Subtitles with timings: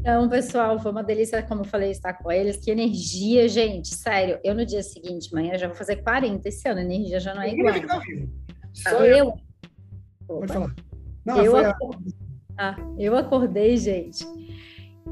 [0.00, 2.56] Então, pessoal, foi uma delícia, como eu falei, estar com eles.
[2.56, 3.88] Que energia, gente.
[3.88, 7.34] Sério, eu no dia seguinte, manhã, já vou fazer 40 esse ano, a energia já
[7.34, 7.74] não é igual.
[8.72, 9.16] Só eu.
[9.16, 9.34] eu...
[10.26, 10.74] Pode falar.
[11.24, 11.76] Não, eu, a...
[12.56, 14.24] ah, eu acordei, gente.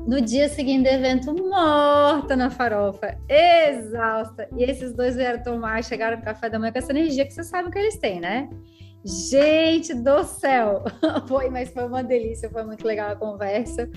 [0.07, 4.49] No dia seguinte do evento, morta na farofa, exausta.
[4.57, 7.47] E esses dois vieram tomar, chegaram no café da manhã com essa energia que vocês
[7.47, 8.49] sabem que eles têm, né?
[9.05, 10.83] Gente do céu!
[11.29, 13.89] Foi, mas foi uma delícia, foi muito legal a conversa.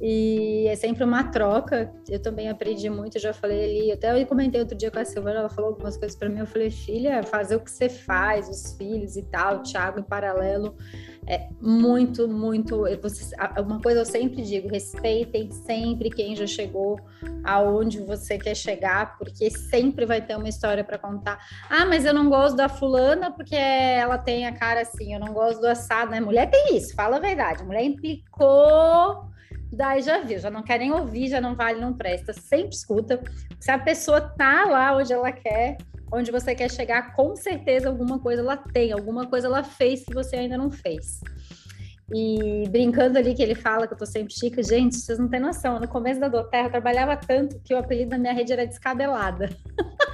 [0.00, 1.92] E é sempre uma troca.
[2.08, 5.40] Eu também aprendi muito, já falei ali, até eu comentei outro dia com a Silvana,
[5.40, 6.40] ela falou algumas coisas para mim.
[6.40, 10.02] Eu falei, filha, fazer o que você faz, os filhos e tal, o Thiago em
[10.02, 10.76] paralelo,
[11.26, 12.84] é muito, muito.
[13.58, 17.00] Uma coisa eu sempre digo: respeitem sempre quem já chegou
[17.42, 21.38] aonde você quer chegar, porque sempre vai ter uma história para contar.
[21.70, 25.32] Ah, mas eu não gosto da fulana porque ela tem a cara assim, eu não
[25.32, 26.20] gosto do assado, né?
[26.20, 27.64] Mulher tem isso, fala a verdade.
[27.64, 29.24] Mulher implicou
[29.76, 32.32] daí já viu, já não quer nem ouvir, já não vale, não presta.
[32.32, 33.22] Sempre escuta.
[33.60, 35.76] Se a pessoa tá lá onde ela quer,
[36.10, 40.14] onde você quer chegar, com certeza alguma coisa ela tem, alguma coisa ela fez que
[40.14, 41.20] você ainda não fez.
[42.14, 45.40] E brincando ali que ele fala que eu tô sempre chica, gente, vocês não têm
[45.40, 45.78] noção.
[45.80, 49.50] No começo da Doterra eu trabalhava tanto que o apelido da minha rede era descabelada.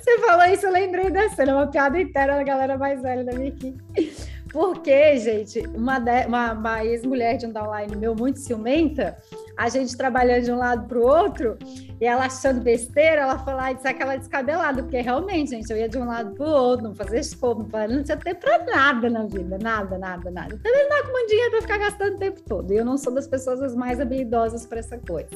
[0.00, 3.32] Você falou isso, eu lembrei dessa, era uma piada interna da galera mais velha da
[3.32, 4.29] minha equipe.
[4.52, 9.16] Porque, gente, uma, uma, uma ex-mulher de um downline meu muito ciumenta,
[9.56, 11.56] a gente trabalhando de um lado para o outro,
[12.00, 15.88] e ela achando besteira, ela lá e disse aquela descabelada, porque realmente, gente, eu ia
[15.88, 19.24] de um lado para o outro, não fazia escopo, não tinha tempo para nada na
[19.24, 20.58] vida, nada, nada, nada.
[20.58, 22.98] Também não dá com muito dinheiro para ficar gastando o tempo todo, e eu não
[22.98, 25.30] sou das pessoas as mais habilidosas para essa coisa.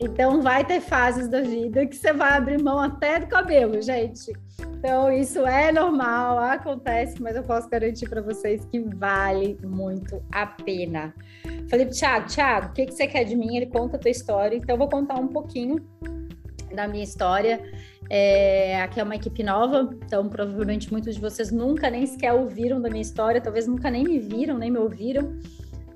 [0.00, 4.32] Então, vai ter fases da vida que você vai abrir mão até do cabelo, gente.
[4.60, 10.46] Então, isso é normal, acontece, mas eu posso garantir para vocês que vale muito a
[10.46, 11.14] pena.
[11.70, 13.56] Falei para Thiago, Thiago, o que, que você quer de mim?
[13.56, 15.84] Ele conta a tua história, então eu vou contar um pouquinho
[16.74, 17.62] da minha história.
[18.10, 22.80] É, aqui é uma equipe nova, então provavelmente muitos de vocês nunca nem sequer ouviram
[22.80, 25.38] da minha história, talvez nunca nem me viram, nem me ouviram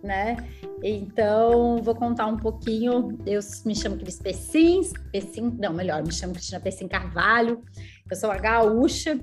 [0.03, 0.37] né?
[0.83, 3.19] Então, vou contar um pouquinho.
[3.27, 7.63] Eu me chamo Cris Pessim, Pessim, não, melhor, me chamo Cristina Pessim Carvalho.
[8.11, 9.21] Eu sou a gaúcha,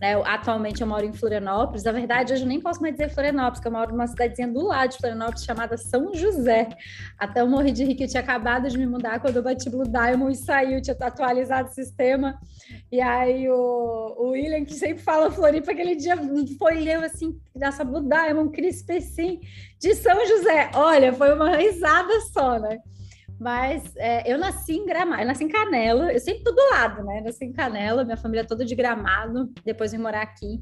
[0.00, 0.14] né?
[0.14, 1.84] Eu, atualmente eu moro em Florianópolis.
[1.84, 4.62] Na verdade, hoje eu nem posso mais dizer Florianópolis, porque eu moro numa cidadezinha do
[4.62, 6.68] lado de Florianópolis chamada São José.
[7.18, 9.70] Até eu morri de rir que eu tinha acabado de me mudar quando eu bati
[9.70, 12.38] Blue Diamond e saiu, tinha atualizado o sistema.
[12.92, 16.16] E aí o, o William, que sempre fala Floripa, aquele dia
[16.58, 19.40] foi leu assim, nessa Blue Diamond, Cris Pessim,
[19.80, 20.70] de São José.
[20.74, 22.78] Olha, foi uma risada só, né?
[23.38, 27.04] Mas é, eu nasci em Gramado, eu nasci em Canela, eu sempre tô do lado,
[27.04, 27.20] né?
[27.20, 30.60] nasci em Canela, minha família é toda de Gramado, depois vim morar aqui.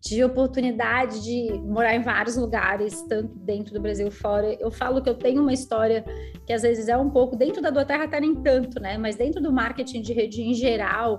[0.00, 4.56] Tive oportunidade de morar em vários lugares, tanto dentro do Brasil fora.
[4.60, 6.04] Eu falo que eu tenho uma história
[6.46, 8.96] que às vezes é um pouco, dentro da Doa Terra até nem tanto, né?
[8.96, 11.18] Mas dentro do marketing de rede em geral,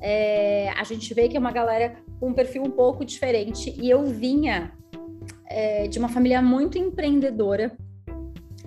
[0.00, 3.74] é, a gente vê que é uma galera com um perfil um pouco diferente.
[3.80, 4.72] E eu vinha
[5.46, 7.76] é, de uma família muito empreendedora,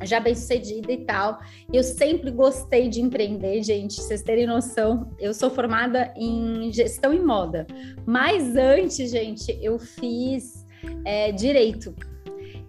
[0.03, 1.39] já bem sucedida e tal.
[1.71, 3.95] Eu sempre gostei de empreender, gente.
[3.95, 7.65] Vocês terem noção, eu sou formada em gestão e moda.
[8.05, 10.65] Mas antes, gente, eu fiz
[11.05, 11.95] é, direito.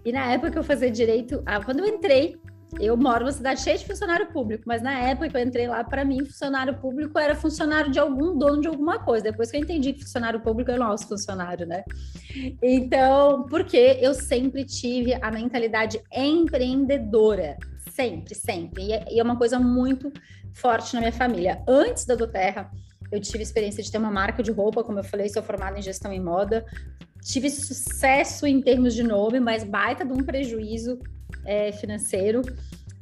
[0.03, 2.37] E na época que eu fazia direito, ah, quando eu entrei
[2.77, 5.83] eu moro numa cidade cheia de funcionário público, mas na época que eu entrei lá,
[5.83, 9.23] para mim, funcionário público era funcionário de algum dono de alguma coisa.
[9.23, 11.83] Depois que eu entendi que funcionário público é nosso funcionário, né?
[12.61, 17.57] Então, porque eu sempre tive a mentalidade empreendedora.
[17.89, 18.83] Sempre, sempre.
[18.83, 20.11] E é, e é uma coisa muito
[20.53, 21.63] forte na minha família.
[21.67, 22.69] Antes da do Terra,
[23.11, 25.81] eu tive experiência de ter uma marca de roupa, como eu falei, sou formada em
[25.81, 26.65] gestão em moda.
[27.23, 30.99] Tive sucesso em termos de nome, mas baita de um prejuízo
[31.49, 32.41] é, financeiro.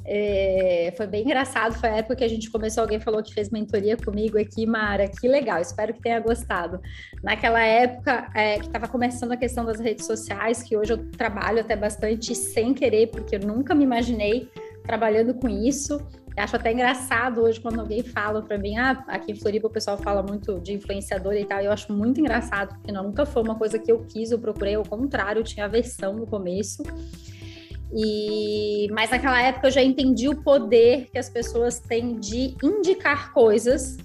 [0.09, 3.49] É, foi bem engraçado, foi a época que a gente começou, alguém falou que fez
[3.49, 6.79] mentoria comigo aqui, Mara, que legal, espero que tenha gostado.
[7.21, 11.59] Naquela época é, que estava começando a questão das redes sociais, que hoje eu trabalho
[11.59, 14.49] até bastante sem querer, porque eu nunca me imaginei
[14.81, 15.95] trabalhando com isso.
[16.37, 19.69] Eu acho até engraçado hoje quando alguém fala para mim, ah, aqui em Floripa o
[19.69, 23.43] pessoal fala muito de influenciador e tal, eu acho muito engraçado, porque não, nunca foi
[23.43, 26.81] uma coisa que eu quis, eu procurei, ao contrário, eu tinha aversão no começo.
[27.93, 33.33] E mas naquela época eu já entendi o poder que as pessoas têm de indicar
[33.33, 33.97] coisas,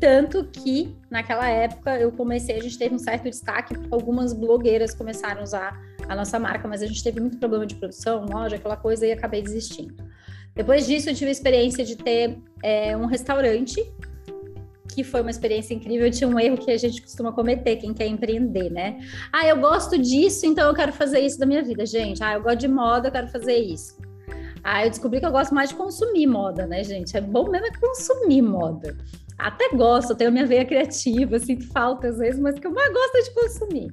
[0.00, 5.40] tanto que naquela época eu comecei, a gente teve um certo destaque, algumas blogueiras começaram
[5.40, 8.76] a usar a nossa marca, mas a gente teve muito problema de produção, loja, aquela
[8.76, 9.94] coisa e acabei desistindo.
[10.54, 13.80] Depois disso, eu tive a experiência de ter é, um restaurante
[14.90, 18.06] que foi uma experiência incrível, tinha um erro que a gente costuma cometer, quem quer
[18.06, 18.98] empreender, né?
[19.32, 22.22] Ah, eu gosto disso, então eu quero fazer isso da minha vida, gente.
[22.22, 23.98] Ah, eu gosto de moda, eu quero fazer isso.
[24.62, 27.16] Ah, eu descobri que eu gosto mais de consumir moda, né, gente?
[27.16, 28.96] É bom mesmo é consumir moda.
[29.38, 33.16] Até gosto, tenho minha veia criativa, sinto falta às vezes, mas que eu mais gosto
[33.16, 33.92] é de consumir.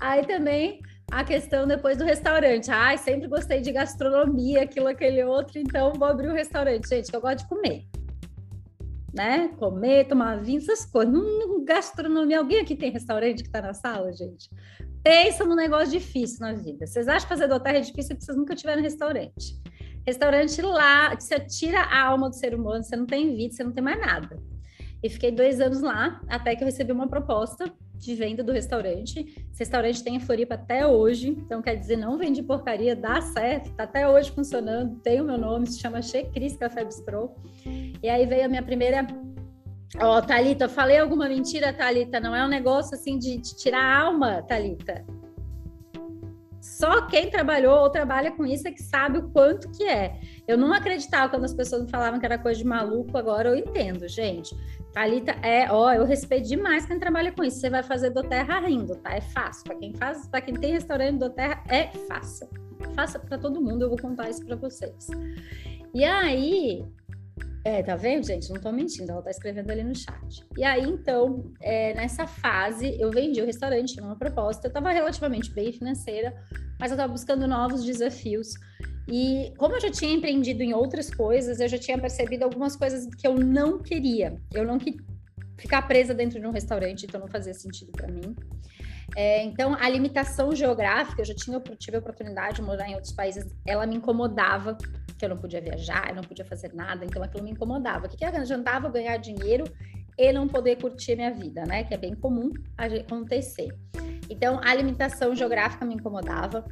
[0.00, 0.80] Aí também
[1.10, 2.70] a questão depois do restaurante.
[2.70, 6.88] Ai, sempre gostei de gastronomia, aquilo, aquele outro, então vou abrir um restaurante.
[6.88, 7.84] Gente, eu gosto de comer
[9.18, 9.48] né?
[9.58, 11.12] Comer, tomar vinho, essas coisas.
[11.12, 12.38] Não, gastronomia.
[12.38, 14.48] Alguém aqui tem restaurante que está na sala, gente?
[15.02, 16.86] Pensa num negócio difícil na vida.
[16.86, 19.60] Vocês acham que fazer do terra é difícil porque vocês nunca tiveram restaurante.
[20.06, 23.72] Restaurante lá, você tira a alma do ser humano, você não tem vida, você não
[23.72, 24.40] tem mais nada.
[25.02, 29.20] E fiquei dois anos lá, até que eu recebi uma proposta de venda do restaurante.
[29.50, 33.72] Esse restaurante tem em Floripa até hoje, então quer dizer, não vende porcaria, dá certo,
[33.72, 37.30] tá até hoje funcionando, tem o meu nome, se chama Che Cris Café Bistrô.
[38.02, 39.06] E aí veio a minha primeira
[39.96, 42.20] Ó, oh, Thalita, falei alguma mentira, Thalita?
[42.20, 45.02] Não é um negócio assim de, de tirar a alma, Thalita.
[46.68, 50.20] Só quem trabalhou ou trabalha com isso é que sabe o quanto que é.
[50.46, 53.56] Eu não acreditava quando as pessoas me falavam que era coisa de maluco, agora eu
[53.56, 54.54] entendo, gente.
[54.92, 57.58] Thalita é, ó, eu respeito demais quem trabalha com isso.
[57.58, 59.14] Você vai fazer do terra rindo, tá?
[59.14, 59.64] É fácil.
[59.64, 62.48] Para quem faz, para quem tem restaurante do terra, é fácil.
[62.94, 65.08] Faça para todo mundo, eu vou contar isso para vocês.
[65.94, 66.84] E aí,
[67.68, 68.48] é, tá vendo, gente?
[68.50, 70.42] Não tô mentindo, ela tá escrevendo ali no chat.
[70.56, 74.66] E aí, então, é, nessa fase, eu vendi o restaurante numa proposta.
[74.66, 76.34] Eu tava relativamente bem financeira,
[76.80, 78.54] mas eu tava buscando novos desafios.
[79.06, 83.06] E como eu já tinha empreendido em outras coisas, eu já tinha percebido algumas coisas
[83.14, 84.40] que eu não queria.
[84.54, 85.04] Eu não queria
[85.58, 88.34] ficar presa dentro de um restaurante, então não fazia sentido para mim.
[89.20, 93.12] É, então, a limitação geográfica, eu já tinha, tive a oportunidade de morar em outros
[93.12, 94.78] países, ela me incomodava,
[95.18, 98.06] que eu não podia viajar, eu não podia fazer nada, então aquilo me incomodava.
[98.06, 99.64] O que, que adiantava ganhar dinheiro
[100.16, 101.82] e não poder curtir minha vida, né?
[101.82, 103.76] Que é bem comum acontecer.
[104.30, 106.64] Então, a limitação geográfica me incomodava.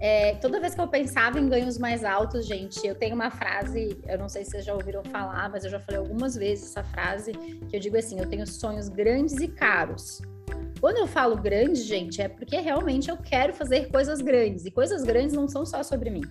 [0.00, 4.00] É, toda vez que eu pensava em ganhos mais altos, gente, eu tenho uma frase,
[4.08, 6.82] eu não sei se vocês já ouviram falar, mas eu já falei algumas vezes essa
[6.82, 10.22] frase, que eu digo assim: eu tenho sonhos grandes e caros.
[10.80, 14.64] Quando eu falo grande, gente, é porque realmente eu quero fazer coisas grandes.
[14.64, 16.22] E coisas grandes não são só sobre mim.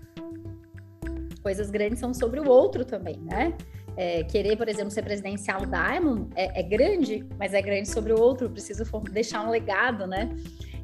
[1.43, 3.55] Coisas grandes são sobre o outro também, né?
[3.95, 8.19] É, querer, por exemplo, ser presidencial Diamond é, é, grande, mas é grande sobre o
[8.19, 8.49] outro.
[8.49, 10.35] Preciso deixar um legado, né?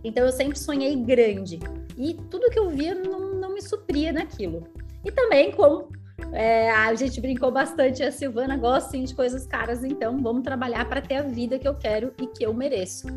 [0.03, 1.59] Então eu sempre sonhei grande.
[1.97, 4.67] E tudo que eu via não, não me supria naquilo.
[5.03, 5.89] E também, como
[6.31, 10.87] é, a gente brincou bastante, a Silvana gosta sim, de coisas caras, então vamos trabalhar
[10.87, 13.07] para ter a vida que eu quero e que eu mereço.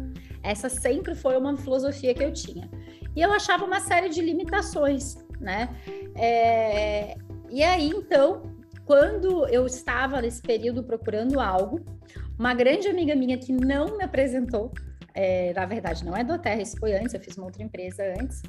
[0.43, 2.69] Essa sempre foi uma filosofia que eu tinha.
[3.15, 5.69] E eu achava uma série de limitações, né?
[6.15, 7.17] É,
[7.51, 8.43] e aí, então,
[8.85, 11.81] quando eu estava nesse período procurando algo,
[12.39, 14.73] uma grande amiga minha que não me apresentou,
[15.15, 18.05] é, na verdade, não é do Terra, isso foi antes, eu fiz uma outra empresa
[18.21, 18.41] antes.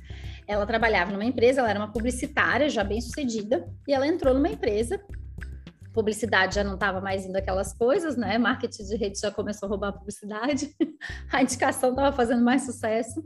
[0.50, 4.50] Ela trabalhava numa empresa, ela era uma publicitária já bem sucedida, e ela entrou numa
[4.50, 5.00] empresa.
[5.94, 8.36] Publicidade já não estava mais indo aquelas coisas, né?
[8.40, 10.76] Marketing de rede já começou a roubar a publicidade,
[11.32, 13.24] a indicação estava fazendo mais sucesso.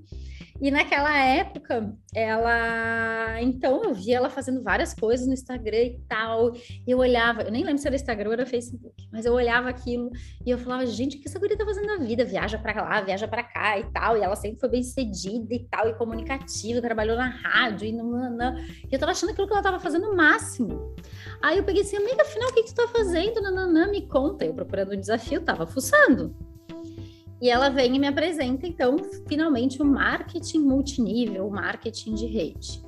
[0.61, 3.41] E naquela época, ela.
[3.41, 6.53] Então, eu via ela fazendo várias coisas no Instagram e tal.
[6.55, 9.69] E eu olhava, eu nem lembro se era Instagram ou era Facebook, mas eu olhava
[9.69, 10.11] aquilo
[10.45, 12.23] e eu falava, gente, o que essa guria tá fazendo na vida?
[12.23, 14.17] Viaja para lá, viaja para cá e tal.
[14.17, 18.13] E ela sempre foi bem cedida e tal, e comunicativa, trabalhou na rádio e não.
[18.57, 20.95] E eu tava achando aquilo que ela tava fazendo o máximo.
[21.41, 23.41] Aí eu peguei assim, amiga, afinal, o que, que tu tá fazendo?
[23.41, 24.45] Nananã, me conta.
[24.45, 26.52] Eu procurando um desafio, tava fuçando.
[27.43, 28.95] E ela vem e me apresenta, então,
[29.27, 32.81] finalmente, o marketing multinível, o marketing de rede.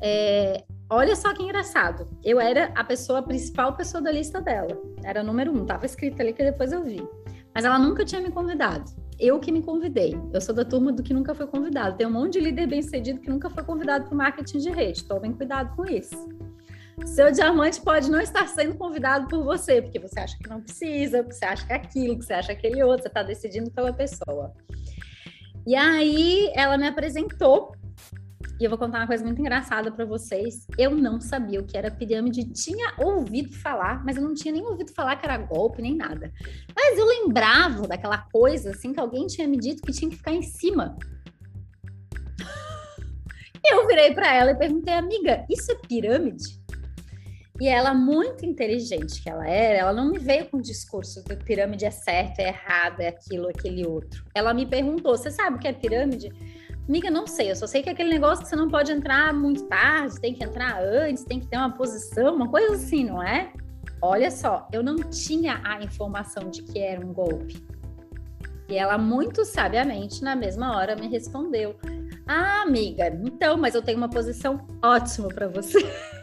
[0.00, 2.06] É, olha só que engraçado.
[2.24, 4.74] Eu era a pessoa, a principal pessoa da lista dela.
[5.04, 7.06] Era número um, estava escrito ali que depois eu vi.
[7.54, 8.90] Mas ela nunca tinha me convidado.
[9.18, 10.18] Eu que me convidei.
[10.32, 11.98] Eu sou da turma do que nunca foi convidado.
[11.98, 14.70] Tem um monte de líder bem sucedido que nunca foi convidado para o marketing de
[14.70, 15.04] rede.
[15.04, 16.16] Tomem cuidado com isso.
[17.06, 21.22] Seu diamante pode não estar sendo convidado por você, porque você acha que não precisa,
[21.22, 23.92] porque você acha que é aquilo, que você acha aquele outro, você está decidindo pela
[23.92, 24.52] pessoa.
[25.66, 27.72] E aí ela me apresentou,
[28.60, 30.66] e eu vou contar uma coisa muito engraçada para vocês.
[30.76, 34.62] Eu não sabia o que era pirâmide, tinha ouvido falar, mas eu não tinha nem
[34.62, 36.30] ouvido falar que era golpe nem nada.
[36.76, 40.32] Mas eu lembrava daquela coisa assim que alguém tinha me dito que tinha que ficar
[40.32, 40.94] em cima.
[43.64, 46.59] Eu virei para ela e perguntei, amiga, isso é pirâmide?
[47.60, 51.36] E ela, muito inteligente que ela era, ela não me veio com o discurso que
[51.36, 54.24] pirâmide é certo, é errado, é aquilo, aquele outro.
[54.34, 56.32] Ela me perguntou: você sabe o que é pirâmide?
[56.88, 59.32] Amiga, não sei, eu só sei que é aquele negócio que você não pode entrar
[59.34, 63.22] muito tarde, tem que entrar antes, tem que ter uma posição, uma coisa assim, não
[63.22, 63.52] é?
[64.02, 67.62] olha só, eu não tinha a informação de que era um golpe.
[68.68, 71.76] E ela muito sabiamente, na mesma hora, me respondeu:
[72.26, 75.78] Ah, amiga, então, mas eu tenho uma posição ótima para você.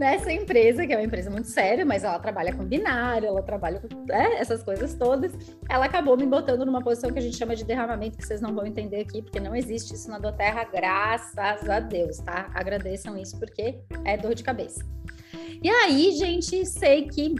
[0.00, 3.80] Nessa empresa, que é uma empresa muito séria, mas ela trabalha com binário, ela trabalha
[3.80, 5.30] com é, essas coisas todas,
[5.68, 8.54] ela acabou me botando numa posição que a gente chama de derramamento, que vocês não
[8.54, 12.50] vão entender aqui, porque não existe isso na Doterra, graças a Deus, tá?
[12.54, 14.82] Agradeçam isso, porque é dor de cabeça.
[15.62, 17.34] E aí, gente, sei que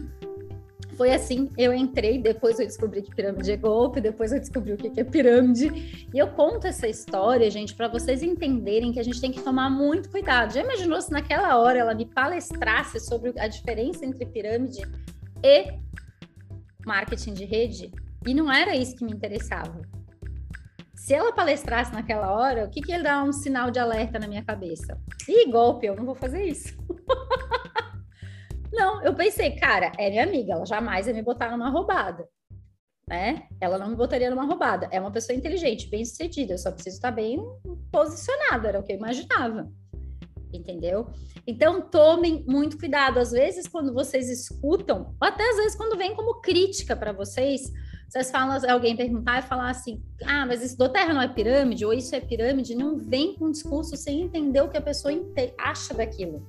[1.01, 4.77] foi assim, eu entrei, depois eu descobri que pirâmide é golpe, depois eu descobri o
[4.77, 6.07] que é pirâmide.
[6.13, 9.71] E eu conto essa história, gente, para vocês entenderem que a gente tem que tomar
[9.71, 10.53] muito cuidado.
[10.53, 14.83] Já imaginou se naquela hora ela me palestrasse sobre a diferença entre pirâmide
[15.43, 15.73] e
[16.85, 17.91] marketing de rede?
[18.27, 19.81] E não era isso que me interessava.
[20.95, 24.29] Se ela palestrasse naquela hora, o que, que ia dar um sinal de alerta na
[24.29, 25.01] minha cabeça?
[25.27, 26.77] Ih, golpe, eu não vou fazer isso.
[28.73, 32.29] Não, eu pensei, cara, é minha amiga, ela jamais ia me botar numa roubada.
[33.09, 33.49] Né?
[33.61, 34.89] Ela não me botaria numa roubada.
[34.93, 36.55] É uma pessoa inteligente, bem sucedida.
[36.55, 37.41] Eu só preciso estar bem
[37.91, 39.69] posicionada, era o que eu imaginava.
[40.53, 41.09] Entendeu?
[41.45, 43.19] Então, tomem muito cuidado.
[43.19, 47.73] Às vezes, quando vocês escutam, ou até às vezes quando vem como crítica para vocês,
[48.09, 51.85] vocês falam, alguém perguntar e falar assim: ah, mas isso do terra não é pirâmide,
[51.85, 55.13] ou isso é pirâmide, não vem com um discurso sem entender o que a pessoa
[55.59, 56.47] acha daquilo.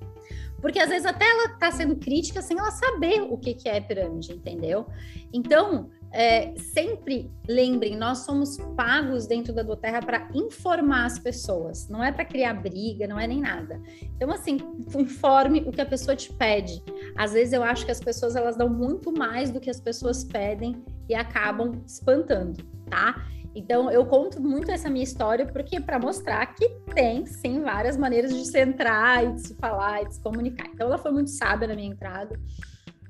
[0.61, 3.81] Porque às vezes até ela está sendo crítica sem ela saber o que, que é
[3.81, 4.85] pirâmide, entendeu?
[5.33, 12.03] Então, é, sempre lembrem, nós somos pagos dentro da Doterra para informar as pessoas, não
[12.03, 13.81] é para criar briga, não é nem nada.
[14.15, 14.57] Então, assim,
[14.95, 16.83] informe o que a pessoa te pede.
[17.15, 20.23] Às vezes eu acho que as pessoas elas dão muito mais do que as pessoas
[20.23, 23.25] pedem e acabam espantando, tá?
[23.53, 28.33] Então, eu conto muito essa minha história porque para mostrar que tem, sim, várias maneiras
[28.33, 30.67] de se entrar e de se falar e de se comunicar.
[30.67, 32.39] Então, ela foi muito sábia na minha entrada.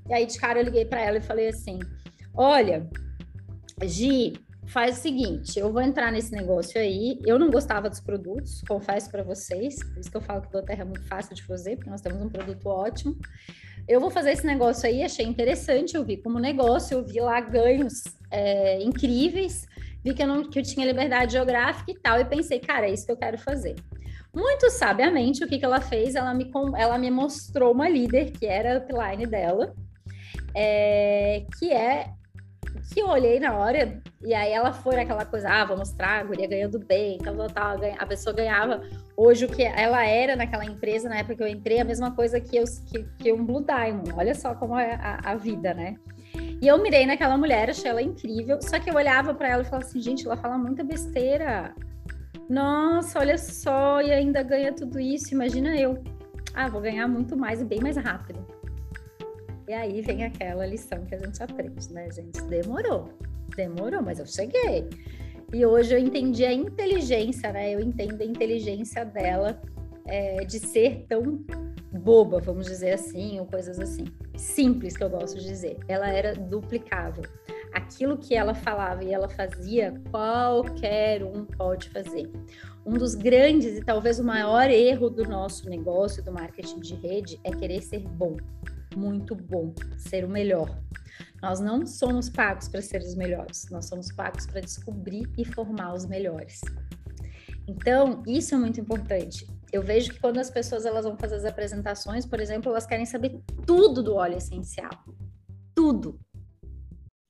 [0.09, 1.77] E aí, de cara, eu liguei para ela e falei assim:
[2.33, 2.89] Olha,
[3.83, 4.33] Gi,
[4.65, 7.19] faz o seguinte, eu vou entrar nesse negócio aí.
[7.25, 10.63] Eu não gostava dos produtos, confesso para vocês, por isso que eu falo que do
[10.63, 13.15] Terra é muito fácil de fazer, porque nós temos um produto ótimo.
[13.87, 17.41] Eu vou fazer esse negócio aí, achei interessante, eu vi como negócio, eu vi lá
[17.41, 19.67] ganhos é, incríveis
[20.03, 22.91] vi que eu, não, que eu tinha liberdade geográfica e tal, e pensei, cara, é
[22.91, 23.75] isso que eu quero fazer.
[24.33, 26.15] Muito sabiamente, o que, que ela fez?
[26.15, 29.73] Ela me, ela me mostrou uma líder, que era a upline dela,
[30.55, 32.11] é, que é
[32.93, 36.23] que eu olhei na hora, e aí ela foi aquela coisa, ah, vou mostrar, a
[36.23, 38.81] guria ganhando bem, tal, tal, tal, a pessoa ganhava
[39.15, 42.39] hoje o que ela era naquela empresa, na época que eu entrei, a mesma coisa
[42.39, 45.95] que, eu, que, que um Blue Diamond, olha só como é a, a vida, né?
[46.61, 48.61] E eu mirei naquela mulher, achei ela incrível.
[48.61, 51.73] Só que eu olhava para ela e falava assim, gente, ela fala muita besteira.
[52.49, 55.33] Nossa, olha só, e ainda ganha tudo isso.
[55.33, 56.03] Imagina eu.
[56.53, 58.45] Ah, vou ganhar muito mais e bem mais rápido.
[59.67, 62.41] E aí vem aquela lição que a gente aprende, né, gente?
[62.43, 63.09] Demorou,
[63.55, 64.89] demorou, mas eu cheguei.
[65.53, 67.73] E hoje eu entendi a inteligência, né?
[67.73, 69.61] Eu entendo a inteligência dela
[70.05, 71.43] é, de ser tão
[72.01, 74.05] boba, vamos dizer assim, ou coisas assim.
[74.35, 75.77] Simples, que eu gosto de dizer.
[75.87, 77.23] Ela era duplicável.
[77.73, 82.29] Aquilo que ela falava e ela fazia, qualquer um pode fazer.
[82.85, 87.39] Um dos grandes e talvez o maior erro do nosso negócio, do marketing de rede,
[87.43, 88.35] é querer ser bom,
[88.95, 90.77] muito bom, ser o melhor.
[91.41, 95.93] Nós não somos pagos para ser os melhores, nós somos pagos para descobrir e formar
[95.93, 96.61] os melhores.
[97.67, 101.45] Então, isso é muito importante eu vejo que quando as pessoas elas vão fazer as
[101.45, 104.91] apresentações, por exemplo, elas querem saber tudo do óleo essencial.
[105.73, 106.19] Tudo.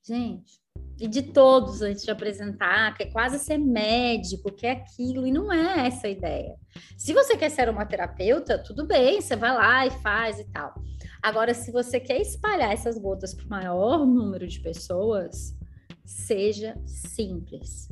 [0.03, 0.60] Gente,
[1.00, 5.31] e de todos antes de apresentar, que é quase ser médico, que é aquilo, e
[5.31, 6.55] não é essa a ideia.
[6.98, 10.74] Se você quer ser uma terapeuta, tudo bem, você vai lá e faz e tal.
[11.21, 15.55] Agora, se você quer espalhar essas gotas para o maior número de pessoas,
[16.03, 17.88] seja simples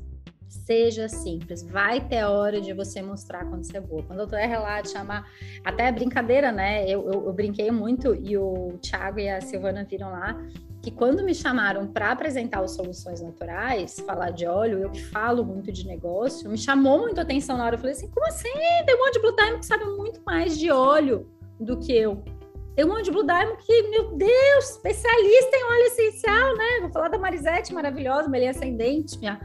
[0.49, 1.63] seja simples.
[1.63, 4.03] Vai ter hora de você mostrar quando você é boa.
[4.03, 5.29] Quando eu tô lá de chamar,
[5.63, 6.83] até é brincadeira, né?
[6.89, 10.35] Eu, eu, eu, brinquei muito e o Thiago e a Silvana viram lá
[10.81, 15.43] que quando me chamaram para apresentar os soluções naturais, falar de óleo, eu que falo
[15.43, 17.75] muito de negócio, me chamou muito a atenção na hora.
[17.75, 18.51] Eu falei assim: como assim?
[18.85, 21.29] Tem um monte de Blue Time que sabe muito mais de óleo
[21.59, 22.23] do que eu.
[22.79, 26.79] Tem um monte de Blue Diamond que, meu Deus, especialista em óleo essencial, né?
[26.79, 29.37] Vou falar da Marisete, maravilhosa, Melinha Ascendente, minha,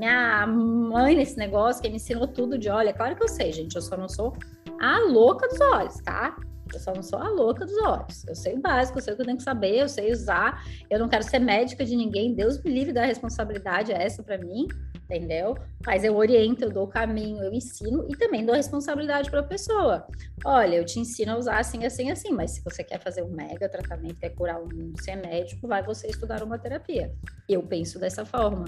[0.00, 2.88] minha mãe nesse negócio, que me ensinou tudo de óleo.
[2.88, 4.34] É claro que eu sei, gente, eu só não sou
[4.80, 6.34] a louca dos olhos, tá?
[6.72, 8.24] Eu só não sou a louca dos olhos.
[8.26, 10.64] Eu sei o básico, eu sei o que eu tenho que saber, eu sei usar.
[10.88, 12.34] Eu não quero ser médica de ninguém.
[12.34, 14.68] Deus me livre da responsabilidade é essa para mim.
[15.10, 15.56] Entendeu?
[15.84, 19.42] Mas eu oriento, eu dou o caminho, eu ensino e também dou responsabilidade para a
[19.42, 20.06] pessoa.
[20.44, 23.30] Olha, eu te ensino a usar assim, assim, assim, mas se você quer fazer um
[23.30, 27.12] mega tratamento, quer curar um ser médico, vai você estudar uma terapia.
[27.48, 28.66] Eu penso dessa forma.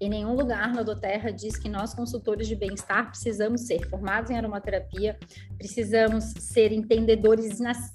[0.00, 4.36] Em nenhum lugar na Doterra diz que nós, consultores de bem-estar, precisamos ser formados em
[4.36, 5.16] aromaterapia,
[5.56, 7.94] precisamos ser entendedores nas.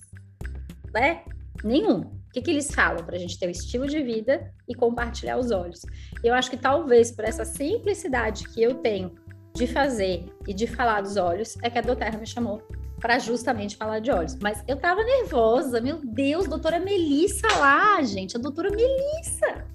[0.94, 1.24] Né?
[1.63, 2.19] Nenhum.
[2.29, 3.03] O que, que eles falam?
[3.03, 5.81] Para a gente ter o estilo de vida e compartilhar os olhos.
[6.24, 9.15] Eu acho que talvez por essa simplicidade que eu tenho
[9.55, 12.62] de fazer e de falar dos olhos, é que a Doterra me chamou
[13.00, 14.38] para justamente falar de olhos.
[14.41, 19.65] Mas eu tava nervosa, meu Deus, doutora Melissa lá, gente, a doutora Melissa.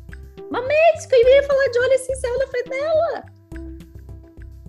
[0.48, 3.24] Uma médica, eu ia falar de óleo essencial na frente dela.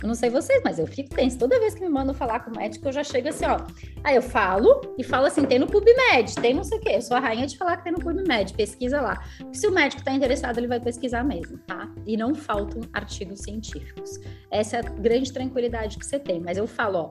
[0.06, 1.36] Eu não sei vocês, mas eu fico tenso.
[1.36, 3.58] Toda vez que me mandam falar com o médico, eu já chego assim, ó.
[4.04, 6.92] Aí eu falo e falo assim: tem no PubMed, tem não sei o quê.
[6.94, 9.16] Eu sou a rainha de falar que tem no PubMed, pesquisa lá.
[9.40, 11.92] Porque se o médico está interessado, ele vai pesquisar mesmo, tá?
[12.06, 14.20] E não faltam artigos científicos.
[14.52, 16.40] Essa é a grande tranquilidade que você tem.
[16.40, 17.10] Mas eu falo, ó,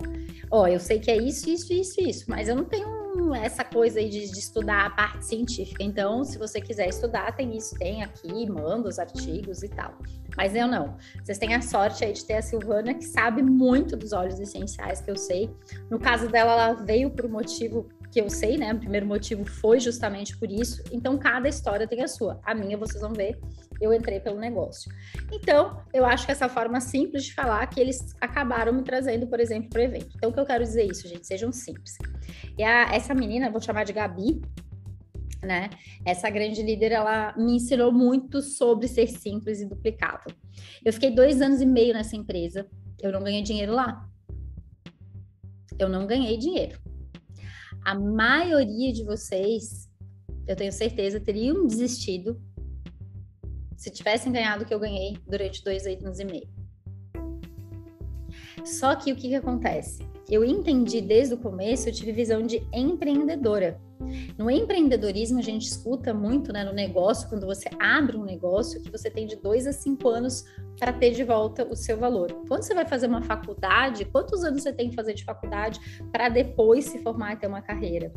[0.52, 3.03] ó, eu sei que é isso, isso, isso, isso, mas eu não tenho
[3.35, 5.83] essa coisa aí de, de, estudar a parte científica.
[5.83, 9.97] Então, se você quiser estudar, tem isso, tem aqui, manda os artigos e tal.
[10.37, 10.97] Mas eu não.
[11.23, 15.00] Vocês têm a sorte aí de ter a Silvana, que sabe muito dos óleos essenciais,
[15.00, 15.50] que eu sei.
[15.90, 18.73] No caso dela, ela veio por motivo que eu sei, né?
[18.73, 20.80] O primeiro motivo foi justamente por isso.
[20.92, 22.40] Então, cada história tem a sua.
[22.44, 23.37] A minha, vocês vão ver,
[23.80, 24.88] eu entrei pelo negócio.
[25.33, 29.40] Então, eu acho que essa forma simples de falar que eles acabaram me trazendo, por
[29.40, 30.12] exemplo, para o evento.
[30.14, 31.99] Então, o que eu quero dizer é isso, gente, sejam simples.
[32.56, 34.40] E a, essa menina, vou chamar de Gabi,
[35.42, 35.71] né?
[36.06, 40.33] Essa grande líder, ela me ensinou muito sobre ser simples e duplicável.
[40.85, 42.64] Eu fiquei dois anos e meio nessa empresa,
[43.02, 44.09] eu não ganhei dinheiro lá.
[45.76, 46.78] Eu não ganhei dinheiro.
[47.84, 49.90] A maioria de vocês,
[50.46, 52.40] eu tenho certeza, teriam desistido
[53.76, 56.48] se tivessem ganhado o que eu ganhei durante dois anos e meio.
[58.64, 60.02] Só que o que, que acontece?
[60.30, 63.78] Eu entendi desde o começo, eu tive visão de empreendedora.
[64.36, 68.90] No empreendedorismo, a gente escuta muito né, no negócio, quando você abre um negócio, que
[68.90, 70.44] você tem de dois a cinco anos
[70.78, 72.32] para ter de volta o seu valor.
[72.48, 75.80] Quando você vai fazer uma faculdade, quantos anos você tem que fazer de faculdade
[76.11, 78.12] para depois se formar e ter uma carreira?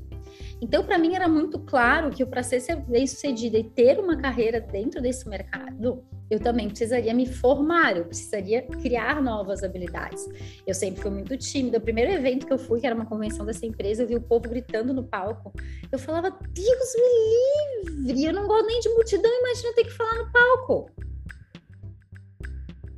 [0.61, 5.01] Então, para mim, era muito claro que para ser bem-sucedida e ter uma carreira dentro
[5.01, 10.27] desse mercado, eu também precisaria me formar, eu precisaria criar novas habilidades.
[10.65, 11.77] Eu sempre fui muito tímida.
[11.77, 14.21] O primeiro evento que eu fui, que era uma convenção dessa empresa, eu vi o
[14.21, 15.53] povo gritando no palco.
[15.91, 20.15] Eu falava, Deus me livre, eu não gosto nem de multidão, imagina ter que falar
[20.15, 20.91] no palco.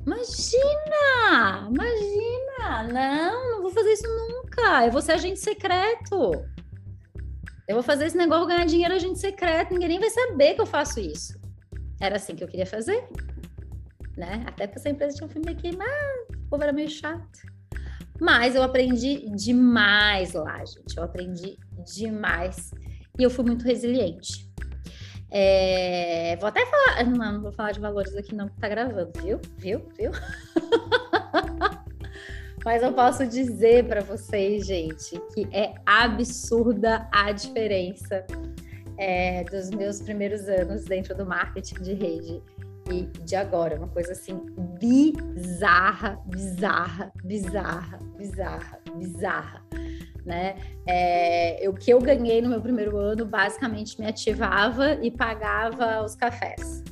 [0.06, 1.68] Imagina!
[1.70, 2.92] Imagina!
[2.92, 4.86] Não, não vou fazer isso nunca.
[4.86, 6.32] Eu vou ser agente secreto.
[7.68, 9.72] Eu vou fazer esse negócio, ganhar dinheiro agente secreto.
[9.72, 11.39] Ninguém nem vai saber que eu faço isso.
[12.00, 13.06] Era assim que eu queria fazer.
[14.16, 14.44] Né?
[14.46, 17.40] Até porque essa empresa tinha um filme aqui, mas o povo era meio chato.
[18.20, 20.96] Mas eu aprendi demais lá, gente.
[20.96, 21.58] Eu aprendi
[21.94, 22.70] demais.
[23.18, 24.50] E eu fui muito resiliente.
[25.30, 27.04] É, vou até falar.
[27.04, 29.40] Não, não vou falar de valores aqui, não, que tá gravando, viu?
[29.56, 29.88] Viu?
[29.96, 30.10] Viu?
[32.64, 38.26] Mas eu posso dizer para vocês, gente, que é absurda a diferença
[39.00, 42.42] é, dos meus primeiros anos dentro do marketing de rede
[42.92, 43.76] e de agora.
[43.78, 44.38] Uma coisa assim
[44.78, 49.64] bizarra, bizarra, bizarra, bizarra, bizarra.
[50.26, 50.54] Né?
[50.86, 56.14] É, o que eu ganhei no meu primeiro ano basicamente me ativava e pagava os
[56.14, 56.84] cafés.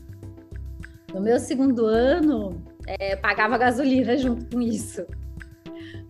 [1.13, 5.07] No meu segundo ano, é, pagava gasolina junto com isso.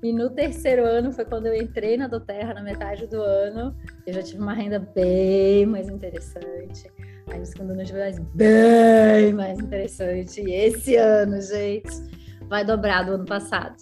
[0.03, 3.77] E no terceiro ano foi quando eu entrei na Doterra, na metade do ano.
[4.07, 6.91] Eu já tive uma renda bem mais interessante.
[7.31, 10.41] Aí no segundo ano eu tive mais bem mais interessante.
[10.41, 11.91] E esse ano, gente,
[12.49, 13.77] vai dobrar do ano passado.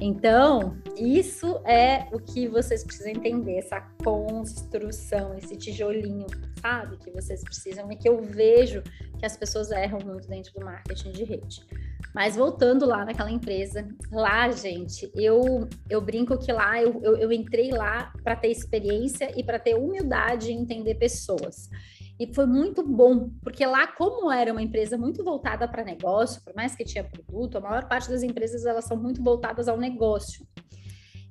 [0.00, 6.26] Então, isso é o que vocês precisam entender, essa construção, esse tijolinho,
[6.60, 6.96] sabe?
[6.98, 8.82] Que vocês precisam e que eu vejo
[9.18, 11.66] que as pessoas erram muito dentro do marketing de rede.
[12.14, 17.32] Mas voltando lá naquela empresa, lá, gente, eu, eu brinco que lá eu, eu, eu
[17.32, 21.68] entrei lá para ter experiência e para ter humildade em entender pessoas.
[22.18, 26.54] E foi muito bom, porque lá, como era uma empresa muito voltada para negócio, por
[26.54, 30.44] mais que tinha produto, a maior parte das empresas elas são muito voltadas ao negócio.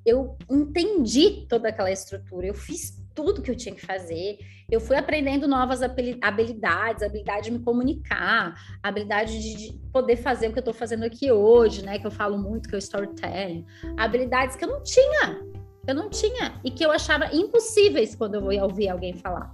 [0.05, 4.37] Eu entendi toda aquela estrutura, eu fiz tudo que eu tinha que fazer.
[4.69, 10.59] Eu fui aprendendo novas habilidades, habilidade de me comunicar, habilidade de, poder fazer o que
[10.59, 11.97] eu estou fazendo aqui hoje, né?
[11.97, 13.65] Que eu falo muito, que é o storytelling.
[13.97, 15.41] Habilidades que eu não tinha,
[15.87, 19.51] eu não tinha, e que eu achava impossíveis quando eu ia ouvir alguém falar.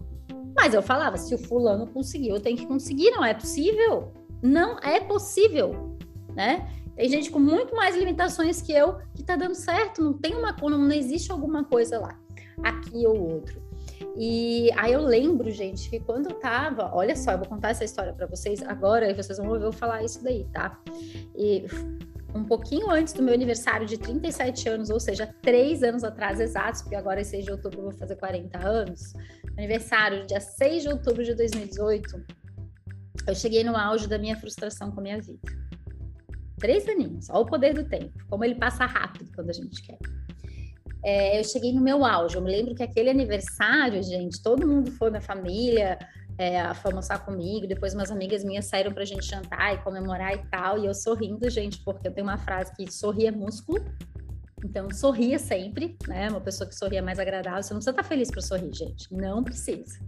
[0.56, 4.14] Mas eu falava, se o fulano conseguiu, eu tenho que conseguir, não é possível.
[4.42, 5.98] Não é possível.
[6.36, 6.70] né?
[6.96, 10.56] Tem gente com muito mais limitações que eu que tá dando certo, não tem uma
[10.62, 12.20] não, não existe alguma coisa lá,
[12.64, 13.62] aqui ou outro.
[14.16, 17.84] E aí eu lembro, gente, que quando eu tava, olha só, eu vou contar essa
[17.84, 20.80] história para vocês agora e vocês vão ouvir eu falar isso daí, tá?
[21.36, 21.66] E
[22.36, 26.82] um pouquinho antes do meu aniversário de 37 anos, ou seja, três anos atrás exatos,
[26.82, 29.14] porque agora é 6 de outubro eu vou fazer 40 anos,
[29.58, 32.26] aniversário, dia 6 de outubro de 2018,
[33.28, 35.40] eu cheguei no auge da minha frustração com a minha vida.
[36.58, 39.98] Três aninhos, olha o poder do tempo, como ele passa rápido quando a gente quer.
[41.06, 44.90] É, eu cheguei no meu auge, eu me lembro que aquele aniversário, gente, todo mundo
[44.92, 46.00] foi, minha família,
[46.38, 50.48] é, foi almoçar comigo, depois umas amigas minhas saíram pra gente jantar e comemorar e
[50.50, 53.84] tal, e eu sorrindo, gente, porque eu tenho uma frase que sorrir é músculo,
[54.66, 58.32] então sorria sempre, né, uma pessoa que sorria mais agradável, você não precisa estar feliz
[58.32, 60.00] para sorrir, gente, não precisa.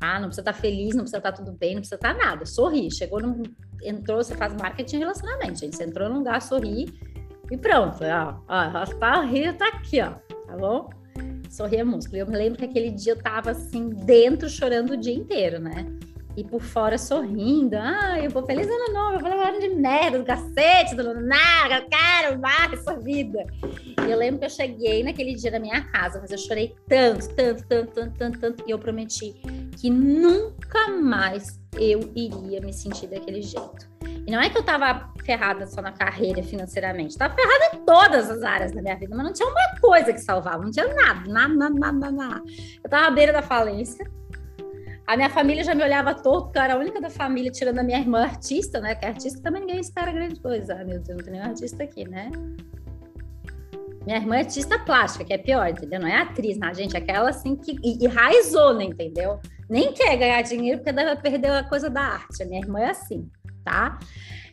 [0.00, 2.90] Ah, não precisa estar feliz, não precisa estar tudo bem, não precisa estar nada, sorri,
[2.90, 3.42] chegou no,
[3.82, 6.86] entrou, você faz marketing e relacionamento, gente, você entrou num lugar, sorri
[7.50, 10.10] e pronto, ó, ó, tá, rio tá aqui, ó,
[10.46, 10.88] tá bom?
[11.50, 12.18] sorria músculo.
[12.18, 15.86] Eu me lembro que aquele dia eu tava assim, dentro, chorando o dia inteiro, né?
[16.38, 17.76] E por fora sorrindo.
[17.76, 21.84] Ah, eu vou feliz ano novo, eu vou levar de merda, do cacete, do nada,
[21.90, 23.44] quero mais essa vida.
[24.06, 27.28] E eu lembro que eu cheguei naquele dia na minha casa, mas eu chorei tanto,
[27.34, 29.32] tanto, tanto, tanto, tanto, tanto, e eu prometi
[29.76, 33.88] que nunca mais eu iria me sentir daquele jeito.
[34.24, 38.30] E não é que eu tava ferrada só na carreira financeiramente, tava ferrada em todas
[38.30, 41.28] as áreas da minha vida, mas não tinha uma coisa que salvava, não tinha nada,
[41.28, 42.42] nada, nada, nada, nada.
[42.84, 44.08] Eu tava à beira da falência.
[45.08, 47.98] A minha família já me olhava torto, era a única da família, tirando a minha
[47.98, 48.94] irmã artista, né?
[48.94, 50.74] Que artista também ninguém espera grande coisa.
[50.74, 52.30] Ah, meu Deus, não tem nenhum artista aqui, né?
[54.04, 55.98] Minha irmã é artista plástica, que é pior, entendeu?
[55.98, 56.94] Não é atriz, né, gente?
[56.94, 59.40] Aquela assim que enraizou, né, entendeu?
[59.68, 62.42] Nem quer ganhar dinheiro porque deve perder a coisa da arte.
[62.42, 63.26] A minha irmã é assim
[63.68, 63.98] tá?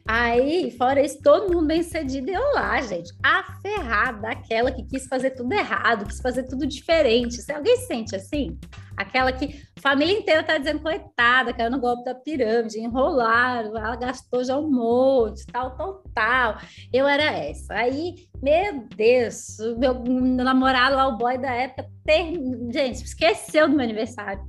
[0.08, 5.32] Aí, fora isso, todo mundo bem cedido, eu lá, gente, aferrada, aquela que quis fazer
[5.32, 7.42] tudo errado, quis fazer tudo diferente.
[7.42, 8.56] Se alguém sente assim,
[8.96, 13.96] aquela que a família inteira tá dizendo, coitada, caiu no golpe da pirâmide, enrolaram, ela
[13.96, 16.58] gastou já um monte, tal, tal, tal.
[16.94, 17.74] Eu era essa.
[17.74, 20.04] Aí, meu Deus, o meu
[20.44, 22.32] namorado lá, o boy da época, ter...
[22.72, 24.44] gente, esqueceu do meu aniversário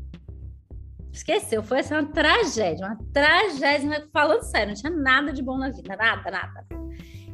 [1.17, 5.71] Esqueceu, foi assim, uma tragédia, uma tragédia, falando sério, não tinha nada de bom na
[5.71, 6.67] vida, nada, nada.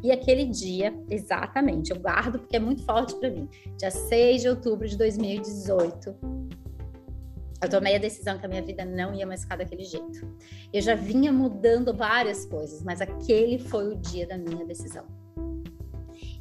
[0.01, 3.49] E aquele dia, exatamente, eu guardo porque é muito forte para mim.
[3.77, 6.17] Dia 6 de outubro de 2018,
[7.61, 10.33] eu tomei a decisão que a minha vida não ia mais ficar daquele jeito.
[10.73, 15.07] Eu já vinha mudando várias coisas, mas aquele foi o dia da minha decisão.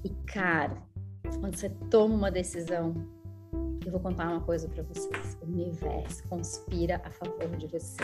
[0.04, 0.78] E cara,
[1.40, 2.94] quando você toma uma decisão,
[3.86, 5.38] eu vou contar uma coisa para vocês.
[5.42, 8.04] O universo conspira a favor de você.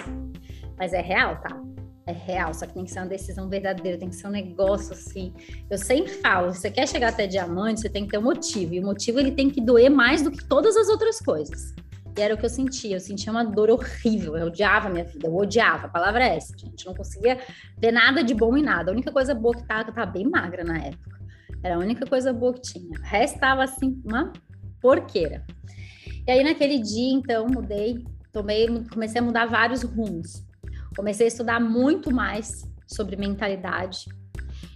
[0.78, 1.62] Mas é real, tá?
[2.06, 4.94] É real, só que tem que ser uma decisão verdadeira, tem que ser um negócio
[4.94, 5.34] assim.
[5.70, 8.74] Eu sempre falo, se você quer chegar até diamante, você tem que ter um motivo.
[8.74, 11.76] E o motivo ele tem que doer mais do que todas as outras coisas.
[12.18, 12.96] E era o que eu sentia.
[12.96, 14.36] Eu sentia uma dor horrível.
[14.36, 15.28] Eu odiava a minha vida.
[15.28, 15.86] Eu odiava.
[15.86, 16.86] A palavra é essa, gente.
[16.86, 17.38] Eu não conseguia
[17.78, 18.90] ver nada de bom em nada.
[18.90, 21.18] A única coisa boa que tava, eu tava bem magra na época.
[21.62, 22.90] Era a única coisa boa que tinha.
[22.98, 24.32] O resto estava assim, uma
[24.82, 25.46] porqueira.
[26.28, 30.44] E aí, naquele dia, então, mudei, tomei, comecei a mudar vários rumos.
[30.96, 34.06] Comecei a estudar muito mais sobre mentalidade.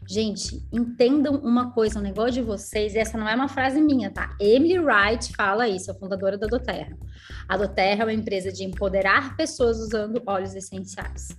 [0.07, 3.79] Gente, entendam uma coisa, o um negócio de vocês, e essa não é uma frase
[3.79, 4.35] minha, tá?
[4.39, 6.97] Emily Wright fala isso, a fundadora da Doterra.
[7.47, 11.29] A Doterra é uma empresa de empoderar pessoas usando óleos essenciais.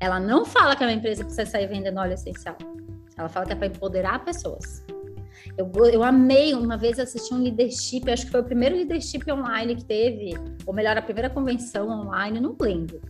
[0.00, 2.56] Ela não fala que é uma empresa que você sair vendendo óleo essencial.
[3.16, 4.84] Ela fala que é para empoderar pessoas.
[5.58, 9.74] Eu, eu amei, uma vez assisti um leadership, acho que foi o primeiro leadership online
[9.74, 10.32] que teve,
[10.64, 13.00] ou melhor, a primeira convenção online, não lembro.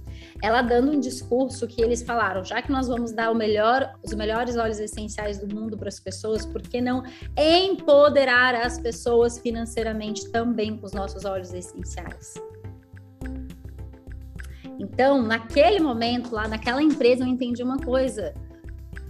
[0.42, 4.56] Ela dando um discurso que eles falaram, já que nós vamos dar melhor, os melhores
[4.56, 7.02] óleos essenciais do mundo para as pessoas, por que não
[7.36, 12.32] empoderar as pessoas financeiramente também com os nossos óleos essenciais?
[14.80, 18.32] Então, naquele momento lá, naquela empresa, eu entendi uma coisa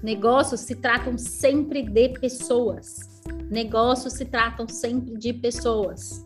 [0.02, 3.07] Negócios se tratam sempre de pessoas.
[3.50, 6.24] Negócios se tratam sempre de pessoas.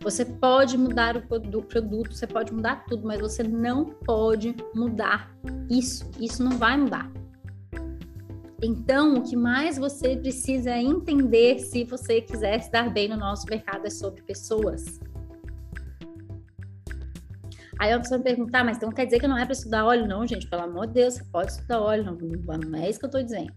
[0.00, 5.30] Você pode mudar o produto, você pode mudar tudo, mas você não pode mudar
[5.70, 6.10] isso.
[6.18, 7.10] Isso não vai mudar.
[8.62, 13.46] Então, o que mais você precisa entender se você quiser se dar bem no nosso
[13.48, 15.00] mercado é sobre pessoas.
[17.78, 20.06] Aí a pessoa me perguntar, mas então quer dizer que não é para estudar óleo?
[20.06, 23.04] Não, gente, pelo amor de Deus, você pode estudar óleo, não, não é isso que
[23.04, 23.52] eu estou dizendo.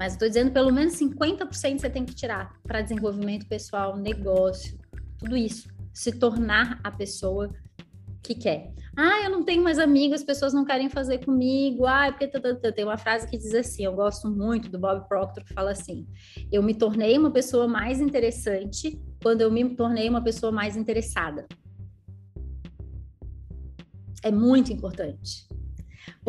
[0.00, 4.78] Mas estou dizendo pelo menos 50% você tem que tirar para desenvolvimento pessoal, negócio,
[5.18, 5.68] tudo isso.
[5.92, 7.52] Se tornar a pessoa
[8.22, 8.72] que quer.
[8.96, 11.84] Ah, eu não tenho mais amigos, as pessoas não querem fazer comigo.
[11.84, 12.28] Ah, é porque
[12.72, 16.06] tem uma frase que diz assim, eu gosto muito do Bob Proctor que fala assim:
[16.50, 21.46] eu me tornei uma pessoa mais interessante quando eu me tornei uma pessoa mais interessada.
[24.22, 25.46] É muito importante.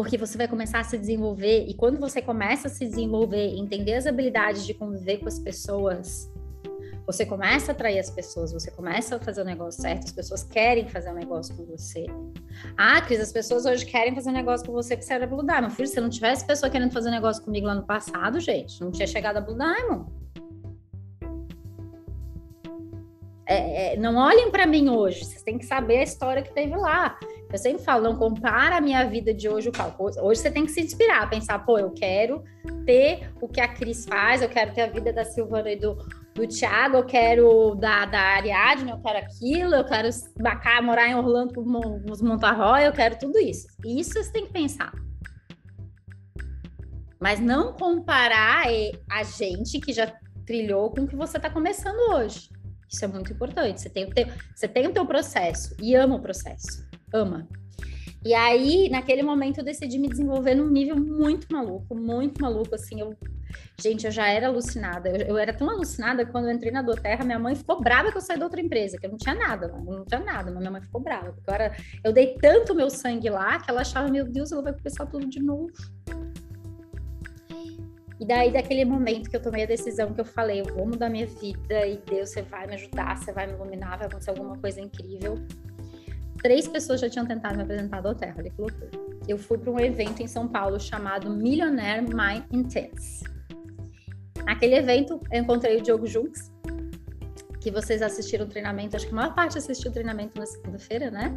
[0.02, 3.94] Porque você vai começar a se desenvolver, e quando você começa a se desenvolver, entender
[3.94, 6.28] as habilidades de conviver com as pessoas,
[7.06, 10.44] você começa a atrair as pessoas, você começa a fazer o negócio certo, as pessoas
[10.44, 12.08] querem fazer o um negócio com você.
[12.76, 15.46] Ah, Cris, as pessoas hoje querem fazer um negócio com você porque você era Blue
[15.46, 15.76] Diamond.
[15.76, 18.90] Filho, se não tivesse pessoa querendo fazer um negócio comigo lá no passado, gente, não
[18.90, 20.12] tinha chegado a Blue Diamond.
[23.46, 26.76] É, é, não olhem para mim hoje, vocês têm que saber a história que teve
[26.76, 27.20] lá.
[27.52, 30.72] Eu sempre falo, não compara a minha vida de hoje com Hoje você tem que
[30.72, 32.44] se inspirar, pensar, pô, eu quero
[32.86, 35.96] ter o que a Cris faz, eu quero ter a vida da Silvana e do,
[36.34, 40.08] do Thiago, eu quero da, da Ariadne, eu quero aquilo, eu quero
[40.40, 43.68] bacar, morar em Orlando com os Montarroy, eu quero tudo isso.
[43.86, 44.94] Isso você tem que pensar.
[47.20, 48.66] Mas não comparar
[49.10, 50.12] a gente que já
[50.46, 52.50] trilhou com o que você está começando hoje.
[52.90, 53.82] Isso é muito importante.
[53.82, 56.91] Você tem, o teu, você tem o teu processo e ama o processo.
[57.14, 57.48] Ama.
[58.24, 63.02] E aí, naquele momento, eu decidi me desenvolver num nível muito maluco, muito maluco, assim,
[63.02, 63.16] eu...
[63.82, 66.84] Gente, eu já era alucinada, eu, eu era tão alucinada que quando eu entrei na
[66.84, 69.34] Doterra, minha mãe ficou brava que eu saí da outra empresa, que eu não tinha
[69.34, 71.76] nada, não, não tinha nada, mas minha mãe ficou brava, porque eu, era...
[72.04, 75.28] eu dei tanto meu sangue lá, que ela achava, meu Deus, ela vai começar tudo
[75.28, 75.72] de novo.
[78.20, 81.10] E daí, daquele momento que eu tomei a decisão que eu falei, eu vou mudar
[81.10, 84.56] minha vida e Deus, você vai me ajudar, você vai me iluminar, vai acontecer alguma
[84.60, 85.44] coisa incrível
[86.42, 88.90] três pessoas já tinham tentado me apresentar do Terra, olha que loucura.
[89.28, 93.24] Eu fui para um evento em São Paulo chamado Millionaire Mind Intense.
[94.46, 96.52] Naquele evento, eu encontrei o Diogo Junks,
[97.62, 101.12] que vocês assistiram o treinamento, acho que a maior parte assistiu o treinamento na segunda-feira,
[101.12, 101.34] né?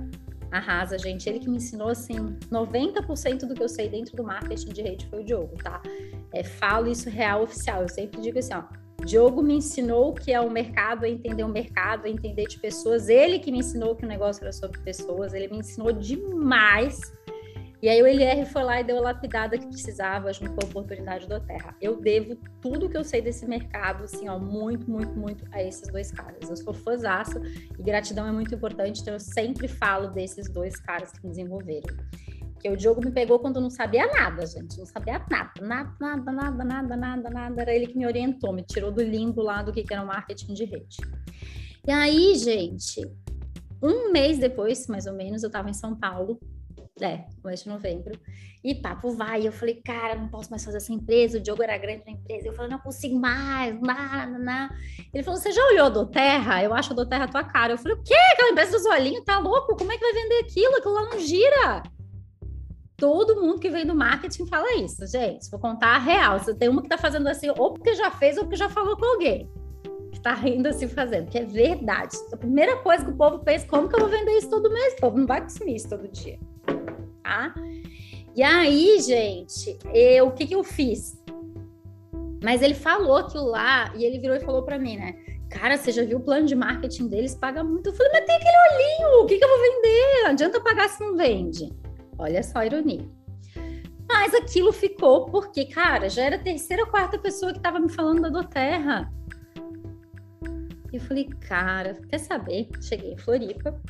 [0.50, 1.28] Arrasa, gente.
[1.28, 5.06] Ele que me ensinou, assim, 90% do que eu sei dentro do marketing de rede
[5.06, 5.82] foi o Diogo, tá?
[6.32, 7.82] É, falo isso real, oficial.
[7.82, 8.62] Eu sempre digo assim, ó,
[9.04, 12.58] Diogo me ensinou o que é o mercado, a entender o mercado, a entender de
[12.58, 13.08] pessoas.
[13.08, 15.34] Ele que me ensinou que o negócio era sobre pessoas.
[15.34, 17.00] Ele me ensinou demais.
[17.84, 20.68] E aí o LR foi lá e deu a lapidada que precisava junto com a
[20.70, 21.76] oportunidade do Terra.
[21.82, 25.86] Eu devo tudo que eu sei desse mercado, assim, ó, muito, muito, muito a esses
[25.88, 26.48] dois caras.
[26.48, 27.38] Eu sou fãzaça
[27.78, 31.94] e gratidão é muito importante, então eu sempre falo desses dois caras que me desenvolveram.
[32.64, 34.78] Porque o Diogo me pegou quando não sabia nada, gente.
[34.78, 37.60] Não sabia nada, nada, nada, nada, nada, nada, nada.
[37.60, 40.54] Era ele que me orientou, me tirou do limbo lá do que era o marketing
[40.54, 40.96] de rede.
[41.86, 43.06] E aí, gente,
[43.82, 46.40] um mês depois, mais ou menos, eu estava em São Paulo,
[47.02, 48.18] é, mês de novembro,
[48.64, 49.46] e papo vai.
[49.46, 51.36] Eu falei, cara, não posso mais fazer essa empresa.
[51.36, 52.48] O Diogo era grande na empresa.
[52.48, 54.74] Eu falei, não consigo mais, nada, nada.
[55.12, 56.64] Ele falou, você já olhou a Doterra?
[56.64, 57.74] Eu acho a Doterra a tua cara.
[57.74, 58.14] Eu falei, o quê?
[58.32, 59.76] Aquela empresa dos olhinhos, tá louco?
[59.76, 60.76] Como é que vai vender aquilo?
[60.76, 61.82] Aquilo lá não gira.
[62.96, 65.50] Todo mundo que vem do marketing fala isso, gente.
[65.50, 66.38] Vou contar a real.
[66.38, 68.96] Você tem uma que está fazendo assim, ou porque já fez, ou porque já falou
[68.96, 69.50] com alguém.
[70.12, 72.16] Que está rindo assim fazendo, que é verdade.
[72.32, 74.94] A primeira coisa que o povo pensa, como que eu vou vender isso todo mês?
[74.94, 76.38] O povo não vai consumir isso todo dia.
[77.22, 77.52] Tá?
[78.36, 81.20] E aí, gente, eu, o que, que eu fiz?
[82.44, 85.14] Mas ele falou aquilo lá e ele virou e falou para mim, né?
[85.50, 87.34] Cara, você já viu o plano de marketing deles?
[87.34, 87.88] Paga muito.
[87.88, 90.22] Eu falei, mas tem aquele olhinho, o que, que eu vou vender?
[90.22, 91.72] Não adianta pagar se não vende.
[92.18, 93.08] Olha só a ironia.
[94.08, 97.90] Mas aquilo ficou porque, cara, já era a terceira ou quarta pessoa que estava me
[97.90, 99.12] falando da Doterra.
[100.92, 102.68] E eu falei, cara, quer saber?
[102.80, 103.80] Cheguei em Floripa.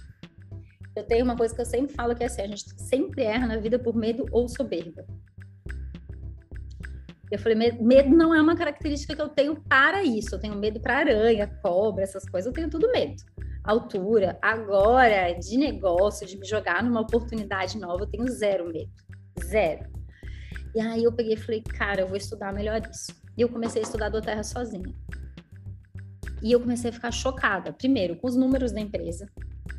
[0.96, 3.46] Eu tenho uma coisa que eu sempre falo que é assim, a gente sempre erra
[3.46, 5.04] na vida por medo ou soberba.
[7.30, 10.34] Eu falei, medo não é uma característica que eu tenho para isso.
[10.34, 12.46] Eu tenho medo para aranha, cobra, essas coisas.
[12.46, 13.22] Eu tenho tudo medo
[13.64, 14.38] altura.
[14.42, 18.90] Agora, de negócio, de me jogar numa oportunidade nova, eu tenho zero medo.
[19.42, 19.86] Zero.
[20.74, 23.12] E aí eu peguei e falei, cara, eu vou estudar melhor isso.
[23.36, 24.94] E eu comecei a estudar do Terra sozinha.
[26.42, 29.26] E eu comecei a ficar chocada, primeiro, com os números da empresa.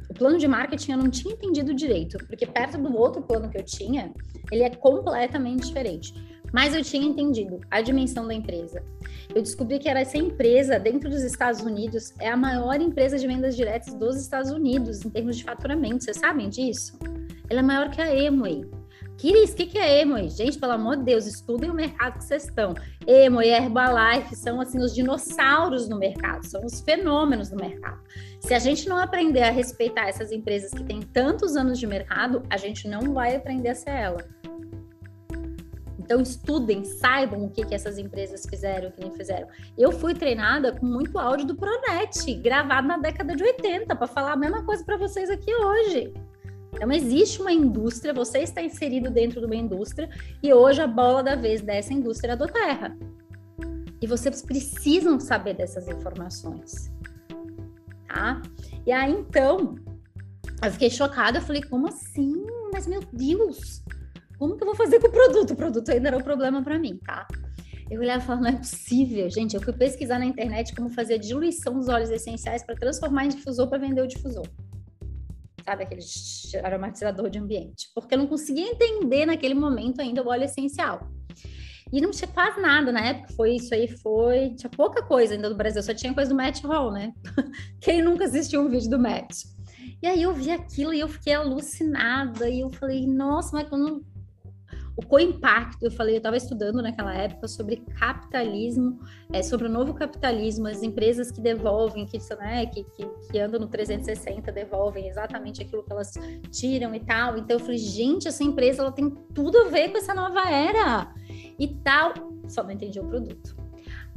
[0.10, 3.58] O plano de marketing eu não tinha entendido direito, porque perto do outro plano que
[3.58, 4.14] eu tinha,
[4.52, 6.14] ele é completamente diferente.
[6.54, 8.84] Mas eu tinha entendido a dimensão da empresa.
[9.34, 13.28] Eu descobri que era essa empresa dentro dos Estados Unidos é a maior empresa de
[13.28, 16.04] vendas diretas dos Estados Unidos em termos de faturamento.
[16.04, 16.98] Vocês sabem disso?
[17.50, 18.66] Ela é maior que a Emway.
[19.18, 20.30] Kiris, o que, que é Emway?
[20.30, 22.74] Gente, pelo amor de Deus, estudem o mercado que vocês estão.
[23.08, 28.02] Emway e Herbalife são assim os dinossauros no mercado, são os fenômenos do mercado.
[28.42, 32.44] Se a gente não aprender a respeitar essas empresas que têm tantos anos de mercado,
[32.50, 34.26] a gente não vai aprender a ser ela.
[36.06, 39.48] Então, estudem, saibam o que, que essas empresas fizeram, o que não fizeram.
[39.76, 44.34] Eu fui treinada com muito áudio do Pronet, gravado na década de 80, para falar
[44.34, 46.14] a mesma coisa para vocês aqui hoje.
[46.72, 50.08] Então, existe uma indústria, você está inserido dentro de uma indústria,
[50.44, 52.96] e hoje a bola da vez dessa indústria é do terra.
[54.00, 56.94] E vocês precisam saber dessas informações.
[58.08, 58.44] Tá?
[58.86, 59.74] E aí, então,
[60.64, 62.46] eu fiquei chocada, eu falei, como assim?
[62.72, 63.84] Mas, meu Deus,
[64.38, 65.52] como que eu vou fazer com o produto?
[65.52, 67.28] O produto ainda era o problema para mim, tá?
[67.90, 69.56] Eu olhava e falava, não é possível, gente.
[69.56, 73.30] Eu fui pesquisar na internet como fazer a diluição dos óleos essenciais para transformar em
[73.30, 74.48] difusor para vender o difusor.
[75.64, 76.02] Sabe, aquele
[76.64, 77.90] aromatizador de ambiente.
[77.94, 81.08] Porque eu não conseguia entender naquele momento ainda o óleo essencial.
[81.94, 84.56] E não tinha quase nada na época, foi isso aí, foi.
[84.56, 87.14] Tinha pouca coisa ainda do Brasil, só tinha coisa do Matt Hall, né?
[87.80, 89.44] Quem nunca assistiu um vídeo do Matt?
[90.02, 94.04] E aí eu vi aquilo e eu fiquei alucinada, e eu falei, nossa, mas quando
[94.98, 98.98] o co-impacto, eu falei, eu estava estudando naquela época sobre capitalismo,
[99.32, 103.60] é, sobre o novo capitalismo, as empresas que devolvem, que, né, que, que, que andam
[103.60, 106.14] no 360, devolvem exatamente aquilo que elas
[106.50, 107.38] tiram e tal.
[107.38, 111.14] Então eu falei, gente, essa empresa ela tem tudo a ver com essa nova era
[111.60, 112.14] e tal.
[112.48, 113.56] Só não entendi o produto.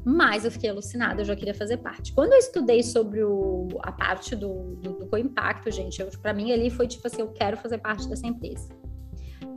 [0.04, 2.12] Mas eu fiquei alucinada, eu já queria fazer parte.
[2.12, 6.70] Quando eu estudei sobre o, a parte do, do, do co-impacto, gente, para mim ali
[6.70, 8.68] foi tipo assim, eu quero fazer parte dessa empresa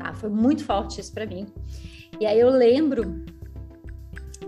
[0.02, 0.14] tá?
[0.14, 1.46] Foi muito forte isso para mim.
[2.20, 3.24] E aí eu lembro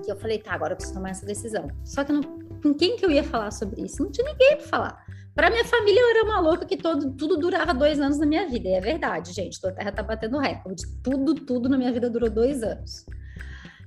[0.04, 1.68] que eu falei, tá, agora eu preciso tomar essa decisão.
[1.84, 2.22] Só que não,
[2.62, 4.04] com quem que eu ia falar sobre isso?
[4.04, 5.06] Não tinha ninguém para falar.
[5.34, 8.48] Para minha família, eu era uma louca que todo, tudo durava dois anos na minha
[8.48, 8.68] vida.
[8.68, 9.66] E é verdade, gente.
[9.66, 10.84] A Terra tá batendo recorde.
[11.02, 13.06] Tudo, tudo na minha vida durou dois anos.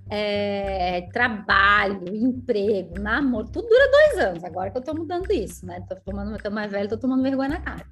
[0.09, 4.45] É, trabalho, emprego, namoro, tudo dura dois anos.
[4.45, 5.85] Agora que eu tô mudando isso, né?
[5.89, 7.87] Tô tomando, tô mais velho, tô tomando vergonha na cara.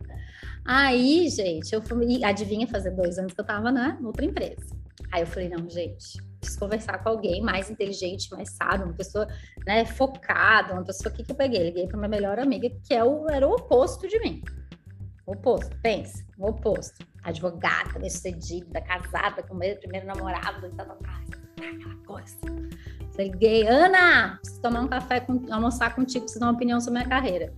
[0.66, 4.74] Aí, gente, eu fui, adivinha fazer dois anos que eu tava na outra empresa.
[5.12, 9.28] Aí eu falei, não, gente, preciso conversar com alguém mais inteligente, mais sábio, uma pessoa
[9.66, 11.64] né, focada, uma pessoa que, que eu peguei.
[11.64, 14.42] Liguei para minha melhor amiga, que é o, era o oposto de mim.
[15.26, 17.06] O oposto, pensa, o oposto.
[17.22, 20.96] Advogada, bem-sucedida, casada com o meu primeiro namorado, e tal, tal,
[21.56, 22.36] aquela coisa.
[23.16, 27.08] Liguei, Ana, preciso tomar um café, com, almoçar contigo, preciso dar uma opinião sobre minha
[27.08, 27.54] carreira.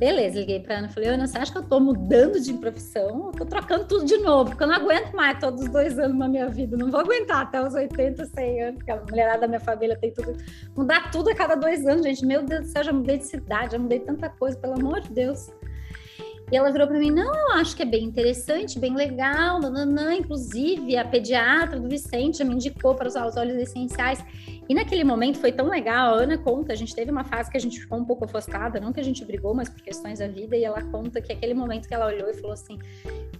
[0.00, 3.26] Beleza, liguei para Ana e falei, Ana, você acha que eu estou mudando de profissão?
[3.26, 6.16] Eu tô trocando tudo de novo, porque eu não aguento mais todos os dois anos
[6.16, 6.74] na minha vida.
[6.74, 10.10] Não vou aguentar até os 80, 100 anos, porque a mulherada da minha família tem
[10.10, 10.38] tudo.
[10.74, 12.24] Mudar tudo a cada dois anos, gente.
[12.24, 15.12] Meu Deus do céu, já mudei de cidade, já mudei tanta coisa, pelo amor de
[15.12, 15.50] Deus.
[16.50, 19.60] E ela virou para mim: não, eu acho que é bem interessante, bem legal.
[19.60, 20.14] Nananã.
[20.14, 24.24] Inclusive, a pediatra do Vicente já me indicou para usar os óleos essenciais.
[24.68, 26.14] E naquele momento foi tão legal.
[26.14, 28.80] A Ana conta: a gente teve uma fase que a gente ficou um pouco ofuscada,
[28.80, 30.56] não que a gente brigou, mas por questões da vida.
[30.56, 32.78] E ela conta que aquele momento que ela olhou e falou assim: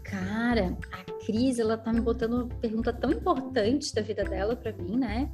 [0.05, 4.73] cara, a Cris, ela tá me botando uma pergunta tão importante da vida dela para
[4.73, 5.31] mim, né?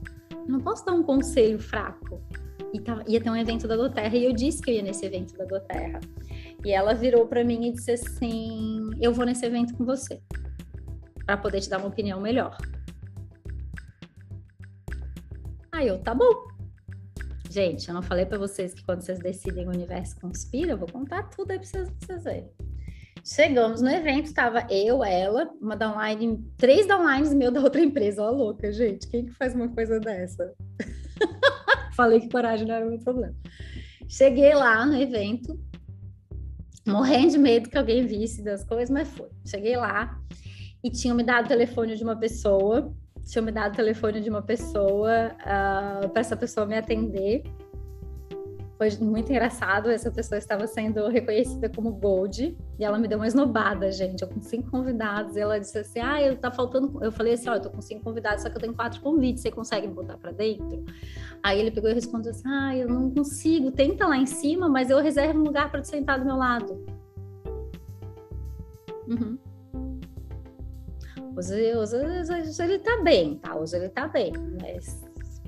[0.46, 2.22] Não posso dar um conselho fraco.
[2.72, 5.36] E ia ter um evento da Doterra e eu disse que eu ia nesse evento
[5.36, 6.00] da Doterra.
[6.66, 10.20] E ela virou para mim e disse assim: Eu vou nesse evento com você,
[11.24, 12.58] para poder te dar uma opinião melhor.
[15.70, 16.48] Aí eu, tá bom.
[17.48, 20.90] Gente, eu não falei para vocês que quando vocês decidem o universo conspira, eu vou
[20.90, 22.50] contar tudo aí para vocês, vocês verem.
[23.24, 28.24] Chegamos no evento, tava eu, ela, uma downline, três downlines meu da outra empresa.
[28.24, 30.52] Ó, louca, gente, quem que faz uma coisa dessa?
[31.94, 33.36] Falei que coragem não era o meu problema.
[34.08, 35.56] Cheguei lá no evento,
[36.86, 39.28] morrendo de medo que alguém visse das coisas, mas foi.
[39.44, 40.18] Cheguei lá
[40.82, 42.94] e tinham me dado o telefone de uma pessoa,
[43.24, 47.42] tinham me dado o telefone de uma pessoa uh, ah, para essa pessoa me atender.
[48.78, 53.26] Foi muito engraçado, essa pessoa estava sendo reconhecida como Gold e ela me deu uma
[53.26, 54.20] esnobada, gente.
[54.20, 57.02] Eu com cinco convidados, e ela disse assim: Ah, eu tá faltando.
[57.02, 59.00] Eu falei assim: Ó, oh, eu tô com cinco convidados, só que eu tenho quatro
[59.00, 60.84] convites, você consegue me botar para dentro?
[61.42, 64.90] Aí ele pegou e respondeu assim: Ah, eu não consigo, tenta lá em cima, mas
[64.90, 66.84] eu reservo um lugar para te sentar do meu lado.
[69.08, 69.38] Uhum.
[71.34, 73.56] Hoje, hoje, hoje, ele tá bem, tá?
[73.56, 75.05] Hoje ele tá bem, mas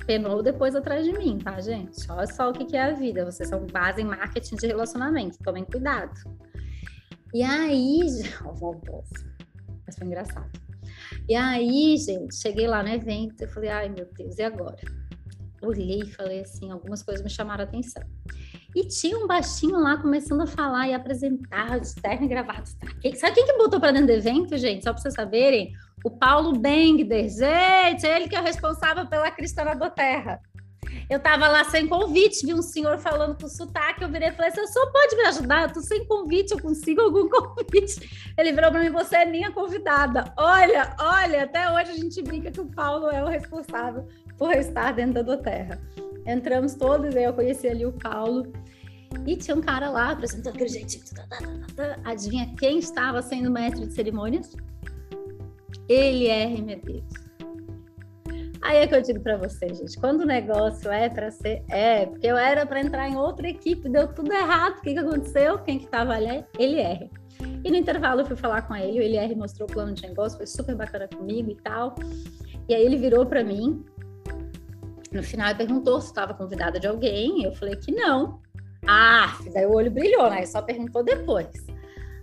[0.09, 2.11] penou depois atrás de mim, tá, gente?
[2.11, 3.27] Olha só o que, é a vida.
[3.27, 5.37] Vocês são base em marketing de relacionamento.
[5.45, 6.19] Tomem cuidado.
[7.35, 8.01] E aí,
[8.59, 9.05] voltou.
[9.87, 10.51] Mas foi engraçado.
[11.29, 14.81] E aí, gente, cheguei lá no evento e falei, ai meu Deus, e agora?
[15.61, 18.03] Olhei e falei assim, algumas coisas me chamaram a atenção.
[18.75, 22.65] E tinha um baixinho lá começando a falar e apresentar de terno e gravata.
[23.17, 24.85] Sabe quem que botou para dentro do evento, gente?
[24.85, 25.75] Só para vocês saberem?
[26.05, 27.29] O Paulo Bengder.
[27.29, 30.41] Gente, é ele que é responsável pela Cristana da Terra.
[31.09, 34.51] Eu tava lá sem convite, vi um senhor falando com sotaque, eu virei e falei
[34.51, 35.63] assim, o senhor pode me ajudar?
[35.63, 38.33] Eu tô sem convite, eu consigo algum convite?
[38.37, 40.33] Ele virou para mim, você é minha convidada.
[40.37, 44.93] Olha, olha, até hoje a gente brinca que o Paulo é o responsável por estar
[44.93, 45.81] dentro da Terra.
[46.27, 48.53] Entramos todos, aí eu conheci ali o Paulo,
[49.27, 51.05] E tinha um cara lá apresentando aquele jeitinho.
[52.05, 54.55] Adivinha quem estava sendo mestre de cerimônias?
[55.89, 57.29] Ele é Medeiros.
[58.61, 62.07] Aí é que eu digo para vocês, gente, quando o negócio é para ser, é,
[62.07, 64.79] porque eu era para entrar em outra equipe, deu tudo errado.
[64.79, 65.59] O que, que aconteceu?
[65.61, 66.45] Quem que estava ali?
[66.59, 67.11] Ele R.
[67.65, 70.37] E no intervalo eu fui falar com ele, o LR mostrou o plano de negócio,
[70.37, 71.95] foi super bacana comigo e tal.
[72.69, 73.85] E aí ele virou para mim,
[75.13, 78.41] no final ele perguntou se estava convidada de alguém, eu falei que não.
[78.87, 80.45] Ah, daí o olho brilhou, né?
[80.47, 81.49] Só perguntou depois.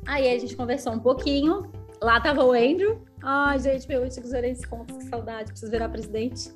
[0.05, 1.71] Aí a gente conversou um pouquinho,
[2.05, 6.51] lá tava o Andrew, Ai, gente, meu antigo gerente contas, que saudade, preciso virar presidente.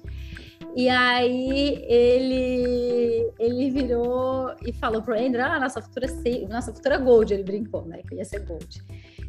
[0.76, 6.06] E aí ele ele virou e falou pro Andrew, ah, nossa futura
[6.47, 8.84] nossa futura Gold, ele brincou, né, que ia ser Gold.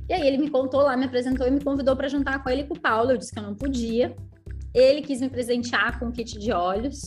[0.06, 2.60] E aí ele me contou lá, me apresentou e me convidou para jantar com ele
[2.60, 3.12] e com o Paulo.
[3.12, 4.14] Eu disse que eu não podia.
[4.74, 7.00] Ele quis me presentear com um kit de olhos.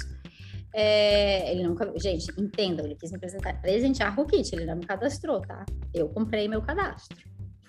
[0.74, 4.78] É, ele nunca, gente, entendam, ele quis me presentar, presentear com o kit, ele não
[4.78, 5.64] me cadastrou, tá?
[5.94, 7.16] Eu comprei meu cadastro.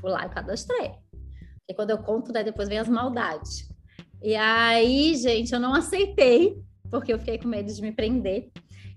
[0.01, 1.04] Fui lá e cadastrei.
[1.69, 3.69] E quando eu conto, depois vem as maldades.
[4.23, 6.59] E aí, gente, eu não aceitei,
[6.91, 8.51] porque eu fiquei com medo de me prender.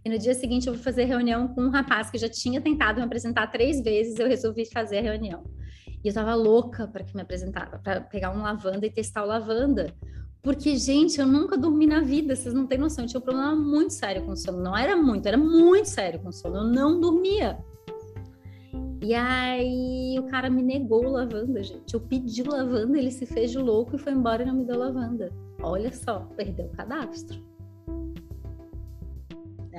[0.04, 3.00] E no dia seguinte eu fui fazer reunião com um rapaz que já tinha tentado
[3.00, 5.44] me apresentar três vezes, eu resolvi fazer a reunião.
[6.04, 9.28] E eu tava louca para que me apresentava, para pegar um lavanda e testar o
[9.28, 9.94] lavanda.
[10.42, 13.04] Porque, gente, eu nunca dormi na vida, vocês não têm noção.
[13.04, 14.62] Eu tinha um problema muito sério com sono.
[14.62, 16.58] Não era muito, era muito sério com sono.
[16.58, 17.58] Eu não dormia.
[19.02, 21.94] E aí o cara me negou lavanda, gente.
[21.94, 24.78] Eu pedi lavanda, ele se fez de louco e foi embora e não me deu
[24.78, 25.32] lavanda.
[25.62, 27.42] Olha só, perdeu o cadastro.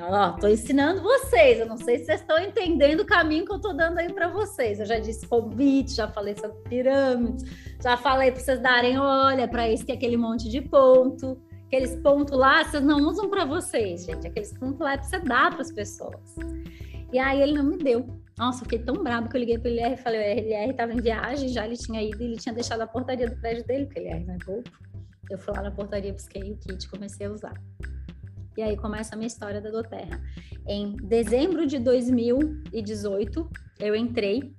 [0.00, 1.58] Ó, tô ensinando vocês.
[1.58, 4.28] Eu não sei se vocês estão entendendo o caminho que eu tô dando aí para
[4.28, 4.78] vocês.
[4.78, 7.44] Eu já disse convite, já falei sobre pirâmides,
[7.82, 11.40] já falei para vocês darem olha para esse que é aquele monte de ponto.
[11.66, 14.26] Aqueles pontos lá, vocês não usam para vocês, gente.
[14.26, 16.36] Aqueles pontos lá é para você dar para as pessoas.
[17.12, 18.06] E aí ele não me deu.
[18.38, 20.92] Nossa, eu fiquei tão bravo que eu liguei pro LR e falei, o LR estava
[20.92, 23.86] em viagem, já ele tinha ido e ele tinha deixado a portaria do prédio dele,
[23.86, 24.62] porque LR não é.
[25.28, 27.54] Eu fui lá na portaria, busquei o kit comecei a usar.
[28.56, 30.20] E aí começa a minha história da Doterra.
[30.66, 34.52] Em dezembro de 2018, eu entrei.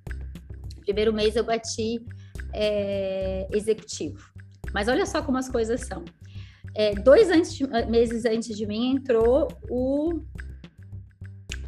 [0.82, 2.06] Primeiro mês eu bati
[2.54, 4.32] é, executivo.
[4.74, 6.04] Mas olha só como as coisas são.
[6.76, 10.22] É, dois antes de, meses antes de mim entrou o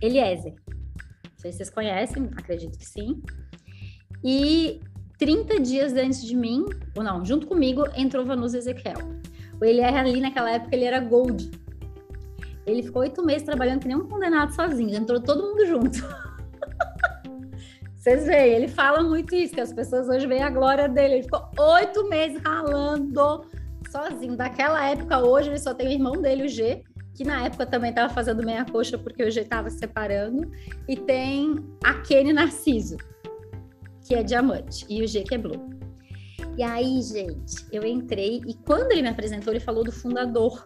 [0.01, 0.55] Eliezer.
[1.41, 3.19] Sei se vocês conhecem, acredito que sim.
[4.23, 4.79] E
[5.17, 6.65] 30 dias antes de mim,
[6.95, 8.99] ou não, junto comigo, entrou Vanusa Ezequiel.
[9.59, 11.49] O Eliezer ali naquela época ele era gold.
[12.67, 15.97] Ele ficou oito meses trabalhando que nem um condenado sozinho, entrou todo mundo junto.
[17.95, 21.15] Vocês veem, ele fala muito isso, que as pessoas hoje veem a glória dele.
[21.15, 23.45] Ele ficou oito meses ralando
[23.89, 24.37] sozinho.
[24.37, 26.83] Daquela época, hoje, ele só tem o irmão dele, o G,
[27.21, 30.51] que na época também estava fazendo meia coxa porque o G estava separando,
[30.87, 32.97] e tem a Narciso,
[34.03, 35.69] que é diamante, e o G que é blue.
[36.57, 40.65] E aí, gente, eu entrei e quando ele me apresentou, ele falou do fundador.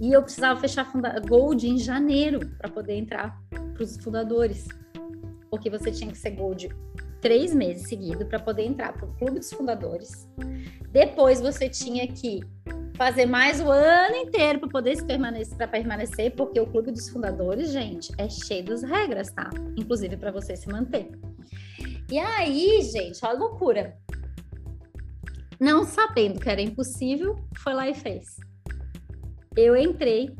[0.00, 4.66] E eu precisava fechar funda Gold em janeiro para poder entrar para os fundadores.
[5.50, 6.70] Porque você tinha que ser Gold
[7.20, 10.28] três meses seguidos para poder entrar para o Clube dos Fundadores.
[10.90, 12.40] Depois você tinha que
[13.00, 17.08] fazer mais o ano inteiro para poder se permanecer, para permanecer, porque o clube dos
[17.08, 19.48] fundadores, gente, é cheio das regras, tá?
[19.76, 21.10] Inclusive para você se manter.
[22.10, 23.96] E aí, gente, olha a loucura.
[25.58, 28.36] Não sabendo que era impossível, foi lá e fez.
[29.56, 30.34] Eu entrei,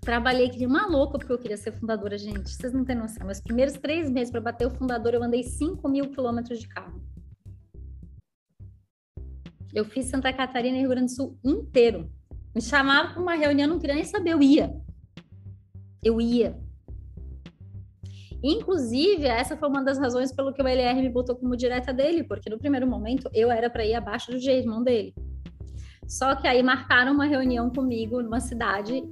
[0.00, 2.50] trabalhei que uma louca porque eu queria ser fundadora, gente.
[2.50, 3.26] Vocês não têm noção.
[3.26, 7.02] Meus primeiros três meses para bater o fundador, eu andei 5 mil quilômetros de carro.
[9.74, 12.10] Eu fiz Santa Catarina e Rio Grande do Sul inteiro.
[12.54, 14.74] Me chamava para uma reunião, não queria nem saber, eu ia.
[16.02, 16.58] Eu ia.
[18.42, 22.22] Inclusive, essa foi uma das razões pelo que o LR me botou como direta dele,
[22.22, 25.12] porque no primeiro momento eu era para ir abaixo do G, irmão dele.
[26.06, 29.02] Só que aí marcaram uma reunião comigo numa cidade,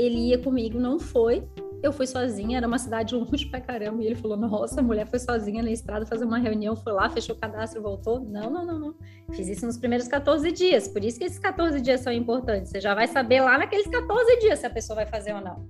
[0.00, 1.42] ele ia comigo, não foi,
[1.82, 4.02] eu fui sozinha, era uma cidade longe pra caramba.
[4.02, 7.08] E ele falou: Nossa, a mulher foi sozinha na estrada fazer uma reunião, foi lá,
[7.08, 8.20] fechou o cadastro, voltou.
[8.20, 8.94] Não, não, não, não.
[9.32, 10.88] Fiz isso nos primeiros 14 dias.
[10.88, 12.70] Por isso que esses 14 dias são importantes.
[12.70, 15.68] Você já vai saber lá naqueles 14 dias se a pessoa vai fazer ou não.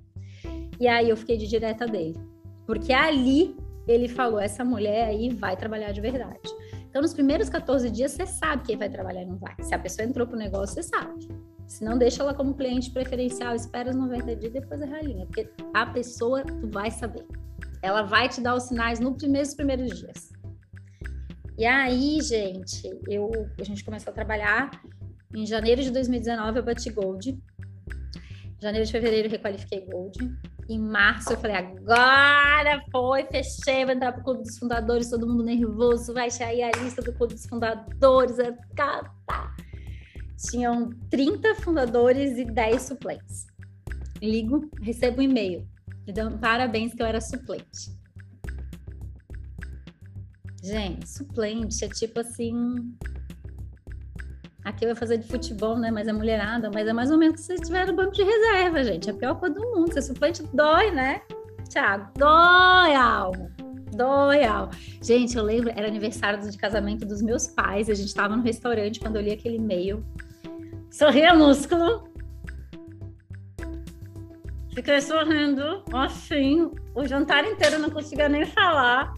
[0.81, 2.17] E aí eu fiquei de direta dele.
[2.67, 3.57] Porque ali
[3.87, 6.49] ele falou: Essa mulher aí vai trabalhar de verdade.
[6.89, 9.55] Então, nos primeiros 14 dias, você sabe quem vai trabalhar e não vai.
[9.61, 11.29] Se a pessoa entrou pro negócio, você sabe.
[11.67, 15.27] Se não, deixa ela como cliente preferencial, espera os 90 dias e depois a ralinha,
[15.27, 17.27] porque a pessoa tu vai saber.
[17.83, 20.33] Ela vai te dar os sinais no primeiros dias.
[21.59, 23.31] E aí, gente, eu,
[23.61, 24.71] a gente começou a trabalhar.
[25.35, 27.39] Em janeiro de 2019 eu bati Gold.
[28.63, 30.19] Janeiro de fevereiro requalifiquei Gold.
[30.69, 35.43] Em março eu falei, agora foi, fechei, vou entrar pro Clube dos Fundadores, todo mundo
[35.43, 39.57] nervoso, vai sair a lista do Clube dos Fundadores, é, tá.
[40.51, 43.47] Tinham 30 fundadores e 10 suplentes.
[44.23, 45.67] Ligo, recebo um e-mail,
[46.07, 47.97] me dando parabéns que eu era suplente.
[50.63, 52.95] Gente, suplente é tipo assim,
[54.69, 55.91] Aqui eu vou fazer de futebol, né?
[55.91, 58.85] Mas é mulherada, mas é mais ou menos que você estiver no banco de reserva,
[58.85, 59.09] gente.
[59.09, 59.95] É a pior coisa do mundo.
[59.95, 61.23] Ser suplente dói, né?
[61.71, 63.51] Tiago, dói a alma.
[63.97, 64.69] Dói a.
[65.03, 67.89] Gente, eu lembro, era aniversário de casamento dos meus pais.
[67.89, 70.05] A gente estava no restaurante quando eu li aquele e-mail.
[70.91, 72.07] Sorria músculo.
[74.75, 79.15] Fiquei sorrindo, assim, o jantar inteiro não conseguia nem falar.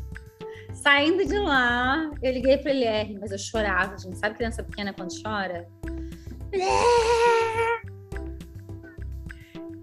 [0.80, 4.16] Saindo de lá, eu liguei para ele, mas eu chorava, gente.
[4.16, 5.68] Sabe criança pequena quando chora?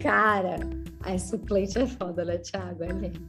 [0.01, 0.55] Cara,
[1.03, 2.83] a suplente é foda, né, Thiago?
[2.83, 3.27] É mesmo.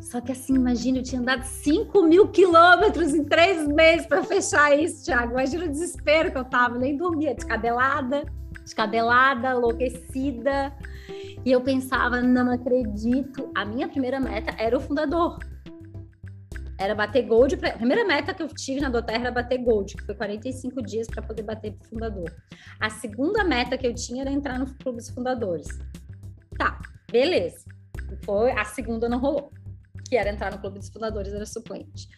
[0.00, 4.76] Só que assim, imagina, eu tinha andado 5 mil quilômetros em três meses para fechar
[4.76, 5.34] isso, Thiago.
[5.34, 8.24] Imagina o desespero que eu tava, nem dormia, descabelada,
[8.60, 10.76] descabelada, enlouquecida.
[11.44, 13.52] E eu pensava, não acredito.
[13.54, 15.38] A minha primeira meta era o fundador
[16.78, 17.56] era bater gold.
[17.56, 17.70] Pra...
[17.70, 21.06] A primeira meta que eu tive na Doterra era bater gold, que foi 45 dias
[21.06, 22.34] para poder bater pro fundador.
[22.80, 25.66] A segunda meta que eu tinha era entrar no clube dos fundadores.
[26.58, 27.64] Tá, beleza.
[28.24, 29.52] Foi, a segunda não rolou,
[30.08, 32.08] que era entrar no clube dos fundadores, era suplente.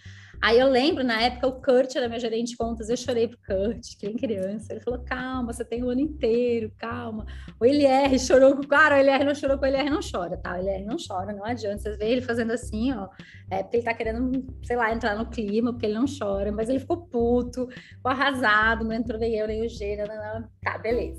[0.41, 3.39] Aí eu lembro, na época, o Kurt era meu gerente de contas, eu chorei pro
[3.39, 4.72] Kurt, que nem criança.
[4.72, 7.26] Ele falou: calma, você tem o ano inteiro, calma.
[7.59, 10.37] O LR chorou com o cara, o LR não chorou com o LR, não chora,
[10.37, 10.55] tá?
[10.55, 11.78] O LR não chora, não adianta.
[11.78, 13.09] Vocês veem ele fazendo assim, ó.
[13.51, 16.68] É porque ele tá querendo, sei lá, entrar no clima, porque ele não chora, mas
[16.68, 20.49] ele ficou puto, ficou arrasado, não entrou nem eu, nem o G, não, não, não.
[20.62, 21.18] tá, beleza.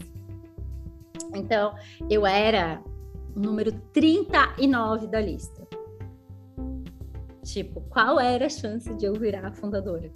[1.34, 1.74] Então,
[2.10, 2.82] eu era
[3.36, 5.67] número 39 da lista.
[7.48, 10.12] Tipo, qual era a chance de eu virar fundadora?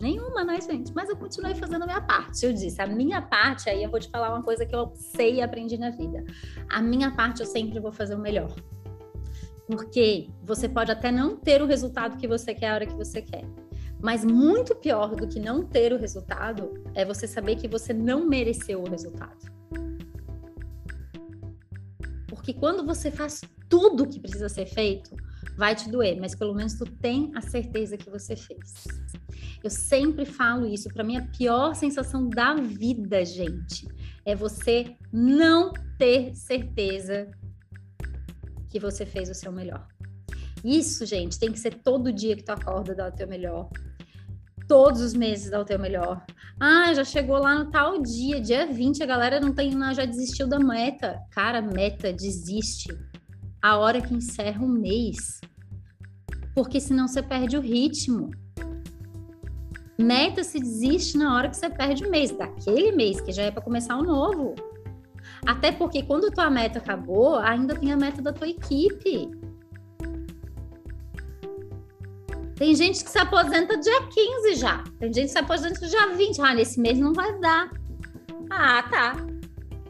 [0.00, 0.94] Nenhuma, né, gente?
[0.94, 2.46] Mas eu continuei fazendo a minha parte.
[2.46, 5.34] Eu disse, a minha parte, aí eu vou te falar uma coisa que eu sei
[5.34, 6.24] e aprendi na vida.
[6.70, 8.54] A minha parte eu sempre vou fazer o melhor.
[9.66, 13.20] Porque você pode até não ter o resultado que você quer a hora que você
[13.20, 13.44] quer.
[14.00, 18.28] Mas muito pior do que não ter o resultado é você saber que você não
[18.28, 19.57] mereceu o resultado.
[22.48, 25.14] Porque quando você faz tudo que precisa ser feito,
[25.54, 28.86] vai te doer, mas pelo menos tu tem a certeza que você fez.
[29.62, 33.86] Eu sempre falo isso, para mim a pior sensação da vida, gente,
[34.24, 37.30] é você não ter certeza
[38.70, 39.86] que você fez o seu melhor.
[40.64, 43.68] Isso, gente, tem que ser todo dia que tu acorda dar o teu melhor
[44.68, 46.22] todos os meses dar o teu melhor.
[46.60, 50.46] Ah, já chegou lá no tal dia, dia 20, a galera não tem, já desistiu
[50.46, 51.18] da meta.
[51.30, 52.96] Cara, meta desiste
[53.62, 55.40] a hora que encerra o mês.
[56.54, 58.30] Porque senão você perde o ritmo.
[59.98, 63.50] Meta se desiste na hora que você perde o mês, daquele mês, que já é
[63.50, 64.54] para começar o novo.
[65.46, 69.30] Até porque quando tua meta acabou, ainda tem a meta da tua equipe.
[72.58, 74.82] Tem gente que se aposenta dia 15 já.
[74.98, 76.40] Tem gente que se aposenta dia 20.
[76.40, 77.70] Ah, nesse mês não vai dar.
[78.50, 79.16] Ah, tá.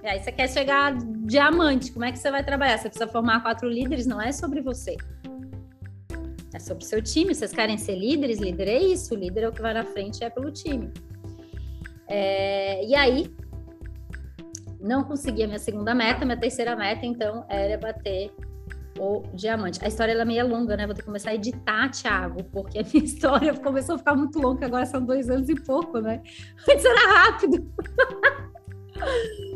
[0.03, 0.95] E aí você quer chegar
[1.25, 1.91] diamante.
[1.91, 2.77] Como é que você vai trabalhar?
[2.77, 4.99] Você precisa formar quatro líderes, não é sobre você.
[6.53, 7.35] É sobre o seu time.
[7.35, 8.39] Vocês querem ser líderes?
[8.39, 9.15] Líder é isso.
[9.15, 10.93] O líder é o que vai na frente é pelo time.
[12.07, 13.35] É, e aí,
[14.79, 16.23] não consegui a minha segunda meta.
[16.27, 18.31] Minha terceira meta, então, era bater
[18.99, 19.79] o diamante.
[19.83, 20.87] A história é meio longa, né?
[20.87, 24.39] Vou ter que começar a editar, Thiago, porque a minha história começou a ficar muito
[24.39, 26.23] longa, agora são dois anos e pouco, né?
[26.69, 27.73] Antes era rápido.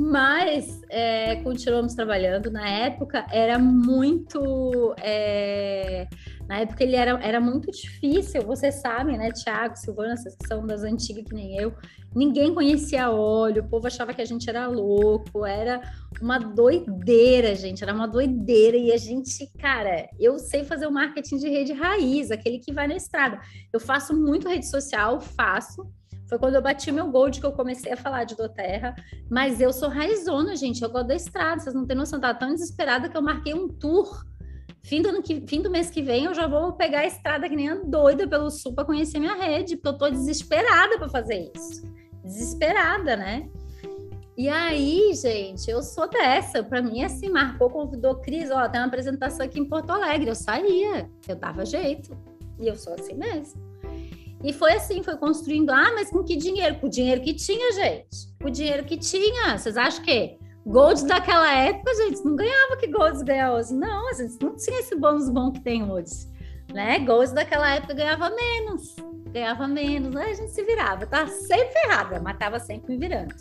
[0.00, 2.50] Mas é, continuamos trabalhando.
[2.50, 4.94] Na época era muito.
[4.98, 6.08] É,
[6.48, 10.66] na época ele era, era muito difícil, vocês sabem, né, Tiago, Silvana, vocês que são
[10.66, 11.74] das antigas que nem eu,
[12.16, 15.82] ninguém conhecia óleo, o povo achava que a gente era louco, era
[16.20, 21.36] uma doideira, gente, era uma doideira, e a gente, cara, eu sei fazer o marketing
[21.36, 23.38] de rede raiz, aquele que vai na estrada.
[23.72, 25.86] Eu faço muito rede social, faço,
[26.30, 28.94] foi quando eu bati meu gold que eu comecei a falar de doterra.
[29.28, 30.82] Mas eu sou raizona, gente.
[30.82, 31.60] Eu gosto da estrada.
[31.60, 32.18] Vocês não têm noção.
[32.18, 34.24] Tava tão desesperada que eu marquei um tour
[34.82, 37.54] Fim do, que, fim do mês que vem eu já vou pegar a estrada que
[37.54, 41.50] nem a doida pelo sul para conhecer minha rede, porque eu tô desesperada para fazer
[41.54, 41.82] isso.
[42.24, 43.48] Desesperada, né?
[44.36, 46.62] E aí, gente, eu sou dessa.
[46.62, 50.30] Para mim, assim, marcou, convidou Cris, ó, tem uma apresentação aqui em Porto Alegre.
[50.30, 52.16] Eu saía, eu dava jeito.
[52.58, 53.69] E eu sou assim mesmo.
[54.42, 55.70] E foi assim, foi construindo.
[55.70, 56.76] Ah, mas com que dinheiro?
[56.76, 58.34] Com o dinheiro que tinha, gente.
[58.40, 59.58] Com o dinheiro que tinha.
[59.58, 63.74] Vocês acham que Golds daquela época, gente, não ganhava que Golds ganha hoje.
[63.74, 66.28] Não, a gente não tinha esse bônus bom que tem hoje.
[66.72, 66.98] Né?
[67.00, 68.96] Golds daquela época ganhava menos.
[69.32, 70.24] Ganhava menos, né?
[70.24, 71.06] a gente se virava.
[71.06, 73.34] Tava sempre ferrada, mas tava sempre me virando.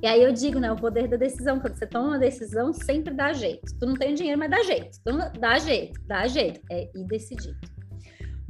[0.00, 0.70] E aí eu digo, né?
[0.72, 1.60] O poder da decisão.
[1.60, 3.74] Quando você toma uma decisão, sempre dá jeito.
[3.78, 4.98] Tu não tem dinheiro, mas dá jeito.
[5.04, 6.60] Tu não, dá jeito, dá jeito.
[6.70, 7.56] É ir decidir.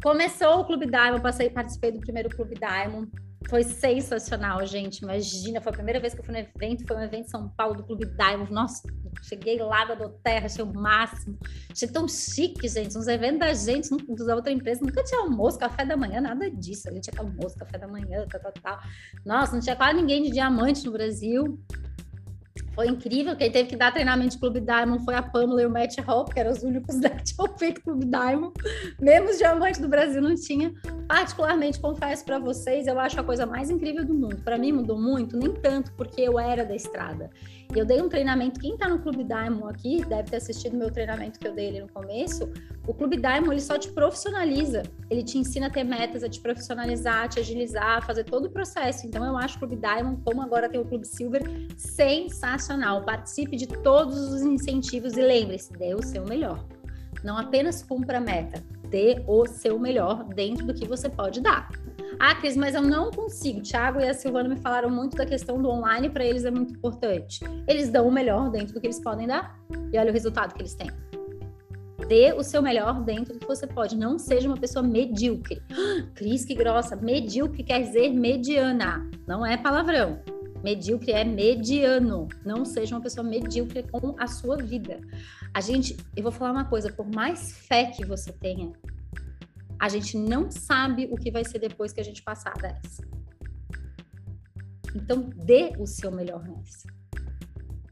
[0.03, 3.11] Começou o Clube Diamond, passei, participei do primeiro Clube Diamond.
[3.51, 4.99] Foi sensacional, gente.
[4.99, 7.49] Imagina, foi a primeira vez que eu fui no evento, foi um evento em São
[7.49, 8.53] Paulo do Clube Diamond.
[8.53, 8.83] Nossa,
[9.23, 11.37] cheguei lá da Terra, achei o máximo.
[11.73, 12.97] Achei tão chique, gente.
[12.97, 13.89] Uns eventos da gente,
[14.25, 16.89] da outra empresa, nunca tinha almoço, café da manhã, nada disso.
[16.89, 18.79] A gente tinha almoço, café da manhã, tal, tal, tal.
[19.27, 21.59] Nossa, não tinha quase ninguém de diamante no Brasil.
[22.75, 23.37] Foi incrível.
[23.37, 26.33] Quem teve que dar treinamento de Clube Diamond foi a Pamela e o Matt Hope,
[26.33, 28.53] que eram os únicos que tinham feito Clube Diamond.
[29.01, 30.73] Mesmo os diamantes do Brasil não tinha.
[31.07, 34.43] Particularmente, confesso para vocês, eu acho a coisa mais incrível do mundo.
[34.45, 37.31] Para mim mudou muito, nem tanto porque eu era da estrada.
[37.75, 41.39] Eu dei um treinamento, quem está no Clube Diamond aqui, deve ter assistido meu treinamento
[41.39, 42.51] que eu dei ali no começo.
[42.87, 44.83] O Clube Diamond, ele só te profissionaliza.
[45.11, 48.47] Ele te ensina a ter metas, a te profissionalizar, a te agilizar, a fazer todo
[48.47, 49.07] o processo.
[49.07, 51.43] Então, eu acho o Clube Diamond, como agora tem o Clube Silver,
[51.77, 53.05] sensacional.
[53.05, 56.65] Participe de todos os incentivos e lembre-se, dê o seu melhor.
[57.23, 61.69] Não apenas cumpra a meta, dê o seu melhor dentro do que você pode dar.
[62.19, 63.61] Ah, Cris, mas eu não consigo.
[63.61, 66.75] Tiago e a Silvana me falaram muito da questão do online, para eles é muito
[66.75, 67.41] importante.
[67.67, 69.57] Eles dão o melhor dentro do que eles podem dar
[69.93, 70.91] e olha o resultado que eles têm.
[72.09, 73.97] Dê o seu melhor dentro do que você pode.
[73.97, 75.63] Não seja uma pessoa medíocre.
[76.15, 76.97] Cris, que grossa.
[76.97, 79.09] Medíocre quer dizer mediana.
[79.27, 80.19] Não é palavrão.
[80.65, 82.27] Medíocre é mediano.
[82.45, 85.01] Não seja uma pessoa medíocre com a sua vida.
[85.55, 88.73] A gente, eu vou falar uma coisa, por mais fé que você tenha,
[89.79, 93.03] a gente não sabe o que vai ser depois que a gente passar dessa.
[94.95, 96.89] Então, dê o seu melhor nessa.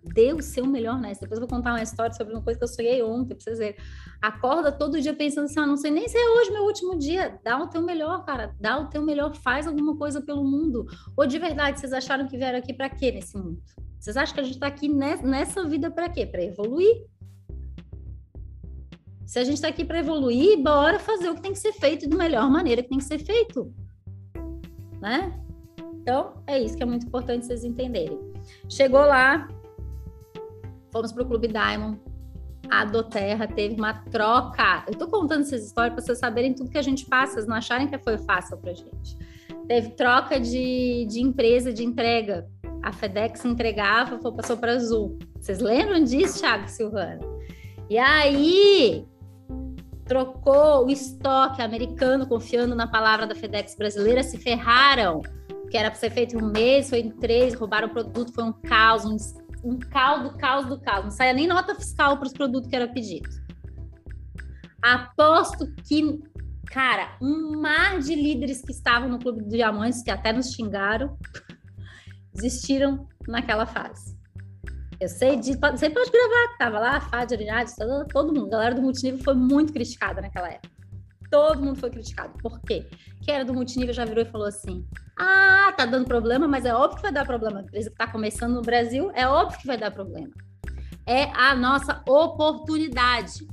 [0.03, 1.21] Dê o seu melhor nessa.
[1.21, 3.59] Depois eu vou contar uma história sobre uma coisa que eu sonhei ontem, pra vocês
[3.59, 3.77] verem.
[4.21, 7.39] Acorda todo dia pensando assim, ah, não sei nem se é hoje meu último dia.
[7.45, 8.55] Dá o teu melhor, cara.
[8.59, 9.35] Dá o teu melhor.
[9.35, 10.87] Faz alguma coisa pelo mundo.
[11.17, 13.63] Ou de verdade, vocês acharam que vieram aqui para quê nesse mundo?
[14.01, 16.25] Vocês acham que a gente está aqui nessa vida para quê?
[16.25, 17.05] Para evoluir.
[19.27, 22.09] Se a gente está aqui para evoluir, bora fazer o que tem que ser feito
[22.09, 23.75] da melhor maneira que tem que ser feito.
[25.01, 25.33] Né?
[26.01, 28.19] Então, é isso que é muito importante vocês entenderem.
[28.69, 29.49] Chegou lá,
[30.93, 32.01] fomos para o Clube Diamond,
[32.71, 34.85] a Doterra teve uma troca.
[34.87, 37.57] Eu estou contando essas histórias para vocês saberem tudo que a gente passa, vocês não
[37.57, 39.19] acharem que foi fácil para gente.
[39.67, 42.49] Teve troca de, de empresa de entrega.
[42.83, 45.19] A FedEx entregava, passou para Azul.
[45.41, 47.19] Vocês lembram disso, Thiago Silvana?
[47.91, 49.05] E aí,
[50.07, 55.21] trocou o estoque americano, confiando na palavra da FedEx brasileira, se ferraram,
[55.71, 58.45] que era para ser feito em um mês, foi em três, roubaram o produto, foi
[58.45, 59.17] um caos, um,
[59.65, 61.05] um caldo, caos do caos.
[61.05, 63.29] Não saia nem nota fiscal para os produtos que era pedido.
[64.81, 66.21] Aposto que,
[66.67, 71.19] cara, um mar de líderes que estavam no Clube do Diamantes, que até nos xingaram,
[72.33, 74.16] desistiram naquela fase.
[74.99, 75.55] Eu sei de.
[75.57, 78.47] Você pode gravar, tava lá, Arinade, todo, todo mundo.
[78.49, 80.75] A galera do multinível foi muito criticada naquela época.
[81.31, 82.39] Todo mundo foi criticado.
[82.39, 82.87] Por quê?
[83.23, 84.87] Quem era do multinível já virou e falou assim:
[85.19, 87.61] Ah, tá dando problema, mas é óbvio que vai dar problema.
[87.61, 90.33] A empresa que tá começando no Brasil, é óbvio que vai dar problema.
[91.05, 93.47] É a nossa oportunidade.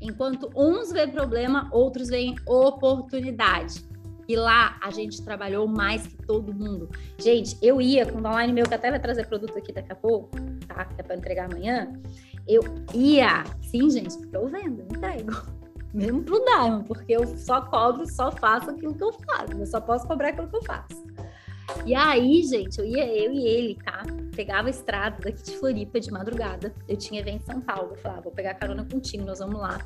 [0.00, 3.84] Enquanto uns veem problema, outros veem oportunidade.
[4.28, 6.88] E lá a gente trabalhou mais que todo mundo.
[7.18, 9.96] Gente, eu ia com o online meu, que até vai trazer produto aqui daqui a
[9.96, 10.30] pouco,
[10.66, 10.84] tá?
[10.84, 11.92] Que é para entregar amanhã.
[12.46, 12.62] Eu
[12.92, 15.32] ia, sim, gente, porque eu vendo, entrego.
[15.92, 19.52] Mesmo pro Diamond, porque eu só cobro, só faço aquilo que eu faço.
[19.52, 21.04] Eu só posso cobrar aquilo que eu faço.
[21.86, 24.02] E aí, gente, eu ia, eu e ele, tá?
[24.34, 26.74] Pegava a estrada daqui de Floripa de madrugada.
[26.88, 27.90] Eu tinha evento em São Paulo.
[27.92, 29.78] Eu falava, vou pegar carona contigo, nós vamos lá.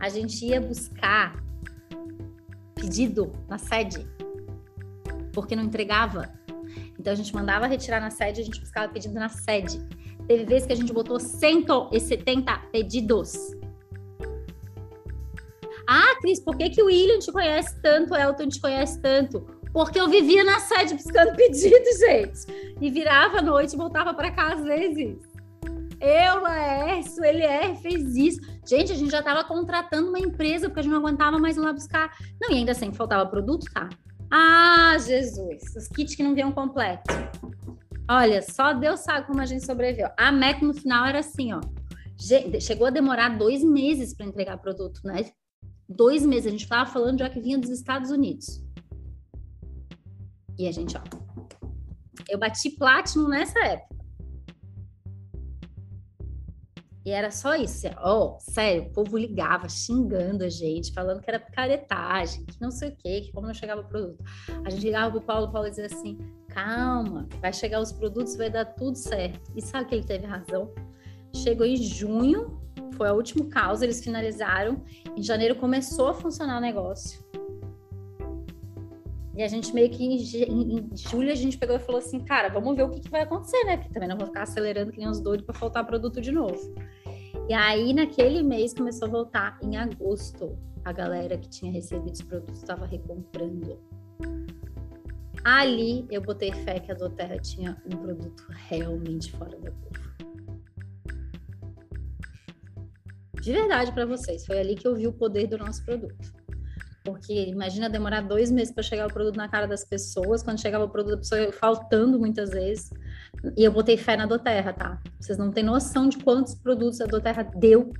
[0.00, 1.36] A gente ia buscar
[2.82, 4.04] pedido na sede,
[5.32, 6.32] porque não entregava.
[6.98, 9.80] Então a gente mandava retirar na sede, a gente buscava pedido na sede.
[10.26, 13.32] Teve vezes que a gente botou 170 pedidos.
[15.88, 19.46] Ah, Cris, por que, que o William te conhece tanto, o Elton te conhece tanto?
[19.72, 22.74] Porque eu vivia na sede buscando pedidos, gente.
[22.80, 25.18] E virava à noite e voltava para casa às vezes.
[26.00, 28.40] Eu, Laércio, ele é, fez isso.
[28.66, 31.60] Gente, a gente já estava contratando uma empresa porque a gente não aguentava mais ir
[31.60, 32.16] lá buscar.
[32.40, 33.88] Não, e ainda assim, faltava produto, tá?
[34.30, 37.02] Ah, Jesus, os kits que não vinham completo.
[38.08, 40.08] Olha, só Deus sabe como a gente sobreviveu.
[40.16, 41.60] A meta no final era assim, ó.
[42.60, 45.30] Chegou a demorar dois meses para entregar produto, né?
[45.88, 46.46] Dois meses.
[46.46, 48.62] A gente estava falando já que vinha dos Estados Unidos.
[50.58, 51.00] E a gente, ó,
[52.28, 53.91] eu bati Platinum nessa época.
[57.04, 57.86] E era só isso.
[57.98, 62.70] Ó, oh, sério, o povo ligava xingando a gente, falando que era picaretagem, que não
[62.70, 64.22] sei o quê, que como não chegava o produto.
[64.64, 68.50] A gente ligava pro Paulo, o Paulo dizia assim: calma, vai chegar os produtos, vai
[68.50, 69.50] dar tudo certo.
[69.56, 70.72] E sabe que ele teve razão?
[71.34, 72.60] Chegou em junho,
[72.92, 74.84] foi o último caos, eles finalizaram.
[75.16, 77.21] Em janeiro começou a funcionar o negócio.
[79.34, 82.76] E a gente meio que em, julho a gente pegou e falou assim, cara, vamos
[82.76, 83.78] ver o que, que vai acontecer, né?
[83.78, 86.74] Porque também não vou ficar acelerando que nem os doidos para faltar produto de novo.
[87.48, 89.58] E aí, naquele mês, começou a voltar.
[89.62, 93.78] Em agosto, a galera que tinha recebido os produtos estava recomprando.
[95.44, 100.12] Ali eu botei fé que a Doterra tinha um produto realmente fora da curva.
[103.40, 106.41] De verdade para vocês, foi ali que eu vi o poder do nosso produto.
[107.04, 110.84] Porque imagina demorar dois meses para chegar o produto na cara das pessoas, quando chegava
[110.84, 112.90] o produto, a pessoa faltando muitas vezes.
[113.56, 115.02] E eu botei fé na Doterra, tá?
[115.20, 117.92] Vocês não têm noção de quantos produtos a Doterra deu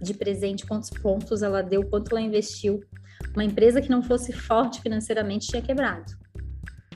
[0.00, 2.80] de presente, quantos pontos ela deu, quanto ela investiu.
[3.34, 6.12] Uma empresa que não fosse forte financeiramente tinha quebrado.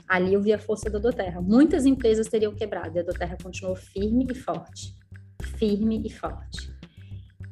[0.07, 1.41] Ali eu vi a força da Doterra.
[1.41, 4.95] Muitas empresas teriam quebrado e a Doterra continuou firme e forte.
[5.57, 6.71] Firme e forte.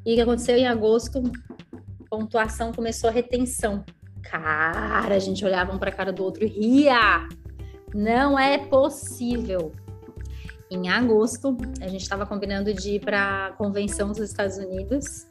[0.05, 1.23] E o que aconteceu em agosto?
[2.09, 3.83] Pontuação começou a retenção
[4.23, 7.27] Cara, a gente olhava um para a cara do outro e ria.
[7.93, 9.71] Não é possível.
[10.71, 15.27] Em agosto, a gente estava combinando de ir para a convenção dos Estados Unidos.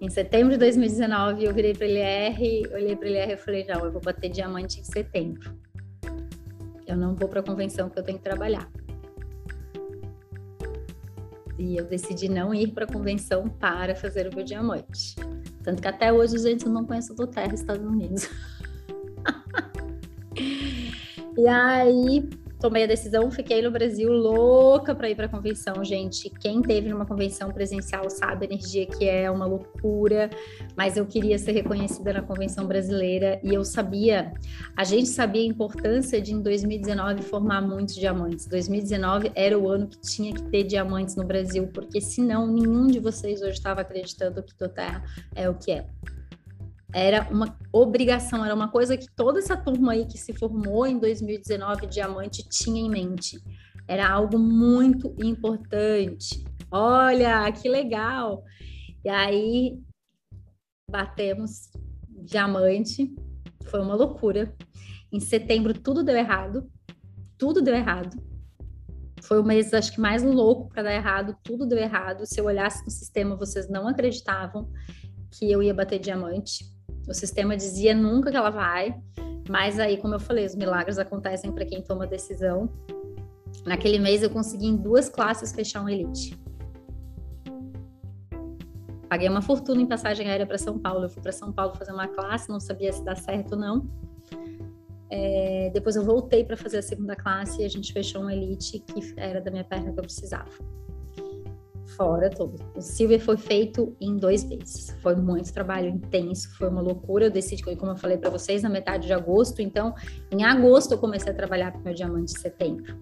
[0.00, 3.66] Em setembro de 2019, eu virei para ele R, olhei para ele R e falei:
[3.66, 5.58] não, eu vou bater diamante em setembro.
[6.86, 8.70] Eu não vou para a convenção porque eu tenho que trabalhar.
[11.58, 15.16] E eu decidi não ir para a convenção para fazer o meu diamante.
[15.64, 18.28] Tanto que até hoje, gente, eu não conheço do Terra Estados Unidos.
[21.36, 22.28] e aí,
[22.60, 26.30] tomei a decisão, fiquei no Brasil louca para ir para convenção, gente.
[26.30, 30.30] Quem teve numa convenção presencial sabe a energia que é uma loucura,
[30.76, 34.32] mas eu queria ser reconhecida na convenção brasileira e eu sabia,
[34.76, 38.46] a gente sabia a importância de em 2019 formar muitos diamantes.
[38.46, 42.98] 2019 era o ano que tinha que ter diamantes no Brasil, porque senão nenhum de
[42.98, 45.86] vocês hoje estava acreditando que Terra é o que é
[46.94, 50.96] era uma obrigação, era uma coisa que toda essa turma aí que se formou em
[50.96, 53.42] 2019 Diamante tinha em mente.
[53.88, 56.44] Era algo muito importante.
[56.70, 58.44] Olha, que legal!
[59.04, 59.76] E aí
[60.88, 61.68] batemos
[62.08, 63.12] Diamante,
[63.64, 64.54] foi uma loucura.
[65.12, 66.70] Em setembro tudo deu errado,
[67.36, 68.16] tudo deu errado.
[69.20, 72.24] Foi o mês, acho que mais louco para dar errado, tudo deu errado.
[72.24, 74.70] Se eu olhasse no sistema, vocês não acreditavam
[75.32, 76.73] que eu ia bater diamante.
[77.06, 78.98] O sistema dizia nunca que ela vai,
[79.48, 82.68] mas aí, como eu falei, os milagres acontecem para quem toma decisão.
[83.64, 86.38] Naquele mês eu consegui em duas classes fechar um elite.
[89.08, 91.04] Paguei uma fortuna em passagem aérea para São Paulo.
[91.04, 93.86] Eu fui para São Paulo fazer uma classe, não sabia se dá certo ou não.
[95.10, 98.80] É, depois eu voltei para fazer a segunda classe e a gente fechou um elite
[98.80, 100.50] que era da minha perna que eu precisava
[101.96, 102.56] fora todo.
[102.74, 104.96] O Silver foi feito em dois meses.
[105.00, 107.26] Foi muito trabalho intenso, foi uma loucura.
[107.26, 109.60] Eu decidi, como eu falei para vocês, na metade de agosto.
[109.60, 109.94] Então,
[110.30, 112.98] em agosto eu comecei a trabalhar com meu diamante de setembro.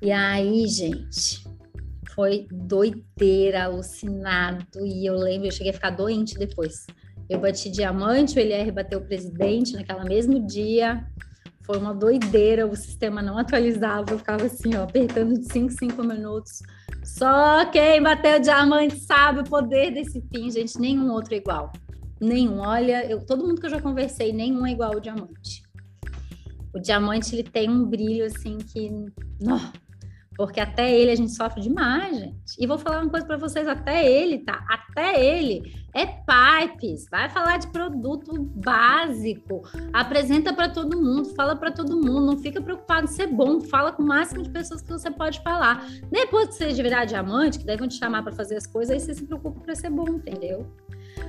[0.00, 1.42] E aí, gente,
[2.14, 4.64] foi doideira, alucinado.
[4.80, 6.86] E eu lembro, eu cheguei a ficar doente depois.
[7.28, 11.06] Eu bati diamante, o LR bateu o presidente naquela mesmo dia.
[11.68, 16.02] Foi uma doideira, o sistema não atualizava, eu ficava assim, ó, apertando de 5 5
[16.02, 16.62] minutos
[17.08, 20.78] só quem bateu diamante sabe o poder desse fim, gente.
[20.78, 21.72] Nenhum outro é igual.
[22.20, 22.58] Nenhum.
[22.58, 25.62] Olha, eu, todo mundo que eu já conversei, nenhum é igual ao diamante.
[26.74, 28.90] O diamante ele tem um brilho assim que.
[29.42, 29.87] Oh,
[30.38, 32.54] porque até ele a gente sofre demais, gente.
[32.56, 34.64] E vou falar uma coisa para vocês, até ele, tá?
[34.70, 41.72] Até ele é pipes, vai falar de produto básico, apresenta para todo mundo, fala para
[41.72, 44.92] todo mundo, não fica preocupado em ser bom, fala com o máximo de pessoas que
[44.92, 45.84] você pode falar.
[46.08, 49.14] Depois que você virar diamante, que devem te chamar para fazer as coisas, aí você
[49.14, 50.72] se preocupa para ser bom, entendeu?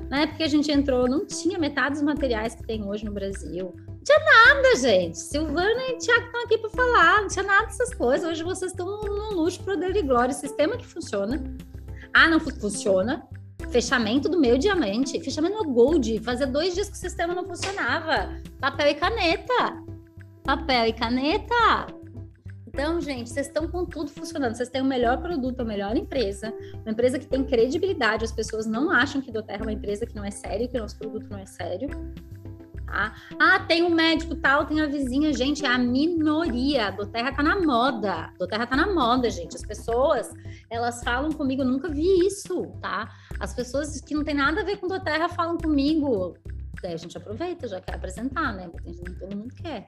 [0.08, 3.12] Na época que a gente entrou, não tinha metade dos materiais que tem hoje no
[3.12, 3.74] Brasil.
[4.10, 5.20] Tinha nada, gente.
[5.20, 7.22] Silvana e Tiago estão aqui para falar.
[7.22, 8.28] Não tinha nada dessas coisas.
[8.28, 10.34] Hoje vocês estão no luxo, poder e glória.
[10.34, 11.44] Sistema que funciona.
[12.12, 13.28] Ah, não funciona.
[13.70, 15.24] Fechamento do meio diamante.
[15.24, 16.24] Fechamento no Gold.
[16.24, 18.42] Fazia dois dias que o sistema não funcionava.
[18.60, 19.84] Papel e caneta.
[20.44, 21.86] Papel e caneta.
[22.66, 24.56] Então, gente, vocês estão com tudo funcionando.
[24.56, 26.52] Vocês têm o melhor produto, a melhor empresa,
[26.82, 28.26] uma empresa que tem credibilidade.
[28.26, 30.82] As pessoas não acham que Doterra é uma empresa que não é séria, que o
[30.82, 31.90] nosso produto não é sério.
[32.90, 33.14] Tá?
[33.40, 36.90] Ah, tem um médico tal, tem a vizinha, gente, é a minoria.
[36.92, 38.34] Do Terra tá na moda.
[38.40, 39.56] Do Terra tá na moda, gente.
[39.56, 40.34] As pessoas,
[40.72, 43.08] elas falam comigo, eu nunca vi isso, tá?
[43.40, 46.36] As pessoas que não tem nada a ver com do Terra falam comigo.
[46.82, 48.68] Daí a gente aproveita, já quer apresentar, né?
[49.20, 49.86] Todo mundo quer.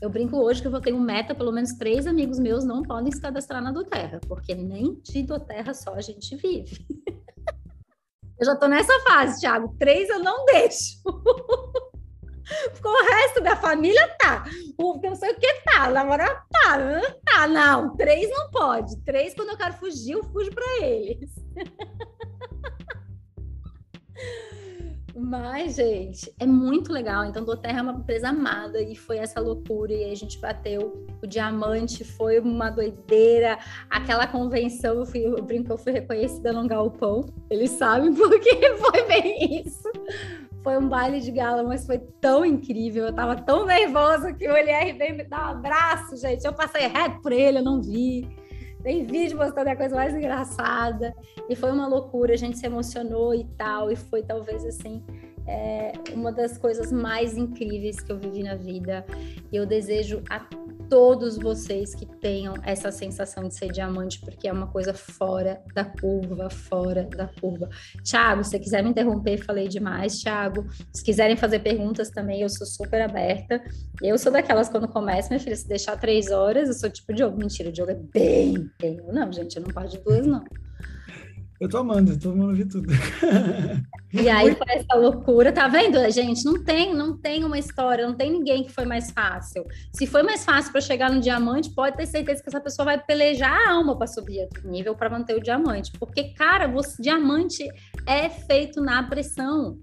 [0.00, 2.82] Eu brinco hoje que eu vou ter um meta, pelo menos três amigos meus não
[2.82, 6.86] podem se cadastrar na do Terra, porque nem de do Terra só a gente vive.
[8.38, 9.74] eu já tô nessa fase, Thiago.
[9.76, 11.02] Três eu não deixo.
[12.72, 14.44] Porque o resto da família tá.
[14.76, 15.90] O não sei o que tá.
[15.90, 16.78] Namorado tá.
[17.24, 17.96] Tá, não.
[17.96, 18.96] Três não pode.
[19.04, 21.30] Três, quando eu quero fugir, eu fujo para eles.
[25.20, 27.24] Mas, gente, é muito legal.
[27.24, 29.92] Então, Doterra é uma empresa amada e foi essa loucura.
[29.92, 33.58] E a gente bateu o diamante, foi uma doideira.
[33.90, 37.26] Aquela convenção, eu, fui, eu brinco, eu fui reconhecida num galpão.
[37.50, 39.90] Eles sabem porque foi bem isso.
[40.62, 43.06] Foi um baile de gala, mas foi tão incrível.
[43.06, 46.44] Eu tava tão nervosa que o LR veio me dar um abraço, gente.
[46.44, 48.28] Eu passei reto por ele, eu não vi.
[48.82, 51.14] Tem vídeo mostrando a coisa mais engraçada.
[51.48, 53.90] E foi uma loucura, a gente se emocionou e tal.
[53.90, 55.02] E foi talvez assim
[55.48, 59.04] é, uma das coisas mais incríveis que eu vivi na vida.
[59.50, 60.40] E eu desejo a
[60.88, 65.84] todos vocês que tenham essa sensação de ser diamante, porque é uma coisa fora da
[65.84, 67.68] curva, fora da curva.
[68.02, 70.66] Tiago, se quiser me interromper, falei demais, Tiago.
[70.92, 73.62] Se quiserem fazer perguntas também, eu sou super aberta.
[74.02, 77.20] Eu sou daquelas quando começa, minha filha, se deixar três horas, eu sou tipo de
[77.20, 77.38] jogo.
[77.38, 78.70] Mentira, o jogo é bem.
[79.12, 80.44] Não, gente, eu não paro de duas, não.
[81.60, 82.88] Eu tô amando, eu tô amando ver tudo.
[84.10, 86.44] E aí foi essa loucura, tá vendo, gente?
[86.44, 89.66] Não tem, não tem uma história, não tem ninguém que foi mais fácil.
[89.92, 93.04] Se foi mais fácil para chegar no diamante, pode ter certeza que essa pessoa vai
[93.04, 97.68] pelejar a alma para subir outro nível para manter o diamante, porque cara, você diamante
[98.06, 99.78] é feito na pressão.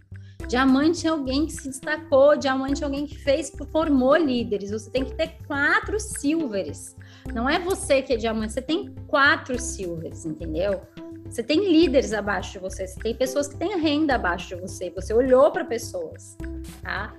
[0.48, 4.72] Diamante é alguém que se destacou, diamante é alguém que fez, formou líderes.
[4.72, 6.96] Você tem que ter quatro silvers.
[7.34, 10.82] Não é você que é diamante, você tem quatro silvers, entendeu?
[11.30, 14.90] Você tem líderes abaixo de você, você tem pessoas que têm renda abaixo de você,
[14.90, 16.38] você olhou para pessoas,
[16.82, 17.14] tá?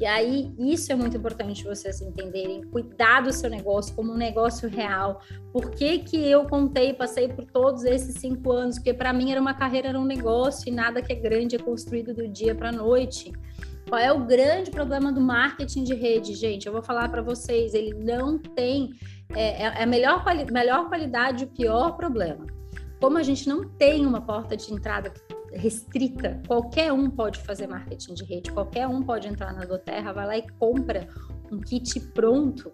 [0.00, 4.68] E aí, isso é muito importante vocês entenderem, cuidar do seu negócio como um negócio
[4.68, 5.20] real.
[5.52, 8.76] Por que, que eu contei, passei por todos esses cinco anos?
[8.76, 11.58] Porque para mim era uma carreira, era um negócio, e nada que é grande é
[11.58, 13.32] construído do dia para a noite.
[13.88, 16.66] Qual é o grande problema do marketing de rede, gente?
[16.66, 18.90] Eu vou falar para vocês, ele não tem
[19.34, 22.46] é, é a melhor, melhor qualidade o pior problema
[23.00, 25.12] como a gente não tem uma porta de entrada
[25.52, 30.26] restrita, qualquer um pode fazer marketing de rede, qualquer um pode entrar na Doterra, vai
[30.26, 31.08] lá e compra
[31.50, 32.70] um kit pronto.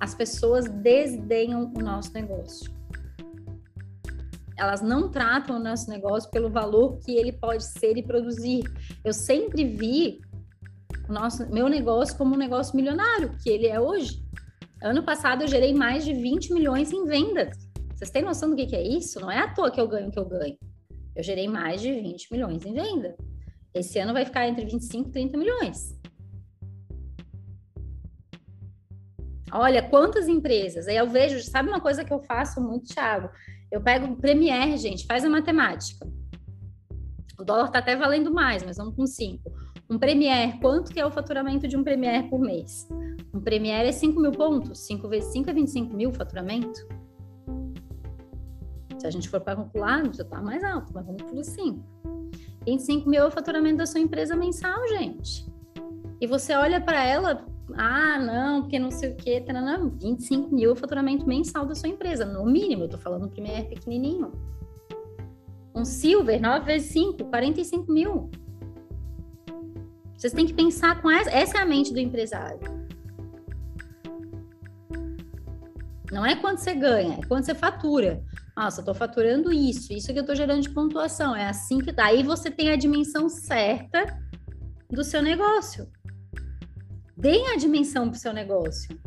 [0.00, 2.72] As pessoas desdenham o nosso negócio.
[4.56, 8.64] Elas não tratam o nosso negócio pelo valor que ele pode ser e produzir.
[9.04, 10.20] Eu sempre vi
[11.08, 14.22] o nosso, meu negócio como um negócio milionário, que ele é hoje.
[14.82, 17.63] Ano passado eu gerei mais de 20 milhões em vendas.
[18.04, 19.18] Vocês têm noção do que, que é isso?
[19.18, 20.58] Não é à toa que eu ganho o que eu ganho.
[21.16, 23.16] Eu gerei mais de 20 milhões em venda.
[23.72, 25.98] Esse ano vai ficar entre 25 e 30 milhões.
[29.50, 30.86] Olha, quantas empresas.
[30.86, 33.30] Aí eu vejo, sabe uma coisa que eu faço muito, Thiago?
[33.72, 36.06] Eu pego o Premier, gente, faz a matemática.
[37.38, 39.50] O dólar está até valendo mais, mas vamos com 5.
[39.88, 42.86] Um Premier, quanto que é o faturamento de um Premier por mês?
[43.32, 44.80] Um Premier é 5 mil pontos.
[44.80, 47.03] 5 vezes 5 é 25 mil faturamento.
[49.04, 51.78] Se a gente for para calcular, já está mais alto, mas vamos por 5.
[52.64, 55.46] 25 mil é o faturamento da sua empresa mensal, gente.
[56.18, 57.44] E você olha para ela,
[57.74, 61.74] ah, não, porque não sei o quê, não, 25 mil é o faturamento mensal da
[61.74, 64.32] sua empresa, no mínimo, eu estou falando primeiro pequenininho.
[65.74, 68.30] Um Silver, 9 vezes 5, 45 mil.
[70.16, 72.58] Vocês têm que pensar com essa, essa é a mente do empresário.
[76.10, 78.24] Não é quanto você ganha, é quanto você fatura.
[78.56, 81.34] Nossa, eu tô faturando isso, isso que eu tô gerando de pontuação.
[81.34, 84.18] É assim que daí você tem a dimensão certa
[84.90, 85.90] do seu negócio.
[87.16, 88.98] Deem a dimensão pro seu negócio.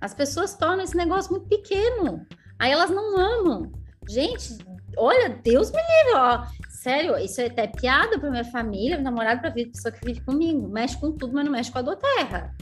[0.00, 2.26] As pessoas tornam esse negócio muito pequeno.
[2.58, 3.72] Aí elas não amam.
[4.08, 4.58] Gente,
[4.96, 6.44] olha, Deus me livre, ó.
[6.68, 10.20] Sério, isso é até piada para minha família, meu namorado, para a pessoa que vive
[10.22, 10.68] comigo.
[10.68, 12.54] Mexe com tudo, mas não mexe com a do terra.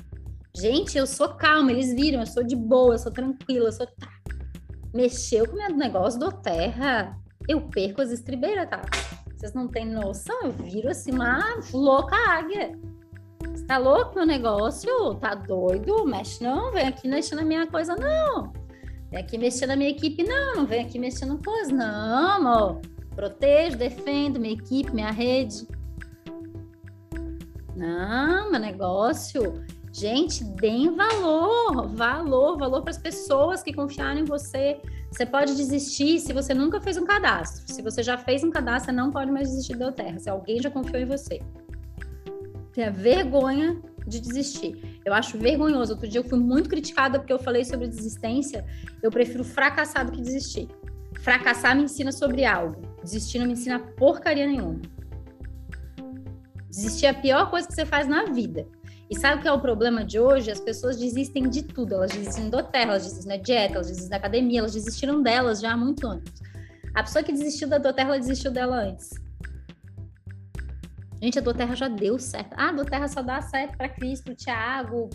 [0.55, 3.87] Gente, eu sou calma, eles viram, eu sou de boa, eu sou tranquila, eu sou.
[4.93, 7.17] Mexeu com o meu negócio do terra,
[7.49, 8.83] eu perco as estribeiras, tá?
[9.37, 12.79] Vocês não têm noção, eu viro assim uma louca águia.
[13.49, 15.15] Você tá louco meu negócio?
[15.15, 16.05] Tá doido?
[16.05, 18.53] Mexe não, vem aqui mexer na minha coisa, não.
[19.11, 20.57] Vem aqui mexer na minha equipe, não.
[20.57, 22.81] Não vem aqui mexer no coisa, não, amor.
[23.15, 25.67] Protejo, defendo minha equipe, minha rede.
[27.77, 29.65] Não, meu negócio.
[29.93, 34.81] Gente, deem valor, valor, valor para as pessoas que confiaram em você.
[35.11, 37.65] Você pode desistir se você nunca fez um cadastro.
[37.67, 40.19] Se você já fez um cadastro, você não pode mais desistir da Terra.
[40.21, 41.43] Se alguém já confiou em você.
[42.73, 45.01] Tenha vergonha de desistir.
[45.05, 45.95] Eu acho vergonhoso.
[45.95, 48.65] Outro dia eu fui muito criticada porque eu falei sobre desistência.
[49.03, 50.69] Eu prefiro fracassar do que desistir.
[51.21, 52.81] Fracassar me ensina sobre algo.
[53.03, 54.81] Desistir não me ensina porcaria nenhuma.
[56.69, 58.69] Desistir é a pior coisa que você faz na vida.
[59.11, 60.53] E sabe o que é o problema de hoje?
[60.53, 61.95] As pessoas desistem de tudo.
[61.95, 65.61] Elas desistem do terra, elas desistem da dieta, elas desistem da academia, elas desistiram delas
[65.61, 66.33] já há muito antes.
[66.95, 69.11] A pessoa que desistiu da doTERRA, ela desistiu dela antes.
[71.21, 72.55] Gente, a doTERRA já deu certo.
[72.57, 75.11] Ah, a doTERRA só dá certo para Cristo, Tiago,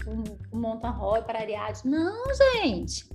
[0.52, 1.90] o Monta Roy, para Ariadne.
[1.90, 2.24] Não,
[2.62, 3.10] gente.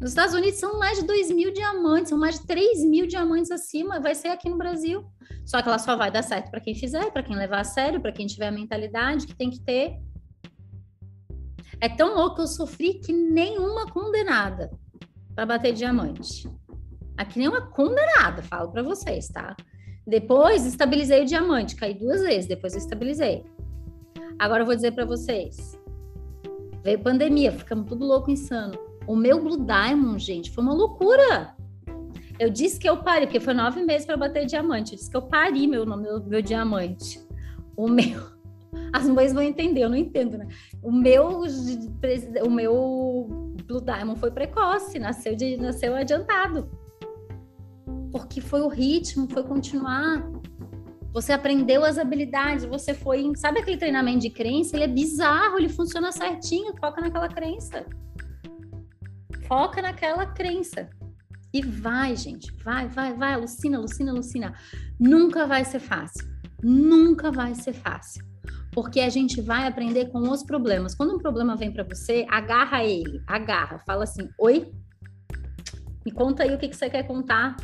[0.00, 3.50] Nos Estados Unidos são mais de 2 mil diamantes, são mais de 3 mil diamantes
[3.50, 3.98] acima.
[3.98, 5.04] Vai ser aqui no Brasil.
[5.44, 8.00] Só que ela só vai dar certo para quem fizer, para quem levar a sério,
[8.00, 9.98] para quem tiver a mentalidade que tem que ter.
[11.80, 14.70] É tão louco que eu sofri que nenhuma condenada
[15.34, 16.48] para bater diamante.
[17.16, 19.56] Aqui nenhuma condenada, falo para vocês, tá?
[20.06, 23.44] Depois estabilizei o diamante, caí duas vezes, depois eu estabilizei.
[24.38, 25.78] Agora eu vou dizer para vocês.
[26.84, 28.87] Veio pandemia, ficamos tudo louco, insano.
[29.08, 31.56] O meu Blue Diamond, gente, foi uma loucura.
[32.38, 34.92] Eu disse que eu pari, porque foi nove meses para bater diamante.
[34.92, 37.18] Eu disse que eu pari meu, meu, meu diamante.
[37.74, 38.20] O meu.
[38.92, 40.46] As mães vão entender, eu não entendo, né?
[40.82, 41.40] O meu,
[42.44, 46.68] o meu Blue Diamond foi precoce, nasceu, de, nasceu adiantado.
[48.12, 50.22] Porque foi o ritmo, foi continuar.
[51.14, 53.32] Você aprendeu as habilidades, você foi.
[53.36, 54.76] Sabe aquele treinamento de crença?
[54.76, 57.86] Ele é bizarro, ele funciona certinho, foca naquela crença.
[59.48, 60.90] Foca naquela crença.
[61.52, 64.54] E vai, gente, vai, vai, vai, alucina, alucina, alucina.
[65.00, 66.28] Nunca vai ser fácil.
[66.62, 68.22] Nunca vai ser fácil.
[68.72, 70.94] Porque a gente vai aprender com os problemas.
[70.94, 74.70] Quando um problema vem para você, agarra ele, agarra, fala assim: Oi,
[76.04, 77.56] me conta aí o que, que você quer contar.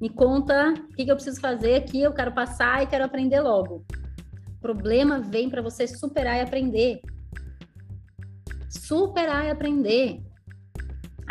[0.00, 2.02] Me conta o que, que eu preciso fazer aqui.
[2.02, 3.84] Eu quero passar e quero aprender logo.
[4.60, 7.00] Problema vem para você superar e aprender.
[8.68, 10.31] Superar e aprender.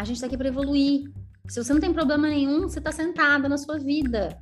[0.01, 1.11] A gente está aqui para evoluir.
[1.47, 4.35] Se você não tem problema nenhum, você está sentada na sua vida.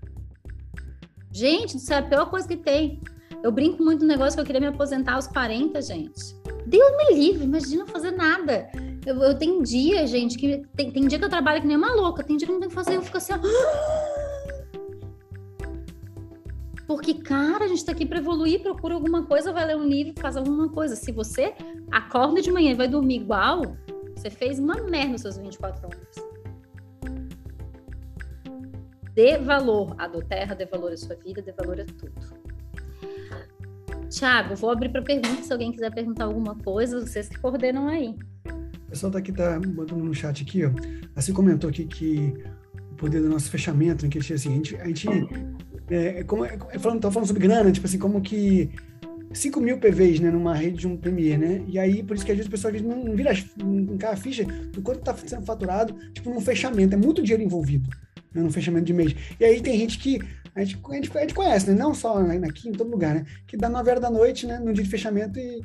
[1.34, 3.02] Gente, isso é a pior coisa que tem.
[3.44, 6.34] Eu brinco muito no negócio que eu queria me aposentar aos 40, gente.
[6.66, 8.72] Deus me livre, imagina fazer nada.
[9.06, 11.94] Eu, eu tenho dia, gente, que tem, tem, dia que eu trabalho que nem uma
[11.94, 13.40] louca, tem dia que não tem que fazer, eu fico assim, ó.
[16.88, 20.14] Porque, cara, a gente tá aqui para evoluir, procura alguma coisa, vai ler um livro,
[20.22, 20.96] faz alguma coisa.
[20.96, 21.54] Se você
[21.92, 23.76] acorda de manhã e vai dormir igual,
[24.20, 26.30] você fez uma merda nos seus 24 horas.
[29.16, 32.50] Dê valor à do terra, dê valor à sua vida, dê valor a tudo.
[34.10, 35.46] Tiago, vou abrir para perguntas.
[35.46, 38.14] Se alguém quiser perguntar alguma coisa, vocês que coordenam aí.
[38.88, 40.72] O pessoal tá aqui, tá botando no chat aqui, ó.
[41.16, 42.34] Assim comentou aqui que
[42.92, 45.08] o poder do nosso fechamento, né, que assim, a gente, a gente
[45.90, 48.70] é, como, é, falando, tô falando sobre grana, tipo assim, como que
[49.32, 51.64] 5 mil PVs, né, numa rede de um Premier, né?
[51.68, 54.18] E aí, por isso que às vezes o pessoal não, não vira, não cai a
[54.18, 56.96] ficha do quanto está sendo faturado, tipo, num fechamento.
[56.96, 57.90] É muito dinheiro envolvido
[58.34, 59.16] né, no fechamento de mês.
[59.40, 60.20] E aí tem gente que
[60.56, 61.76] a gente, a gente, a gente conhece, né?
[61.78, 62.18] Não só
[62.48, 63.26] aqui, em todo lugar, né?
[63.48, 64.60] Que dá 9 horas da noite, né?
[64.60, 65.62] No dia de fechamento e,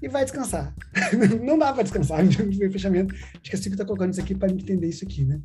[0.00, 0.74] e vai descansar.
[1.42, 3.14] não dá para descansar no dia de fechamento.
[3.14, 5.40] Acho que a Silvia está colocando isso aqui para entender isso aqui, né?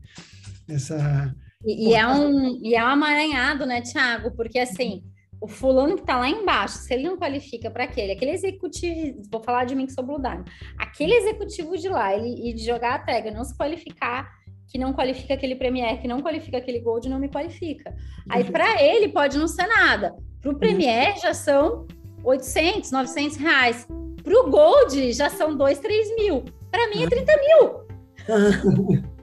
[0.68, 1.36] Essa...
[1.66, 4.32] E, e, é um, e é um amaranhado, né, Tiago?
[4.32, 5.04] Porque assim,
[5.42, 9.42] o fulano que está lá embaixo, se ele não qualifica para aquele, aquele executivo, vou
[9.42, 12.96] falar de mim que sou Blue Diamond, aquele executivo de lá, ele e de jogar
[12.96, 14.30] a tag, não se qualificar
[14.68, 17.96] que não qualifica aquele Premier, que não qualifica aquele Gold, não me qualifica.
[18.30, 20.16] Aí para ele pode não ser nada.
[20.42, 21.88] Para o Premier já são
[22.24, 23.88] 800, 900 reais.
[24.24, 26.46] Para o Gold já são 2, 3 mil.
[26.70, 29.10] Para mim é 30 mil.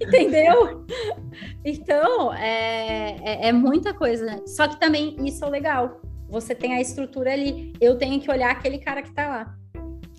[0.00, 0.84] Entendeu?
[1.64, 4.24] Então, é, é, é, muita coisa.
[4.24, 4.40] Né?
[4.46, 6.00] Só que também isso é legal.
[6.28, 7.72] Você tem a estrutura ali.
[7.80, 9.56] Eu tenho que olhar aquele cara que está lá.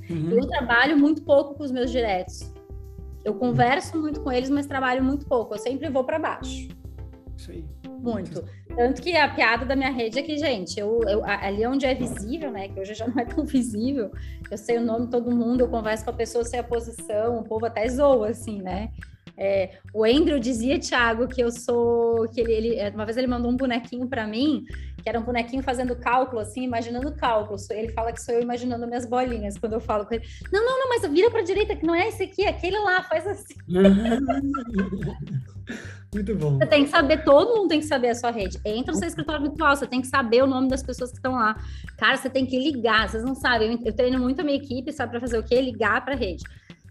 [0.09, 0.31] Uhum.
[0.31, 2.51] Eu trabalho muito pouco com os meus diretos.
[3.23, 5.55] Eu converso muito com eles, mas trabalho muito pouco.
[5.55, 6.69] Eu sempre vou para baixo.
[7.37, 7.65] Isso aí.
[7.99, 8.43] Muito.
[8.75, 11.95] Tanto que a piada da minha rede é que, gente, eu, eu, ali onde é
[11.95, 12.67] visível, né?
[12.67, 14.11] Que hoje já não é tão visível,
[14.51, 17.39] eu sei o nome de todo mundo, eu converso com a pessoa, sei a posição,
[17.39, 18.91] o povo até zoa, assim, né?
[19.37, 22.27] É, o Andrew dizia, Thiago, que eu sou.
[22.29, 24.63] que ele, ele Uma vez ele mandou um bonequinho para mim,
[25.01, 27.69] que era um bonequinho fazendo cálculo, assim, imaginando cálculos.
[27.69, 30.25] Ele fala que sou eu imaginando minhas bolinhas quando eu falo com ele.
[30.51, 33.03] Não, não, não, mas vira para direita, que não é esse aqui, é aquele lá,
[33.03, 33.55] faz assim.
[36.13, 36.57] Muito bom.
[36.57, 38.57] Você tem que saber, todo mundo tem que saber a sua rede.
[38.63, 41.33] Entra no seu escritório virtual, você tem que saber o nome das pessoas que estão
[41.33, 41.57] lá.
[41.97, 43.73] Cara, você tem que ligar, vocês não sabem.
[43.73, 45.59] Eu, eu treino muito a minha equipe, sabe, para fazer o quê?
[45.59, 46.45] Ligar para a rede.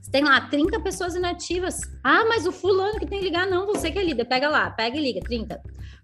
[0.04, 1.80] Você tem lá 30 pessoas inativas.
[2.02, 4.26] Ah, mas o fulano que tem que ligar, não, você que é líder.
[4.26, 5.58] Pega lá, pega e liga, 30.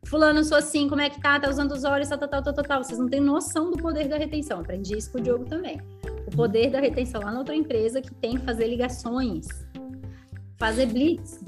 [0.07, 1.39] Fulano, sou assim, como é que tá?
[1.39, 2.83] Tá usando os olhos, tal, tal, tal, tal, tal.
[2.83, 4.61] Vocês não têm noção do poder da retenção.
[4.61, 5.83] Aprendi isso com o Diogo também.
[6.27, 9.47] O poder da retenção lá na outra empresa que tem que fazer ligações,
[10.59, 11.45] fazer blitz.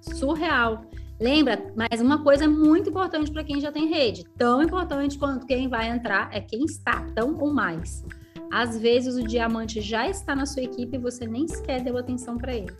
[0.00, 0.84] Surreal.
[1.18, 5.68] Lembra, mas uma coisa muito importante para quem já tem rede, tão importante quanto quem
[5.68, 8.04] vai entrar é quem está, tão ou mais.
[8.50, 12.38] Às vezes o diamante já está na sua equipe e você nem sequer deu atenção
[12.38, 12.72] para ele.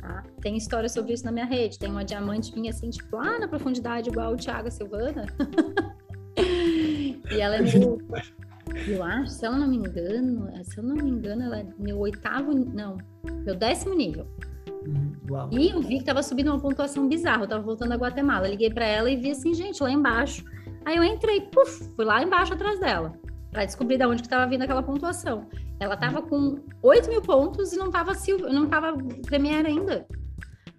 [0.00, 0.22] Tá?
[0.40, 1.78] Tem história sobre isso na minha rede.
[1.78, 5.26] Tem uma diamante minha assim, tipo, lá na profundidade, igual o Thiago Silvana.
[6.38, 7.98] e ela é meu.
[8.86, 11.98] Eu acho, se ela não me engano, se eu não me engano, ela é meu
[11.98, 12.96] oitavo, não,
[13.44, 14.26] meu décimo nível.
[14.86, 15.50] Uhum, uau.
[15.52, 17.42] E eu vi que tava subindo uma pontuação bizarra.
[17.42, 18.48] Eu tava voltando a Guatemala.
[18.48, 20.44] Liguei para ela e vi assim, gente, lá embaixo.
[20.84, 23.20] Aí eu entrei, puf, fui lá embaixo atrás dela
[23.52, 25.46] para descobrir de onde que estava vindo aquela pontuação.
[25.78, 28.14] Ela estava com 8 mil pontos e não estava
[28.50, 28.96] não tava
[29.26, 30.06] Premiere ainda.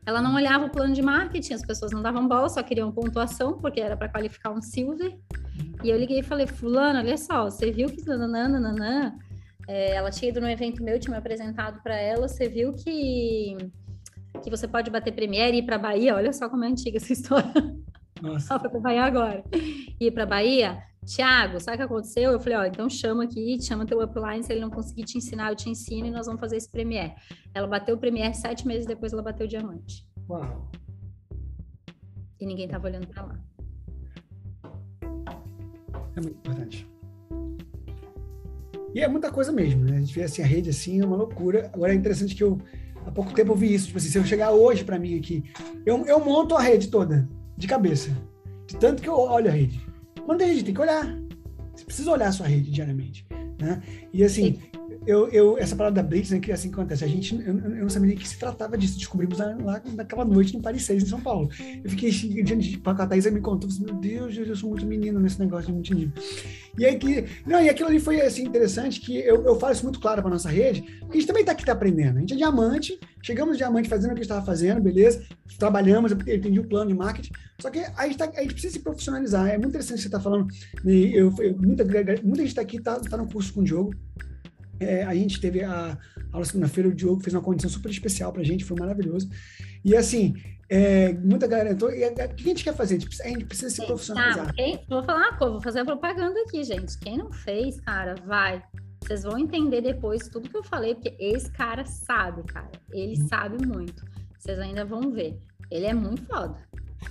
[0.06, 3.54] Ela não olhava o plano de marketing, as pessoas não davam bola, só queriam pontuação,
[3.60, 5.18] porque era para qualificar um Silver.
[5.84, 9.16] E eu liguei e falei, fulano, olha só, você viu que nananã,
[9.68, 13.56] é, ela tinha ido no evento meu, tinha me apresentado para ela, você viu que
[14.44, 17.14] que você pode bater Premiere e ir para Bahia, olha só como é antiga essa
[17.14, 17.54] história.
[18.22, 18.60] Nossa.
[18.60, 19.44] Foi para Bahia agora.
[20.00, 22.32] Ir para Bahia, Tiago, sabe o que aconteceu?
[22.32, 25.52] Eu falei, ó, então chama aqui, chama teu upline, se ele não conseguir te ensinar,
[25.52, 27.14] eu te ensino e nós vamos fazer esse Premiere.
[27.54, 30.08] Ela bateu o Premiere sete meses depois, ela bateu o diamante.
[30.30, 30.72] Uau!
[32.40, 33.40] E ninguém tava olhando para lá.
[36.16, 36.88] É muito importante.
[38.94, 39.98] E é muita coisa mesmo, né?
[39.98, 41.72] A gente vê assim, a rede assim, é uma loucura.
[41.74, 42.60] Agora é interessante que eu,
[43.06, 45.44] há pouco tempo eu vi isso, tipo assim, se eu chegar hoje para mim aqui,
[45.86, 47.28] eu, eu monto a rede toda,
[47.58, 48.12] de cabeça.
[48.68, 49.83] De tanto que eu olho a rede.
[50.26, 51.18] Quando a gente tem que olhar.
[51.76, 53.26] Você precisa olhar a sua rede diariamente.
[53.60, 53.82] Né?
[54.14, 54.60] E assim,
[55.06, 57.90] eu, eu, essa parada da Blitz, né, que assim acontece, a gente, eu, eu não
[57.90, 61.06] sabia nem que se tratava disso, descobrimos lá, lá naquela noite no Paris 6, em
[61.08, 61.50] São Paulo.
[61.84, 65.40] Eu fiquei diante de a Thaís me contou, meu Deus, eu sou muito menino nesse
[65.40, 66.14] negócio de multinível.
[66.78, 69.84] E aí que, não, e aquilo ali foi assim interessante, que eu, eu falo isso
[69.84, 72.18] muito claro para nossa rede, porque a gente também está aqui tá aprendendo.
[72.18, 75.24] A gente é diamante, chegamos diamante fazendo o que a gente estava fazendo, beleza,
[75.60, 78.74] trabalhamos, eu entendi o plano de marketing, só que a gente, tá, a gente precisa
[78.74, 79.48] se profissionalizar.
[79.50, 80.48] É muito interessante você estar tá falando,
[80.84, 81.84] eu, eu, muita,
[82.24, 83.94] muita gente está aqui, está tá no curso com o Diogo,
[84.84, 85.98] é, a gente teve a
[86.32, 89.30] aula segunda-feira, o Diogo fez uma condição super especial para a gente, foi maravilhoso.
[89.84, 90.34] E assim,
[90.70, 91.92] é, muita galera entrou.
[91.92, 92.96] E, o que a gente quer fazer?
[92.96, 94.48] A gente, a gente precisa se profissionalizar.
[94.48, 96.98] Tá, quem, vou falar uma coisa, vou fazer a propaganda aqui, gente.
[96.98, 98.64] Quem não fez, cara, vai.
[99.02, 102.72] Vocês vão entender depois tudo que eu falei, porque esse cara sabe, cara.
[102.92, 103.28] Ele hum.
[103.28, 104.04] sabe muito.
[104.40, 105.38] Vocês ainda vão ver.
[105.70, 106.56] Ele é muito foda.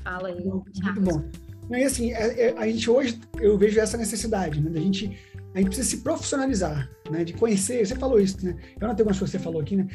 [0.03, 0.45] Fala aí.
[0.45, 1.23] Muito, muito bom.
[1.71, 4.71] E assim, é, é, a gente hoje, eu vejo essa necessidade, né?
[4.71, 5.17] Da gente
[5.55, 7.25] a gente precisa se profissionalizar, né?
[7.25, 8.57] De conhecer, você falou isso, né?
[8.81, 9.87] Eu não tenho algumas coisas que você falou aqui, né?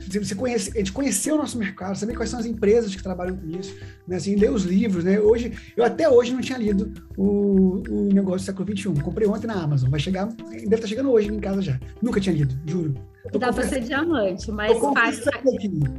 [0.00, 3.36] Você conhece, a gente conhecer o nosso mercado, saber quais são as empresas que trabalham
[3.36, 3.74] com isso,
[4.08, 4.16] né?
[4.16, 5.20] Assim, ler os livros, né?
[5.20, 9.02] Hoje, eu até hoje não tinha lido o, o negócio do século XXI.
[9.02, 11.78] Comprei ontem na Amazon, vai chegar, deve estar chegando hoje em casa já.
[12.02, 12.94] Nunca tinha lido, juro.
[13.32, 15.24] Tô Dá para ser diamante, mas faz.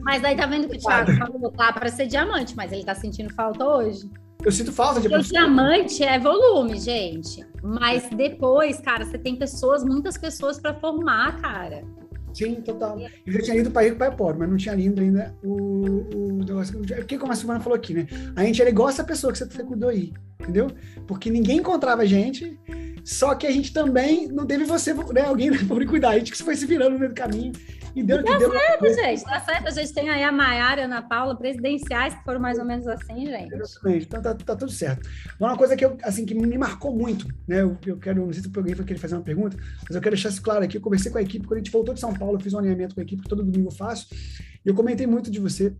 [0.02, 2.94] Mas aí tá vendo que o Thiago falou, tá para ser diamante, mas ele tá
[2.94, 4.10] sentindo falta hoje.
[4.46, 7.44] Eu sinto falta de o diamante é volume, gente.
[7.64, 11.84] Mas depois, cara, você tem pessoas, muitas pessoas para formar, cara.
[12.32, 13.00] Sim, total.
[13.26, 16.44] Eu já tinha ido para Rico para Pobre, mas não tinha lido ainda o, o
[16.44, 16.80] negócio.
[16.80, 18.08] Porque, como a Silvana falou aqui, né?
[18.36, 20.68] A gente era igual essa pessoa que você cuidou aí, entendeu?
[21.08, 22.60] Porque ninguém encontrava a gente,
[23.06, 25.22] só que a gente também não teve você, né?
[25.22, 26.10] Alguém para cuidar.
[26.10, 27.54] A gente foi se virando no meio do caminho.
[27.96, 28.52] E deu tá deu.
[28.52, 29.24] certo, gente.
[29.24, 29.68] Tá certo.
[29.68, 32.66] A gente tem aí a Maiara e a Ana Paula, presidenciais, que foram mais ou
[32.66, 33.54] menos assim, gente.
[33.56, 34.06] Exatamente.
[34.06, 35.10] Então tá, tá tudo certo.
[35.40, 37.62] Uma coisa que, eu, assim, que me marcou muito, né?
[37.62, 39.56] Eu, eu quero, não sei se alguém vai querer fazer uma pergunta,
[39.88, 40.78] mas eu quero deixar isso claro aqui.
[40.78, 42.60] Eu conversei com a equipe, quando a gente voltou de São Paulo, eu fiz um
[42.60, 45.74] alinhamento com a equipe, que todo domingo eu faço, e eu comentei muito de você,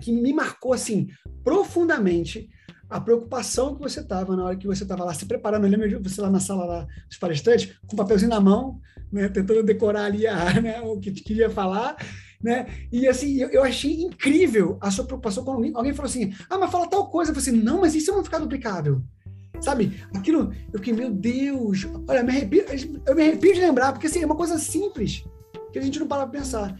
[0.00, 1.06] que me marcou, assim,
[1.44, 2.48] profundamente
[2.90, 5.66] a preocupação que você estava na hora que você estava lá se preparando.
[5.66, 8.80] Eu lembro você lá na sala lá, dos palestrantes, com um papelzinho na mão,
[9.12, 11.96] né, tentando decorar ali a, né, o que queria falar.
[12.42, 12.66] Né?
[12.92, 16.56] E assim, eu, eu, achei incrível a sua preocupação quando alguém, alguém falou assim: ah,
[16.56, 17.32] mas fala tal coisa.
[17.32, 19.02] Eu falei assim: não, mas isso não ficar duplicável.
[19.60, 20.00] Sabe?
[20.14, 22.64] Aquilo, eu fiquei, meu Deus, olha, me arrepio,
[23.06, 25.24] eu me arrepio de lembrar, porque assim, é uma coisa simples,
[25.72, 26.78] que a gente não para pra pensar.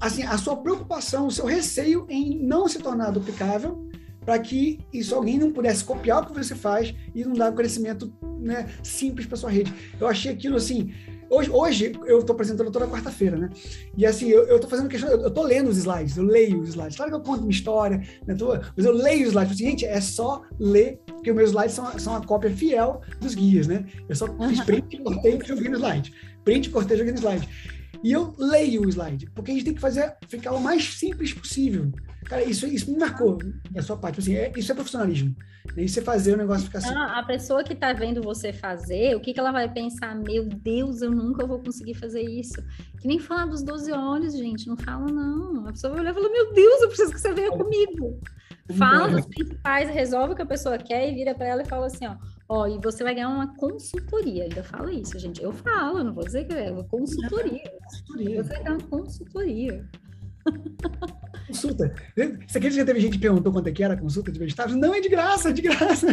[0.00, 3.88] assim, a sua preocupação, o seu receio em não se tornar duplicável,
[4.24, 7.54] para que isso alguém não pudesse copiar o que você faz e não dar um
[7.54, 9.72] crescimento né, simples para sua rede.
[10.00, 10.92] Eu achei aquilo assim.
[11.28, 13.50] Hoje, hoje eu estou apresentando toda quarta-feira, né?
[13.96, 16.96] E assim, eu estou fazendo questão, eu estou lendo os slides, eu leio os slides.
[16.96, 18.34] Claro que eu conto uma história, né?
[18.34, 19.52] Tô, mas eu leio os slides.
[19.52, 23.34] Assim, gente, é só ler, porque os meus slides são, são a cópia fiel dos
[23.34, 23.84] guias, né?
[24.08, 26.12] Eu só fiz print, cortei e joguei no slide.
[26.44, 27.48] Print, cortei e joguei no slide.
[28.06, 31.34] E eu leio o slide, porque a gente tem que fazer ficar o mais simples
[31.34, 31.90] possível.
[32.26, 33.36] Cara, isso, isso me marcou
[33.68, 34.20] da sua parte.
[34.20, 35.34] Assim, é, isso é profissionalismo.
[35.76, 36.94] É isso é fazer o negócio ficar assim.
[36.94, 40.14] Ah, a pessoa que está vendo você fazer, o que, que ela vai pensar?
[40.14, 42.62] Meu Deus, eu nunca vou conseguir fazer isso.
[43.00, 44.68] Que nem falar dos 12 olhos, gente.
[44.68, 45.66] Não fala, não.
[45.66, 48.20] A pessoa vai olhar e falar, meu Deus, eu preciso que você venha comigo.
[48.78, 51.86] Fala dos principais, resolve o que a pessoa quer e vira para ela e fala
[51.86, 52.14] assim, ó.
[52.48, 54.44] Ó, e você vai ganhar uma consultoria.
[54.44, 55.42] Ainda fala isso, gente.
[55.42, 57.72] Eu falo, não vou dizer que é uma consultoria.
[57.82, 58.44] consultoria.
[58.44, 59.90] Você vai ganhar uma consultoria.
[61.46, 61.94] Consulta.
[62.46, 64.76] Você acredita que teve gente que perguntou quanto é que era a consulta de vegetáveis?
[64.76, 66.06] Não, é de graça, é de graça.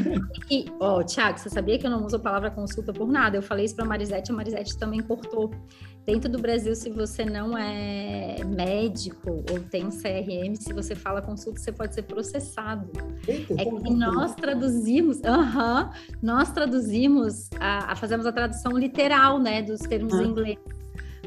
[0.50, 3.38] E, ó, oh, Tiago, você sabia que eu não uso a palavra consulta por nada?
[3.38, 5.52] Eu falei isso para a Marisete, a Marisete também cortou.
[6.06, 11.22] Dentro do Brasil, se você não é médico ou tem um CRM, se você fala
[11.22, 12.92] consulta, você pode ser processado.
[13.28, 15.90] Eita, é que nós traduzimos, uh -huh,
[16.22, 20.24] nós traduzimos, a, a, fazemos a tradução literal, né, dos termos ah.
[20.24, 20.60] em inglês.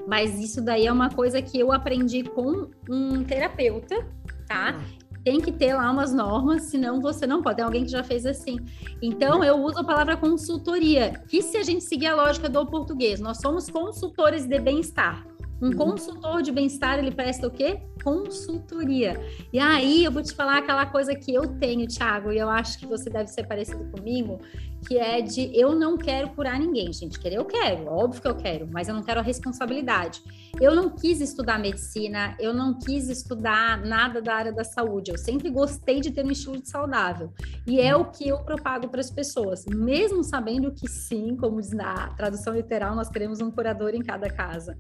[0.06, 4.06] Mas isso daí é uma coisa que eu aprendi com um terapeuta,
[4.46, 4.80] tá?
[5.24, 7.56] Tem que ter lá umas normas, senão você não pode.
[7.56, 8.58] Tem alguém que já fez assim.
[9.02, 13.18] Então, eu uso a palavra consultoria, que se a gente seguir a lógica do português,
[13.18, 15.26] nós somos consultores de bem-estar.
[15.60, 15.72] Um uhum.
[15.72, 17.80] consultor de bem-estar, ele presta o quê?
[18.04, 19.18] Consultoria.
[19.52, 22.78] E aí, eu vou te falar aquela coisa que eu tenho, Thiago, e eu acho
[22.78, 24.38] que você deve ser parecido comigo,
[24.86, 27.18] que é de eu não quero curar ninguém, gente.
[27.18, 30.22] Querer eu quero, óbvio que eu quero, mas eu não quero a responsabilidade.
[30.60, 35.10] Eu não quis estudar medicina, eu não quis estudar nada da área da saúde.
[35.10, 37.32] Eu sempre gostei de ter um estilo de saudável.
[37.66, 41.72] E é o que eu propago para as pessoas, mesmo sabendo que sim, como diz
[41.72, 44.78] na tradução literal, nós queremos um curador em cada casa.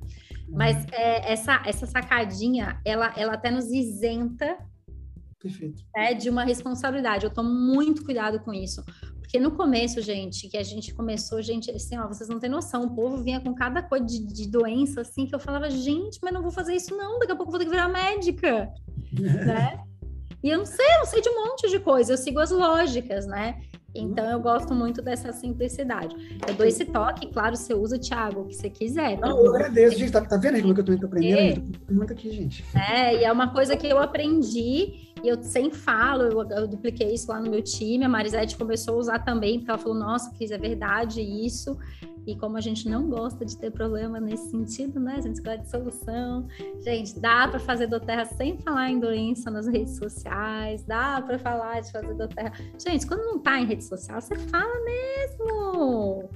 [0.48, 4.56] Mas é, essa, essa sacadinha, ela, ela até nos isenta
[5.46, 5.84] Perfeito.
[5.94, 7.24] É, de uma responsabilidade.
[7.24, 8.82] Eu tomo muito cuidado com isso.
[9.20, 12.84] Porque no começo, gente, que a gente começou, gente, assim, ó, vocês não têm noção,
[12.84, 16.32] o povo vinha com cada coisa de, de doença, assim, que eu falava, gente, mas
[16.32, 18.72] não vou fazer isso não, daqui a pouco eu vou ter que virar médica,
[19.12, 19.80] né?
[20.46, 22.52] E eu não sei, eu não sei de um monte de coisa, eu sigo as
[22.52, 23.60] lógicas, né?
[23.92, 26.14] Então eu gosto muito dessa simplicidade.
[26.46, 29.18] Eu dou esse toque, claro, você usa, Thiago, o que você quiser.
[29.18, 29.26] Tá?
[29.26, 30.12] Não, eu agradeço, gente.
[30.12, 31.74] Tá, tá vendo como que eu tô aprendendo?
[31.88, 31.92] É.
[31.92, 32.64] muito aqui, gente.
[32.76, 37.12] É, e é uma coisa que eu aprendi e eu sempre falo, eu, eu, dupliquei
[37.12, 40.30] isso lá no meu time, a Marisete começou a usar também, porque ela falou, nossa,
[40.30, 41.76] Cris, é verdade isso.
[42.26, 45.14] E como a gente não gosta de ter problema nesse sentido, né?
[45.18, 46.48] A gente gosta de solução.
[46.82, 51.38] Gente, dá para fazer do terra sem falar em doença nas redes sociais, dá para
[51.38, 52.52] falar de fazer do terra.
[52.78, 56.28] Gente, quando não tá em rede social, você fala mesmo.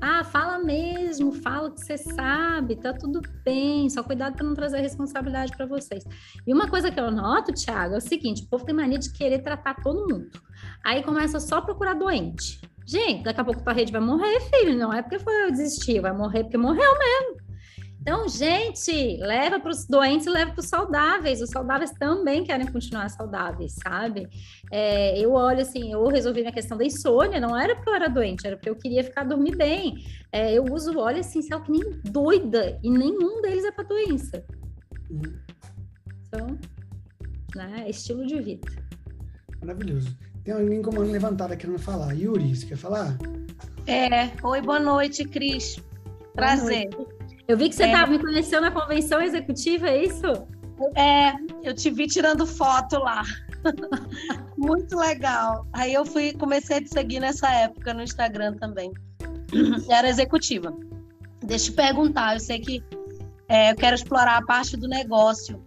[0.00, 4.54] Ah, fala mesmo, fala o que você sabe, tá tudo bem, só cuidado para não
[4.54, 6.04] trazer responsabilidade para vocês.
[6.46, 9.12] E uma coisa que eu noto, Thiago, é o seguinte: o povo tem mania de
[9.12, 10.30] querer tratar todo mundo.
[10.84, 12.60] Aí começa só procurar doente.
[12.86, 14.76] Gente, daqui a pouco tua rede vai morrer, filho.
[14.76, 17.44] Não é porque foi eu desistir, vai morrer porque morreu mesmo.
[18.04, 21.40] Então, gente, leva para os doentes e leva para os saudáveis.
[21.40, 24.28] Os saudáveis também querem continuar saudáveis, sabe?
[24.70, 28.08] É, eu olho assim, eu resolvi minha questão da insônia, não era porque eu era
[28.08, 30.04] doente, era porque eu queria ficar dormir bem.
[30.30, 34.44] É, eu uso óleo essencial que nem doida, e nenhum deles é para doença.
[36.28, 36.58] Então,
[37.56, 38.68] né, estilo de vida.
[39.62, 40.14] Maravilhoso.
[40.44, 42.12] Tem alguém com a mão levantada querendo falar.
[42.12, 43.16] Yuri, você quer falar?
[43.86, 44.30] É.
[44.42, 45.78] Oi, boa noite, Cris.
[46.34, 46.90] Prazer.
[47.48, 48.16] Eu vi que você estava é.
[48.16, 50.26] me conhecendo na convenção executiva, é isso?
[50.94, 53.22] É, eu te vi tirando foto lá.
[54.58, 55.66] Muito legal.
[55.72, 58.92] Aí eu fui, comecei a te seguir nessa época no Instagram também.
[59.88, 60.76] Era executiva.
[61.42, 62.84] Deixa eu te perguntar, eu sei que
[63.48, 65.62] é, eu quero explorar a parte do negócio.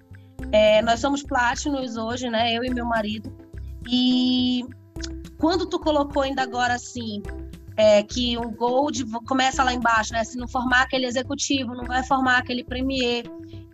[0.52, 2.54] É, nós somos Platinums hoje, né?
[2.54, 3.47] Eu e meu marido.
[3.90, 4.64] E
[5.38, 7.22] quando tu colocou ainda agora assim,
[7.78, 10.24] é, que o Gold começa lá embaixo, né?
[10.24, 13.26] Se não formar aquele executivo, não vai formar aquele premier.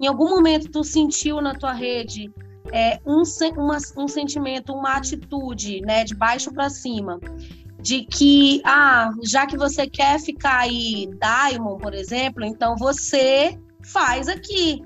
[0.02, 2.30] Em algum momento tu sentiu na tua rede
[2.72, 3.24] é, um,
[3.58, 6.04] uma, um sentimento, uma atitude, né?
[6.04, 7.20] De baixo para cima,
[7.80, 14.28] de que, ah, já que você quer ficar aí Diamond, por exemplo, então você faz
[14.28, 14.82] aqui,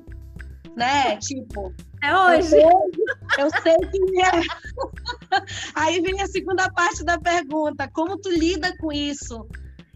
[0.76, 1.18] né?
[1.18, 2.38] Tipo, é hoje.
[2.38, 2.64] Eu sei,
[3.40, 4.32] eu sei que é.
[5.76, 9.48] Aí vem a segunda parte da pergunta: como tu lida com isso?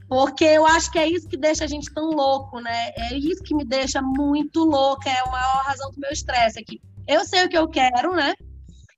[0.08, 2.92] Porque eu acho que é isso que deixa a gente tão louco, né?
[2.98, 6.82] É isso que me deixa muito louca, é a maior razão do meu estresse aqui.
[7.08, 8.34] Eu sei o que eu quero, né?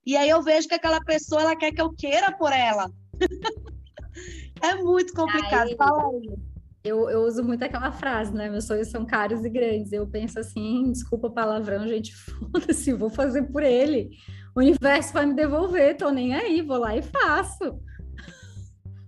[0.06, 2.90] E aí eu vejo que aquela pessoa ela quer que eu queira por ela.
[4.62, 5.68] é muito complicado.
[5.68, 6.53] Aí, Fala aí.
[6.84, 8.49] Eu, eu uso muito aquela frase, né?
[8.49, 9.93] Meus sonhos são caros e grandes.
[9.93, 12.14] Eu penso assim, desculpa o palavrão, gente,
[12.51, 14.10] foda-se, vou fazer por ele.
[14.53, 17.80] O universo vai me devolver, tô nem aí, vou lá e faço.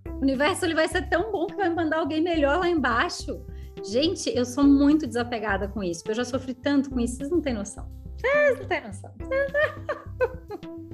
[0.08, 3.46] O universo ele vai ser tão bom que vai mandar alguém melhor lá embaixo.
[3.84, 7.30] Gente, eu sou muito desapegada com isso, porque eu já sofri tanto com isso, vocês
[7.30, 7.92] não têm noção.
[8.18, 9.14] Vocês não têm noção.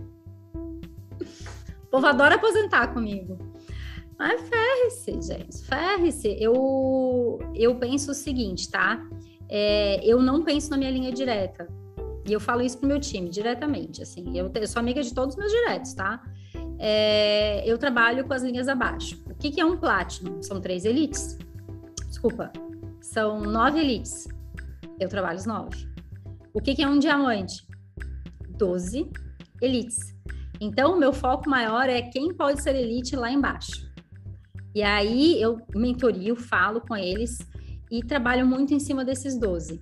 [1.83, 3.51] O povo adora aposentar comigo.
[4.22, 6.38] Mas ferre-se, gente, ferre-se.
[6.39, 9.03] Eu, eu penso o seguinte, tá?
[9.49, 11.68] É, eu não penso na minha linha direta.
[12.27, 14.38] E eu falo isso pro meu time, diretamente, assim.
[14.38, 16.22] Eu, eu sou amiga de todos os meus diretos, tá?
[16.77, 19.19] É, eu trabalho com as linhas abaixo.
[19.26, 20.39] O que, que é um Platinum?
[20.43, 21.39] São três elites.
[22.07, 22.53] Desculpa,
[23.02, 24.27] são nove elites.
[24.99, 25.89] Eu trabalho os nove.
[26.53, 27.65] O que, que é um diamante?
[28.49, 29.10] Doze
[29.60, 30.15] elites.
[30.60, 33.89] Então, o meu foco maior é quem pode ser elite lá embaixo.
[34.73, 37.38] E aí eu mentorio, falo com eles
[37.89, 39.81] e trabalho muito em cima desses 12.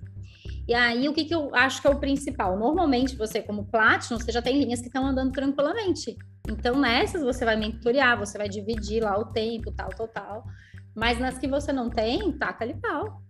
[0.66, 2.56] E aí, o que, que eu acho que é o principal?
[2.56, 6.16] Normalmente, você, como Platinum, você já tem linhas que estão andando tranquilamente.
[6.48, 10.44] Então, nessas, você vai mentorear, você vai dividir lá o tempo, tal, tal, tal.
[10.94, 13.20] Mas nas que você não tem, taca ali pau.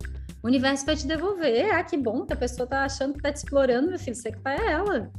[0.43, 1.71] O universo vai te devolver.
[1.73, 4.17] Ah, que bom que a pessoa tá achando que tá te explorando, meu filho.
[4.17, 5.11] Você que tá é ela.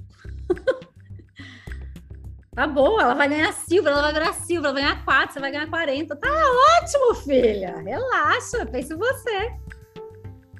[2.53, 5.39] tá bom, ela vai ganhar silver, ela vai virar silver, ela vai ganhar 4, você
[5.39, 6.15] vai ganhar 40.
[6.15, 6.29] Tá
[6.81, 7.77] ótimo, filha.
[7.77, 9.53] Relaxa, pense em você.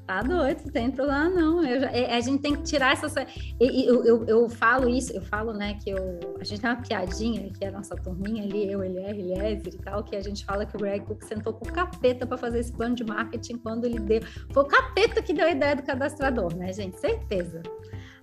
[0.08, 1.64] Tá doido, não tem problema não.
[1.64, 3.26] Eu, é, a gente tem que tirar essa.
[3.60, 7.50] Eu, eu, eu, falo isso, eu falo, né, que eu, a gente tem uma piadinha,
[7.52, 10.44] que é a nossa turminha ali, eu, ele é, Eliezer e tal, que a gente
[10.44, 13.58] fala que o Greg Cook sentou com o capeta para fazer esse plano de marketing
[13.60, 14.22] quando ele deu.
[14.52, 17.00] Foi o capeta que deu a ideia do cadastrador, né, gente?
[17.00, 17.62] Certeza.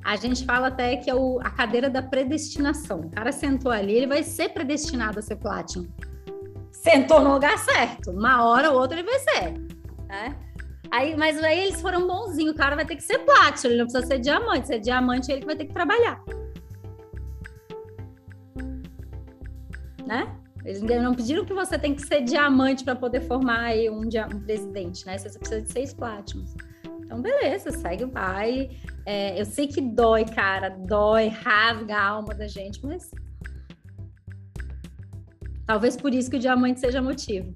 [0.05, 3.01] A gente fala até que é o, a cadeira da predestinação.
[3.01, 5.89] O cara sentou ali, ele vai ser predestinado a ser Platinum.
[6.71, 8.11] Sentou no lugar certo.
[8.11, 9.53] Uma hora ou outra ele vai ser.
[10.07, 10.37] Né?
[10.91, 13.85] Aí, mas aí eles foram bonzinhos, o cara vai ter que ser plático, ele não
[13.85, 14.69] precisa ser diamante.
[14.69, 16.23] Se é diamante, ele que vai ter que trabalhar.
[20.07, 20.35] Né?
[20.65, 24.41] Eles não pediram que você tem que ser diamante para poder formar aí um, um,
[24.41, 25.17] presidente, né?
[25.17, 26.55] Você precisa de seis plátimos.
[27.05, 28.71] Então, beleza, segue o pai.
[29.11, 33.11] É, eu sei que dói, cara, dói, rasga a alma da gente, mas
[35.65, 37.55] talvez por isso que o diamante seja motivo.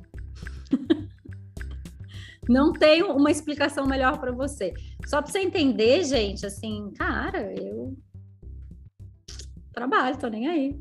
[2.48, 4.72] Não tenho uma explicação melhor para você.
[5.04, 7.98] Só para você entender, gente, assim, cara, eu
[9.74, 10.80] trabalho, tô nem aí.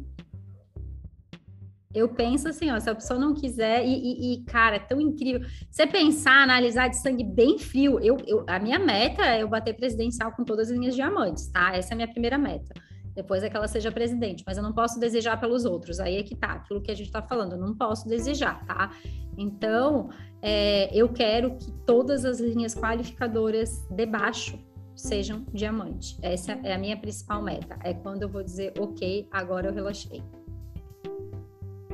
[1.94, 5.00] Eu penso assim, ó, se a pessoa não quiser, e, e, e, cara, é tão
[5.00, 5.42] incrível.
[5.70, 9.76] Você pensar, analisar de sangue bem frio, eu, eu, a minha meta é eu bater
[9.76, 11.76] presidencial com todas as linhas diamantes, tá?
[11.76, 12.74] Essa é a minha primeira meta.
[13.14, 16.00] Depois é que ela seja presidente, mas eu não posso desejar pelos outros.
[16.00, 18.92] Aí é que tá, aquilo que a gente está falando, eu não posso desejar, tá?
[19.38, 20.10] Então,
[20.42, 24.58] é, eu quero que todas as linhas qualificadoras de baixo
[24.96, 26.18] sejam diamante.
[26.22, 27.78] Essa é a minha principal meta.
[27.84, 30.24] É quando eu vou dizer, ok, agora eu relaxei.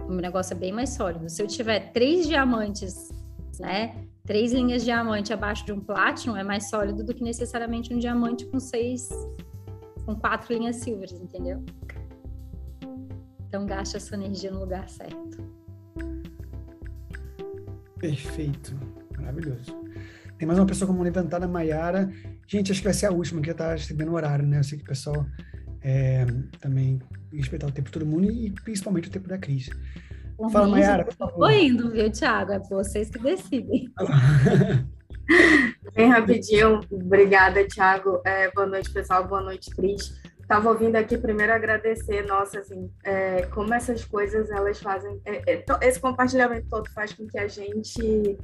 [0.08, 1.30] O meu negócio é bem mais sólido.
[1.30, 3.10] Se eu tiver três diamantes,
[3.60, 4.08] né?
[4.26, 8.00] Três linhas de diamante abaixo de um platino é mais sólido do que necessariamente um
[8.00, 9.10] diamante com seis,
[10.06, 11.64] com quatro linhas silvers, entendeu?
[13.48, 15.38] Então gaste essa energia no lugar certo.
[18.00, 18.78] Perfeito.
[19.18, 19.76] Maravilhoso.
[20.38, 22.12] Tem mais uma pessoa como levantada, Maiara.
[22.48, 24.60] Gente, acho que vai ser a última, que já está chegando o horário, né?
[24.60, 25.26] Eu sei que o pessoal
[25.88, 26.26] é,
[26.60, 27.00] também
[27.32, 29.70] respeitar o tempo de todo mundo e principalmente o tempo da Cris.
[30.36, 31.50] Por Fala, Maiara, por favor.
[31.52, 32.52] indo, viu, Thiago?
[32.52, 33.90] É vocês que decidem.
[35.96, 36.82] Bem rapidinho.
[36.92, 38.22] Obrigada, Thiago.
[38.26, 39.26] É, boa noite, pessoal.
[39.26, 40.14] Boa noite, Cris.
[40.48, 45.66] Estava ouvindo aqui primeiro agradecer, nossa, assim, é, como essas coisas elas fazem, é, é
[45.82, 48.38] esse compartilhamento todo faz com que a gente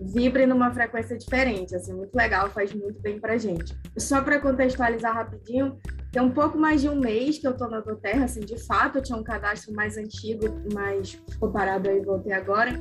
[0.00, 3.76] vibre numa frequência diferente, assim, muito legal, faz muito bem pra gente.
[3.98, 5.76] Só para contextualizar rapidinho,
[6.12, 8.98] tem um pouco mais de um mês que eu tô na Doterra, assim, de fato,
[8.98, 12.80] eu tinha um cadastro mais antigo, mas ficou parado aí, voltei agora,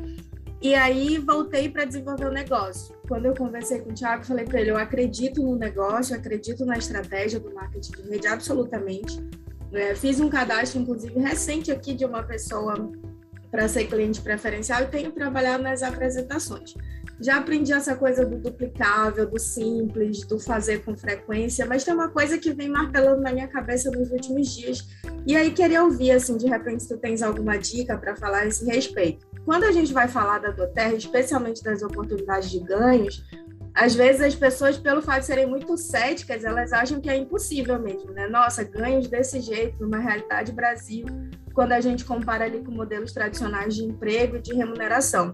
[0.61, 2.93] e aí voltei para desenvolver o negócio.
[3.07, 6.77] Quando eu conversei com o Thiago, falei para ele: eu acredito no negócio, acredito na
[6.77, 9.19] estratégia do marketing de rede, absolutamente.
[9.71, 12.91] É, fiz um cadastro, inclusive, recente aqui de uma pessoa
[13.51, 16.73] para ser cliente preferencial e tenho trabalhado nas apresentações.
[17.21, 22.09] Já aprendi essa coisa do duplicável, do simples, do fazer com frequência, mas tem uma
[22.09, 24.87] coisa que vem martelando na minha cabeça nos últimos dias.
[25.25, 28.47] E aí queria ouvir, assim, de repente, se tu tens alguma dica para falar a
[28.47, 33.25] esse respeito quando a gente vai falar da Doterra, especialmente das oportunidades de ganhos,
[33.73, 37.79] às vezes as pessoas, pelo fato de serem muito céticas, elas acham que é impossível
[37.79, 38.27] mesmo, né?
[38.27, 41.07] Nossa, ganhos desse jeito, numa realidade Brasil,
[41.51, 45.33] quando a gente compara ali com modelos tradicionais de emprego e de remuneração.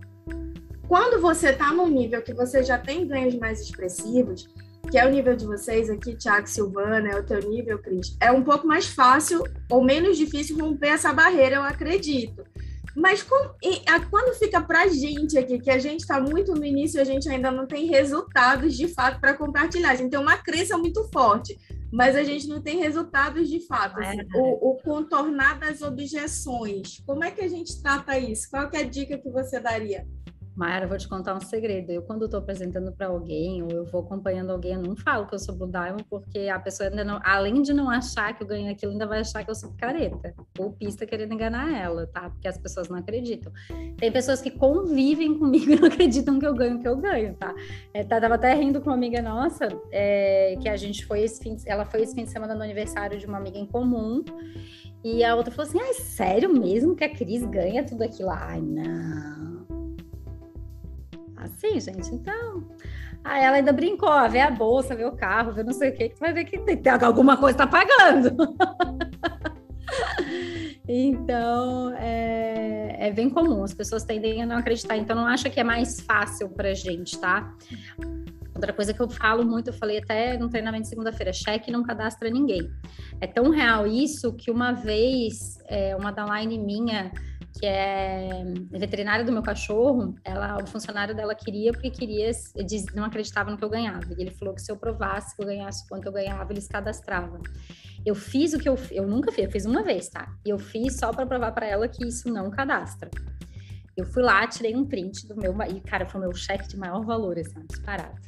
[0.88, 4.48] Quando você está num nível que você já tem ganhos mais expressivos,
[4.90, 8.32] que é o nível de vocês aqui, Tiago Silvana, é o teu nível, Cris, é
[8.32, 12.46] um pouco mais fácil ou menos difícil romper essa barreira, eu acredito.
[12.96, 16.54] Mas com, e, a, quando fica para a gente aqui, que a gente está muito
[16.54, 19.92] no início, a gente ainda não tem resultados de fato para compartilhar.
[19.92, 21.60] A gente tem uma crença muito forte,
[21.92, 24.00] mas a gente não tem resultados de fato.
[24.00, 24.26] Assim, é.
[24.36, 28.50] o, o, contornar das objeções, como é que a gente trata isso?
[28.50, 30.08] Qual é a dica que você daria?
[30.56, 31.92] Mayara, vou te contar um segredo.
[31.92, 35.36] Eu, quando estou apresentando para alguém, ou eu vou acompanhando alguém, eu não falo que
[35.36, 38.48] eu sou Blue Diamond, porque a pessoa ainda não, além de não achar que eu
[38.48, 42.30] ganhei aquilo, ainda vai achar que eu sou careta, ou pista querendo enganar ela, tá?
[42.30, 43.52] Porque as pessoas não acreditam.
[43.98, 47.36] Tem pessoas que convivem comigo e não acreditam que eu ganho o que eu ganho,
[47.36, 47.54] tá?
[47.94, 51.44] É, tá tava até rindo com uma amiga nossa, é, que a gente foi esse
[51.44, 54.24] fim, ela foi esse fim de semana no aniversário de uma amiga em comum,
[55.04, 58.30] e a outra falou assim: ah, sério mesmo que a Cris ganha tudo aquilo?
[58.30, 59.55] Ai, não
[61.38, 62.64] Assim, gente, então.
[63.24, 65.96] Aí ela ainda brincou, ó, vê a bolsa, vê o carro, vê não sei o
[65.96, 68.36] que, que tu vai ver que tem, tem alguma coisa tá pagando.
[70.88, 75.60] então, é, é, bem comum, as pessoas tendem a não acreditar, então não acha que
[75.60, 77.52] é mais fácil pra gente, tá?
[78.54, 81.84] Outra coisa que eu falo muito, eu falei até no treinamento de segunda-feira, cheque não
[81.84, 82.72] cadastra ninguém.
[83.20, 87.12] É tão real isso que uma vez, é, uma downline minha
[87.66, 92.30] que é veterinária do meu cachorro, ela, o funcionário dela queria porque queria,
[92.64, 94.06] diz, não acreditava no que eu ganhava.
[94.16, 97.42] E ele falou que se eu provasse que eu ganhasse quanto eu ganhava, eles cadastravam.
[98.06, 100.32] Eu fiz o que eu, eu nunca fiz, eu fiz uma vez, tá?
[100.46, 103.10] E eu fiz só para provar para ela que isso não cadastra.
[103.98, 106.78] Eu fui lá, tirei um print do meu, e cara, foi o meu cheque de
[106.78, 108.22] maior valor, assim, disparado.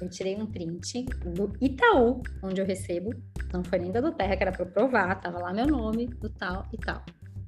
[0.00, 3.10] Eu tirei um print do Itaú, onde eu recebo,
[3.52, 6.28] não foi nem da do Terra, que era para provar, tava lá meu nome, do
[6.28, 7.04] tal e tal.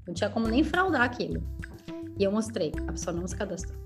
[0.07, 1.43] Não tinha como nem fraudar aquilo.
[2.19, 3.79] E eu mostrei, a pessoa não se cadastrou.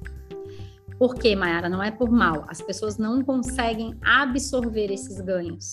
[1.01, 1.67] Por quê, Mayara?
[1.67, 2.45] Não é por mal.
[2.47, 5.73] As pessoas não conseguem absorver esses ganhos.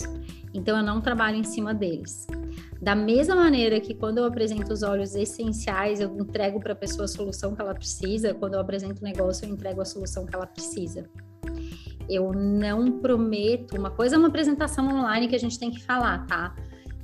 [0.54, 2.26] Então, eu não trabalho em cima deles.
[2.82, 7.04] Da mesma maneira que quando eu apresento os óleos essenciais, eu entrego para a pessoa
[7.04, 10.34] a solução que ela precisa, quando eu apresento o negócio, eu entrego a solução que
[10.34, 11.10] ela precisa.
[12.10, 13.78] Eu não prometo.
[13.78, 16.56] Uma coisa é uma apresentação online que a gente tem que falar, tá?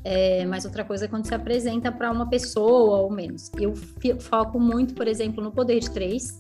[0.04, 3.50] É, mas outra coisa é quando se apresenta para uma pessoa ou menos.
[3.58, 3.74] Eu
[4.20, 6.38] foco muito, por exemplo, no poder de três,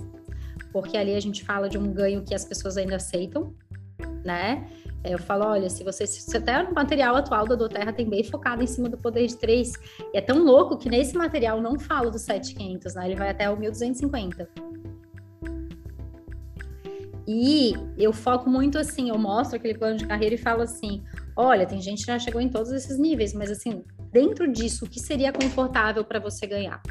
[0.72, 3.53] porque ali a gente fala de um ganho que as pessoas ainda aceitam,
[4.23, 4.68] né?
[5.03, 8.23] É, eu falo, olha, se você, se até o material atual da Doterra tem bem
[8.23, 9.73] focado em cima do poder de três,
[10.14, 13.06] e é tão louco que nesse material não falo do 7500, né?
[13.06, 14.48] Ele vai até o 1250.
[17.27, 21.03] E eu foco muito assim, eu mostro aquele plano de carreira e falo assim:
[21.35, 24.89] olha, tem gente que já chegou em todos esses níveis, mas assim, dentro disso, o
[24.89, 26.81] que seria confortável para você ganhar?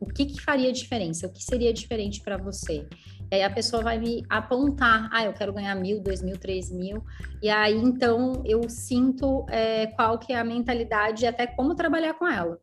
[0.00, 1.26] O que, que faria diferença?
[1.26, 2.86] O que seria diferente para você?
[3.30, 6.70] E aí a pessoa vai me apontar, ah, eu quero ganhar mil, dois mil, três
[6.70, 7.04] mil.
[7.42, 12.14] E aí então eu sinto é, qual que é a mentalidade e até como trabalhar
[12.14, 12.58] com ela.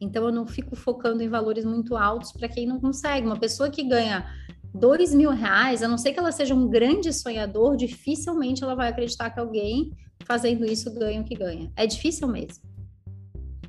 [0.00, 3.26] Então eu não fico focando em valores muito altos para quem não consegue.
[3.26, 4.26] Uma pessoa que ganha
[4.72, 8.88] dois mil reais, a não ser que ela seja um grande sonhador, dificilmente ela vai
[8.88, 9.90] acreditar que alguém
[10.24, 11.70] fazendo isso ganha o que ganha.
[11.76, 12.64] É difícil mesmo.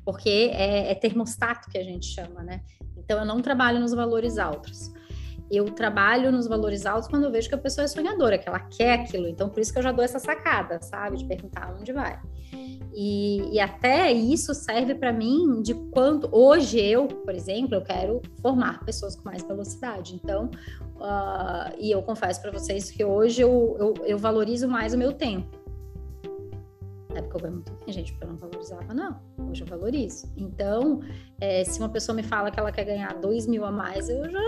[0.04, 2.62] Porque é, é termostato que a gente chama, né?
[2.96, 4.92] Então eu não trabalho nos valores altos.
[5.50, 8.58] Eu trabalho nos valores altos quando eu vejo que a pessoa é sonhadora, que ela
[8.58, 9.28] quer aquilo.
[9.28, 11.18] Então, por isso que eu já dou essa sacada, sabe?
[11.18, 12.18] De perguntar onde vai.
[12.94, 16.28] E, e até isso serve para mim de quanto.
[16.32, 20.14] Hoje, eu, por exemplo, eu quero formar pessoas com mais velocidade.
[20.14, 20.50] Então,
[20.96, 25.12] uh, e eu confesso para vocês que hoje eu, eu, eu valorizo mais o meu
[25.12, 25.61] tempo.
[27.12, 29.20] Na época eu ganhei muito bem, gente, porque eu não valorizava, não.
[29.50, 30.32] Hoje eu valorizo.
[30.36, 31.00] Então,
[31.40, 34.30] é, se uma pessoa me fala que ela quer ganhar dois mil a mais, eu
[34.30, 34.40] já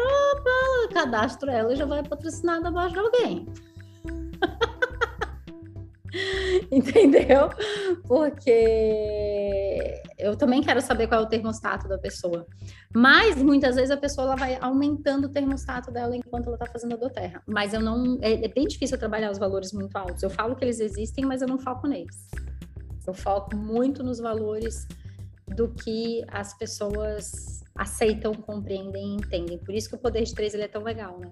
[0.93, 3.47] cadastro ela e já vai patrocinada abaixo de alguém.
[6.70, 7.51] Entendeu?
[8.07, 12.47] Porque eu também quero saber qual é o termostato da pessoa.
[12.95, 16.95] Mas muitas vezes a pessoa ela vai aumentando o termostato dela enquanto ela está fazendo
[16.95, 17.43] a do terra.
[17.47, 18.19] Mas eu não.
[18.20, 20.23] É, é, bem difícil trabalhar os valores muito altos.
[20.23, 22.28] Eu falo que eles existem, mas eu não foco neles.
[23.06, 24.86] Eu foco muito nos valores
[25.48, 29.59] do que as pessoas aceitam, compreendem e entendem.
[29.59, 31.31] Por isso que o poder de três ele é tão legal, né?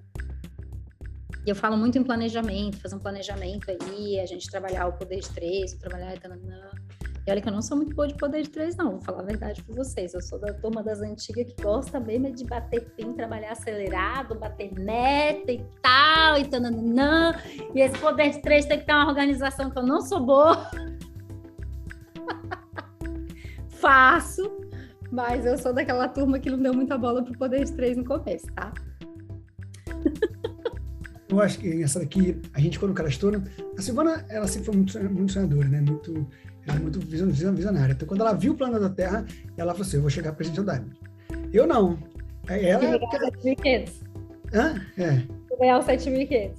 [1.45, 5.21] E eu falo muito em planejamento, fazer um planejamento aí, a gente trabalhar o poder
[5.21, 6.17] de três, trabalhar.
[6.19, 6.71] Tanana.
[7.27, 8.93] E olha que eu não sou muito boa de poder de três, não.
[8.93, 10.13] Vou falar a verdade para vocês.
[10.13, 14.73] Eu sou da turma das antigas que gosta mesmo de bater pin, trabalhar acelerado, bater
[14.73, 17.35] meta e tal, e tananã.
[17.75, 20.69] E esse poder de três tem que ter uma organização que eu não sou boa.
[23.69, 24.51] Faço,
[25.11, 28.05] mas eu sou daquela turma que não deu muita bola pro poder de três no
[28.05, 28.73] começo, tá?
[31.29, 33.43] Eu acho que essa daqui, a gente quando cara estoura,
[33.77, 35.81] a Silvana, ela sempre foi muito, muito sonhadora, né?
[35.81, 36.27] Muito,
[36.67, 37.93] ela é muito visionária.
[37.93, 39.25] Então, quando ela viu o plano da Terra,
[39.57, 41.01] ela falou assim, eu vou chegar para Presidente Diamond.
[41.53, 41.99] Eu não.
[42.49, 42.81] É, ela...
[42.81, 43.91] Ganhar 7.500.
[44.53, 44.81] Hã?
[44.99, 45.23] É.
[45.59, 46.53] Ganhar os 7.500.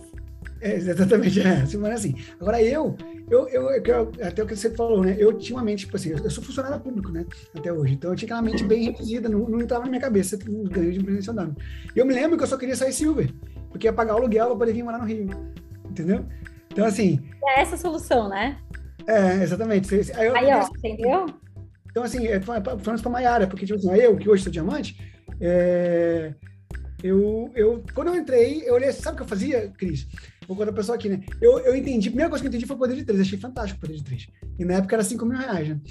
[0.61, 1.65] É, exatamente, é.
[1.67, 2.15] Silvana é assim.
[2.39, 2.97] Agora, eu,
[3.33, 5.15] eu, eu, eu, até o que você falou, né?
[5.17, 7.25] Eu tinha uma mente, tipo assim, eu sou funcionário público, né?
[7.55, 7.93] Até hoje.
[7.93, 10.93] Então, eu tinha aquela mente bem reduzida, não, não entrava na minha cabeça os ganhos
[10.93, 11.57] de Presidente Diamond.
[11.95, 13.29] E eu me lembro que eu só queria sair Silver
[13.73, 15.27] porque ia pagar o aluguel para poder vir morar no Rio.
[15.89, 16.23] Entendeu?
[16.71, 17.19] Então, assim.
[17.43, 18.57] É essa a solução, né?
[19.07, 19.93] É, exatamente.
[20.15, 21.25] Aí, eu, aí ó, entendeu?
[21.89, 24.95] Então, assim, é, falando pra Maiara, porque, tipo assim, eu, que hoje sou diamante,
[25.41, 26.33] é,
[27.03, 30.07] eu, eu, quando eu entrei, eu olhei, sabe o que eu fazia, Cris?
[30.53, 31.21] Vou contar a pessoa aqui, né?
[31.41, 33.39] Eu, eu entendi, a primeira coisa que eu entendi foi o poder de três, achei
[33.39, 34.27] fantástico o poder de três.
[34.59, 35.81] E na época era 5 mil reais, né?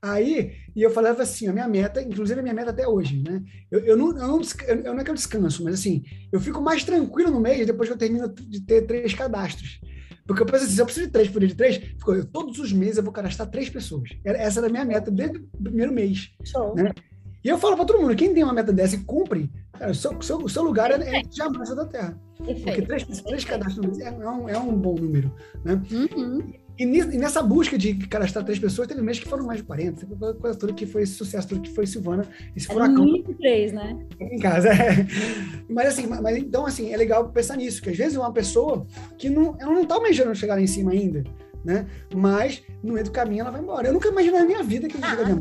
[0.00, 3.42] Aí, e eu falava assim, a minha meta, inclusive a minha meta até hoje, né?
[3.70, 4.40] Eu, eu, não, eu, não,
[4.84, 7.88] eu não é que eu descanso, mas assim, eu fico mais tranquilo no mês depois
[7.88, 9.80] que eu termino de ter três cadastros.
[10.26, 12.72] Porque eu penso assim, se eu preciso de três, poder de três, eu, todos os
[12.72, 14.10] meses eu vou cadastrar três pessoas.
[14.24, 16.30] Essa era a minha meta desde o primeiro mês.
[16.44, 16.74] Show.
[16.74, 16.92] Né?
[17.44, 19.94] E eu falo para todo mundo, quem tem uma meta dessa e cumpre, cara, o,
[19.94, 22.16] seu, seu, seu lugar é, é jamais da Terra.
[22.44, 25.32] Porque três, três cadastros é, é, um, é um bom número.
[25.64, 25.80] Né?
[25.90, 26.42] Uhum.
[26.78, 30.06] E, e, nessa busca de cadastrar três pessoas, teve meses que foram mais de 40,
[30.34, 33.22] coisa toda que foi esse sucesso, tudo que foi Silvana, esse é furacão.
[33.38, 33.98] Três, né?
[34.18, 35.06] Em casa, é.
[35.68, 38.86] Mas assim, mas, então assim, é legal pensar nisso, que às vezes uma pessoa
[39.18, 41.22] que não, ela não tá almejando chegar lá em cima ainda,
[41.64, 41.86] né?
[42.14, 43.88] Mas no meio do caminho ela vai embora.
[43.88, 45.40] Eu nunca imaginei na minha vida que eu ah.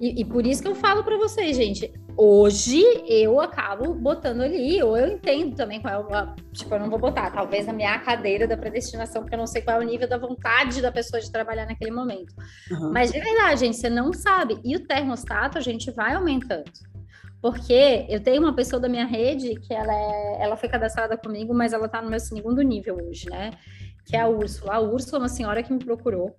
[0.00, 1.92] E, e, por isso que eu falo para vocês, gente.
[2.22, 6.34] Hoje eu acabo botando ali, ou eu entendo também qual é o.
[6.52, 9.62] Tipo, eu não vou botar, talvez na minha cadeira da predestinação, porque eu não sei
[9.62, 12.34] qual é o nível da vontade da pessoa de trabalhar naquele momento.
[12.70, 12.92] Uhum.
[12.92, 14.60] Mas de verdade, gente, você não sabe.
[14.62, 16.70] E o termostato a gente vai aumentando.
[17.40, 21.54] Porque eu tenho uma pessoa da minha rede que ela, é, ela foi cadastrada comigo,
[21.54, 23.52] mas ela tá no meu segundo nível hoje, né?
[24.04, 24.74] Que é a Úrsula.
[24.74, 26.36] A Úrsula é uma senhora que me procurou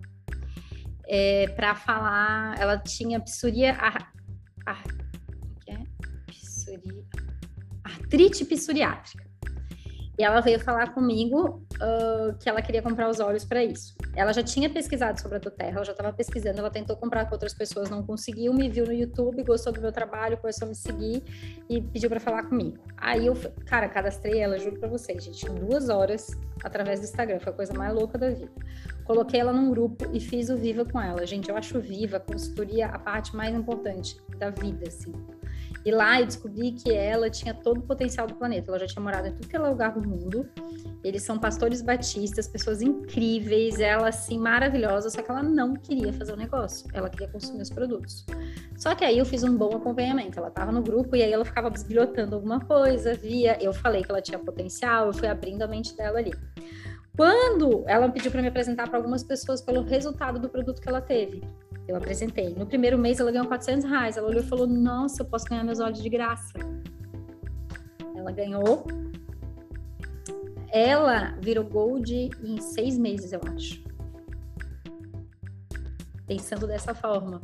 [1.08, 2.54] é, para falar.
[2.60, 3.72] Ela tinha psoria.
[3.72, 4.12] Ar,
[4.64, 5.01] ar,
[8.12, 9.24] artrite psoriátrica.
[10.18, 13.96] E ela veio falar comigo uh, que ela queria comprar os óleos para isso.
[14.14, 17.34] Ela já tinha pesquisado sobre a Doterra, ela já estava pesquisando, ela tentou comprar com
[17.34, 20.74] outras pessoas, não conseguiu, me viu no YouTube, gostou do meu trabalho, começou a me
[20.74, 21.22] seguir
[21.66, 22.76] e pediu para falar comigo.
[22.98, 23.34] Aí eu,
[23.64, 26.30] cara, cadastrei ela, juro para vocês, gente, duas horas
[26.62, 28.52] através do Instagram, foi a coisa mais louca da vida.
[29.04, 31.26] Coloquei ela num grupo e fiz o Viva com ela.
[31.26, 35.12] Gente, eu acho Viva, consultoria, a parte mais importante da vida, assim.
[35.84, 38.70] E lá eu descobri que ela tinha todo o potencial do planeta.
[38.70, 40.48] Ela já tinha morado em tudo que é lugar do mundo.
[41.02, 46.32] Eles são pastores batistas, pessoas incríveis, ela assim maravilhosa, só que ela não queria fazer
[46.32, 46.88] o negócio.
[46.92, 48.24] Ela queria consumir os produtos.
[48.76, 50.38] Só que aí eu fiz um bom acompanhamento.
[50.38, 54.10] Ela estava no grupo e aí ela ficava bisbilhotando alguma coisa, via, eu falei que
[54.10, 56.32] ela tinha potencial, eu fui abrindo a mente dela ali.
[57.16, 61.00] Quando ela pediu para me apresentar para algumas pessoas pelo resultado do produto que ela
[61.00, 61.42] teve,
[61.86, 62.54] eu apresentei.
[62.54, 64.16] No primeiro mês ela ganhou 400 reais.
[64.16, 66.58] Ela olhou e falou: Nossa, eu posso ganhar meus olhos de graça.
[68.16, 68.86] Ela ganhou.
[70.70, 73.82] Ela virou gold em seis meses, eu acho.
[76.26, 77.42] Pensando dessa forma.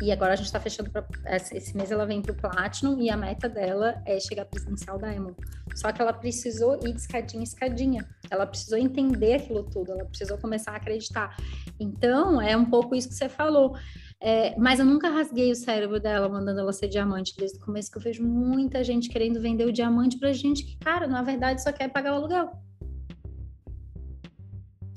[0.00, 3.10] E agora a gente está fechando pra, esse mês ela vem para o Platinum e
[3.10, 5.34] a meta dela é chegar presencial Diamond.
[5.74, 8.08] Só que ela precisou ir de escadinha em escadinha.
[8.30, 11.36] Ela precisou entender aquilo tudo, ela precisou começar a acreditar.
[11.80, 13.76] Então, é um pouco isso que você falou.
[14.20, 17.90] É, mas eu nunca rasguei o cérebro dela mandando ela ser diamante desde o começo,
[17.90, 21.62] que eu vejo muita gente querendo vender o diamante pra gente que, cara, na verdade
[21.62, 22.50] só quer pagar o aluguel.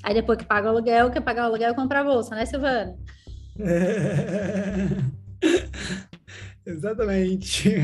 [0.03, 2.98] Aí depois que paga o aluguel, quer pagar o aluguel comprar a bolsa, né, Silvana?
[3.63, 4.88] É...
[6.65, 7.75] Exatamente.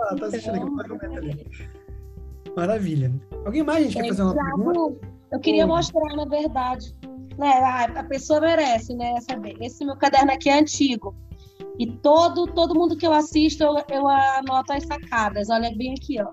[0.00, 1.46] ah, tá assistindo aqui, ali.
[2.56, 3.12] Maravilha.
[3.44, 5.06] Alguém mais, gente, quer fazer uma pergunta?
[5.30, 6.94] Eu queria mostrar, na verdade,
[7.36, 9.56] né, a, a pessoa merece, né, saber.
[9.60, 11.14] Esse meu caderno aqui é antigo.
[11.78, 15.48] E todo, todo mundo que eu assisto, eu, eu anoto as sacadas.
[15.48, 16.28] Olha bem aqui, ó.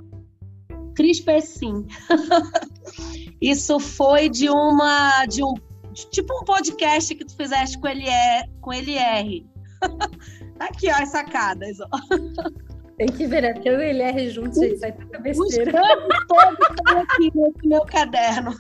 [0.96, 1.86] Cris Pessim.
[3.42, 5.54] Isso foi de uma de um
[6.12, 8.06] tipo um podcast que tu fizeste com ele
[8.62, 9.46] com LR.
[10.58, 11.90] Tá aqui, ó, as sacadas, ó.
[12.98, 13.54] Tem que ver, né?
[13.54, 15.72] Porque eu e ele LR juntos, gente, sai tanta besteira.
[15.72, 18.56] Os todos estão aqui nesse meu caderno.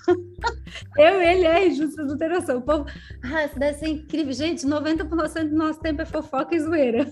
[0.97, 2.57] Eu e ele LR juntos, vocês não tem noção.
[2.57, 2.85] O povo,
[3.23, 4.33] ah, isso deve ser incrível.
[4.33, 7.09] Gente, 90% do nosso tempo é fofoca e zoeira.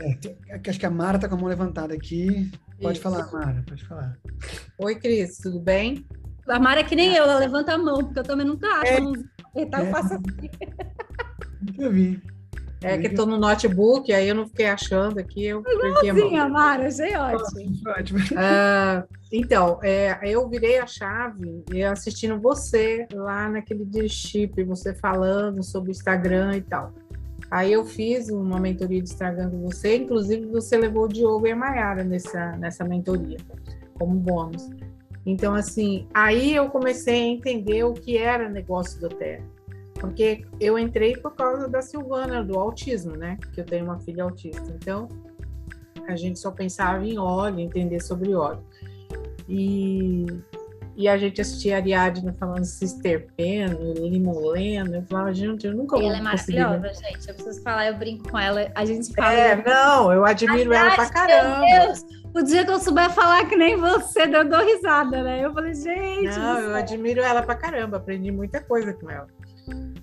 [0.00, 2.50] É, acho que a Mara tá com a mão levantada aqui.
[2.82, 3.02] Pode Isso.
[3.02, 4.18] falar, Mara, pode falar.
[4.78, 6.06] Oi, Cris, tudo bem?
[6.48, 8.92] A Mara é que nem eu, ela levanta a mão, porque eu também nunca acho.
[8.92, 9.62] É.
[9.62, 10.50] Então eu faço assim.
[11.78, 12.22] Eu vi.
[12.84, 16.50] É que estou no notebook, aí eu não fiquei achando aqui, eu perdi a mão.
[16.50, 17.72] Mara, achei ótimo.
[17.88, 18.18] ótimo.
[18.18, 24.94] Uh, então, é, eu virei a chave e assistindo você lá naquele de chip, você
[24.94, 26.92] falando sobre o Instagram e tal.
[27.50, 31.52] Aí eu fiz uma mentoria de Instagram com você, inclusive você levou o Diogo e
[31.52, 33.38] a Mayara nessa, nessa mentoria,
[33.98, 34.68] como bônus.
[35.26, 39.44] Então, assim, aí eu comecei a entender o que era negócio do Terra.
[39.94, 43.38] Porque eu entrei por causa da Silvana, do autismo, né?
[43.54, 44.76] Que eu tenho uma filha autista.
[44.76, 45.08] Então,
[46.06, 48.62] a gente só pensava em óleo, entender sobre óleo.
[49.48, 50.26] E,
[50.94, 54.96] e a gente assistia a Ariadne falando cisterpeno, limoleno.
[54.96, 56.94] Eu falava, gente, eu nunca vou Ela é maravilhosa, ver.
[56.94, 57.28] gente.
[57.28, 58.70] Eu preciso falar, eu brinco com ela.
[58.74, 59.32] A gente fala.
[59.32, 61.60] É, não, eu admiro ela pra caramba.
[61.60, 62.04] Meu Deus,
[62.34, 65.44] o dia que eu souber falar que nem você, eu dou risada, né?
[65.44, 66.36] Eu falei, gente.
[66.36, 69.28] Não, eu admiro ela pra caramba, aprendi muita coisa com ela.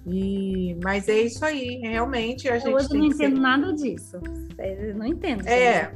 [0.08, 2.74] E, mas é isso aí, realmente a eu gente.
[2.74, 3.42] Hoje eu não entendo ser...
[3.42, 4.20] nada disso.
[4.58, 5.48] Eu não entendo.
[5.48, 5.92] É,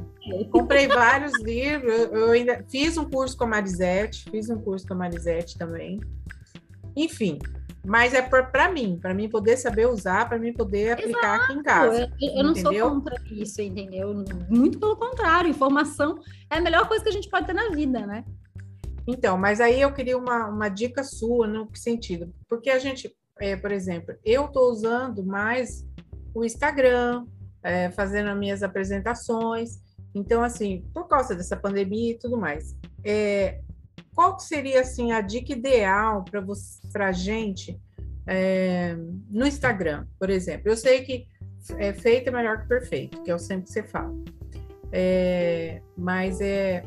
[0.50, 4.86] comprei vários livros, eu, eu, ainda fiz um curso com a Marisete, fiz um curso
[4.86, 6.00] com a Marisete também.
[6.94, 7.38] Enfim,
[7.86, 11.44] mas é para mim, para mim poder saber usar, para mim poder aplicar Exato.
[11.44, 12.12] aqui em casa.
[12.20, 14.24] Eu, eu não sou contra isso, entendeu?
[14.48, 16.18] Muito pelo contrário, informação
[16.50, 18.24] é a melhor coisa que a gente pode ter na vida, né?
[19.06, 22.34] Então, mas aí eu queria uma, uma dica sua, no que sentido?
[22.48, 25.86] Porque a gente é, por exemplo, eu estou usando mais
[26.34, 27.26] o Instagram,
[27.62, 29.78] é, fazendo as minhas apresentações.
[30.14, 33.60] Então, assim, por causa dessa pandemia e tudo mais, é,
[34.16, 36.24] qual seria assim a dica ideal
[36.90, 37.78] para a gente
[38.26, 38.96] é,
[39.30, 40.70] no Instagram, por exemplo?
[40.70, 41.28] Eu sei que
[41.76, 44.14] é feito é melhor que perfeito, que é o sempre que você fala.
[44.90, 46.82] É, mas é,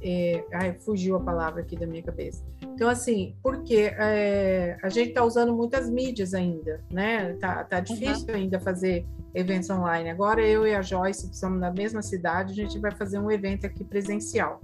[0.00, 2.42] é, ai, fugiu a palavra aqui da minha cabeça.
[2.62, 7.34] Então, assim, porque é, a gente está usando muitas mídias ainda, né?
[7.34, 8.36] Tá, tá difícil uhum.
[8.36, 9.04] ainda fazer
[9.34, 10.08] eventos online.
[10.08, 13.30] Agora eu e a Joyce, que somos na mesma cidade, a gente vai fazer um
[13.30, 14.62] evento aqui presencial.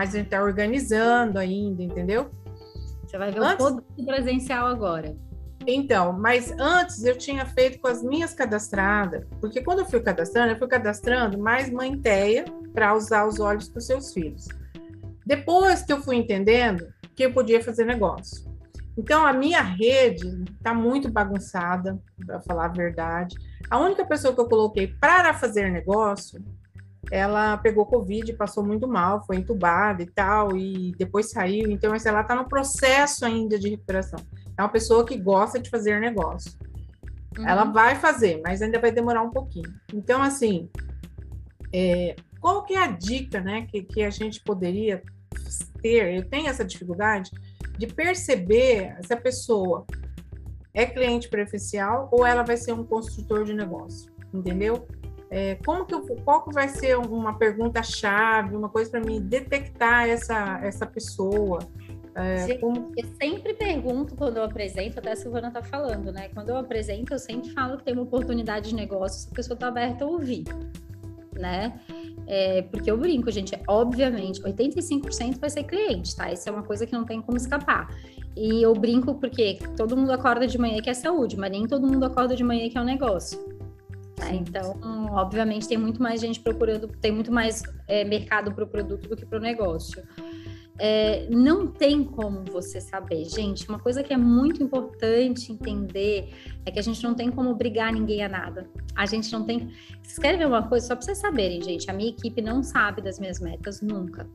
[0.00, 2.30] Mas a gente está organizando ainda, entendeu?
[3.06, 3.66] Você vai ver antes...
[3.66, 5.14] o todo presencial agora.
[5.66, 10.52] Então, mas antes eu tinha feito com as minhas cadastradas, porque quando eu fui cadastrando,
[10.52, 14.48] eu fui cadastrando mais mãe teia para usar os olhos para os seus filhos.
[15.26, 18.50] Depois que eu fui entendendo, que eu podia fazer negócio.
[18.96, 23.36] Então, a minha rede está muito bagunçada, para falar a verdade.
[23.68, 26.42] A única pessoa que eu coloquei para fazer negócio,
[27.10, 31.70] ela pegou Covid, passou muito mal, foi entubada e tal, e depois saiu.
[31.70, 34.20] Então, ela está no processo ainda de recuperação.
[34.56, 36.52] É uma pessoa que gosta de fazer negócio.
[37.38, 37.48] Uhum.
[37.48, 39.72] Ela vai fazer, mas ainda vai demorar um pouquinho.
[39.92, 40.68] Então, assim,
[41.72, 45.02] é, qual que é a dica né, que, que a gente poderia
[45.82, 47.30] ter, eu tenho essa dificuldade
[47.78, 49.86] de perceber se a pessoa
[50.74, 54.86] é cliente preferencial ou ela vai ser um construtor de negócio, entendeu?
[55.30, 59.20] É, como que eu, qual que vai ser uma pergunta chave, uma coisa para mim
[59.20, 61.60] detectar essa essa pessoa?
[62.14, 62.92] É, como...
[62.96, 66.28] Eu sempre pergunto quando eu apresento, até a Silvana está falando, né?
[66.34, 69.54] Quando eu apresento, eu sempre falo que tem uma oportunidade de negócio, se a pessoa
[69.54, 70.44] está aberta a ouvir,
[71.32, 71.80] né?
[72.26, 76.32] É, porque eu brinco, gente, obviamente, 85% vai ser cliente, tá?
[76.32, 77.88] Isso é uma coisa que não tem como escapar.
[78.36, 81.86] E eu brinco porque todo mundo acorda de manhã que é saúde, mas nem todo
[81.86, 83.38] mundo acorda de manhã que é um negócio.
[84.30, 84.36] Tá?
[84.36, 84.78] Então,
[85.12, 89.16] obviamente, tem muito mais gente procurando, tem muito mais é, mercado para o produto do
[89.16, 90.02] que para o negócio
[90.80, 93.26] é, não tem como você saber.
[93.26, 96.32] Gente, uma coisa que é muito importante entender
[96.64, 98.66] é que a gente não tem como obrigar ninguém a nada.
[98.96, 99.70] A gente não tem.
[100.02, 100.86] Vocês querem ver uma coisa?
[100.86, 104.26] Só para vocês saberem, gente, a minha equipe não sabe das minhas metas nunca.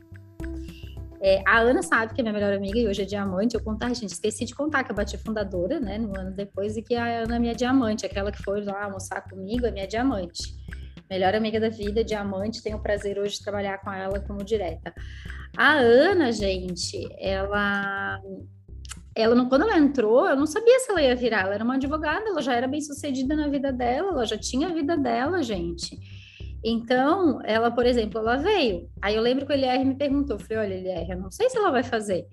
[1.21, 3.55] É, a Ana sabe que é minha melhor amiga e hoje é diamante.
[3.55, 6.81] Eu contar, gente, esqueci de contar que eu bati fundadora, né, no ano depois, e
[6.81, 10.55] que a Ana é minha diamante, aquela que foi lá almoçar comigo, é minha diamante.
[11.09, 14.93] Melhor amiga da vida, diamante, tenho o prazer hoje de trabalhar com ela como direta.
[15.55, 18.19] A Ana, gente, ela
[19.15, 21.43] ela não, quando ela entrou, eu não sabia se ela ia virar.
[21.43, 24.67] Ela era uma advogada, ela já era bem sucedida na vida dela, ela já tinha
[24.67, 25.97] a vida dela, gente.
[26.67, 28.89] Então, ela, por exemplo, ela veio.
[28.99, 31.47] Aí eu lembro que o LR me perguntou, eu falei, olha, LR, eu não sei
[31.47, 32.25] se ela vai fazer,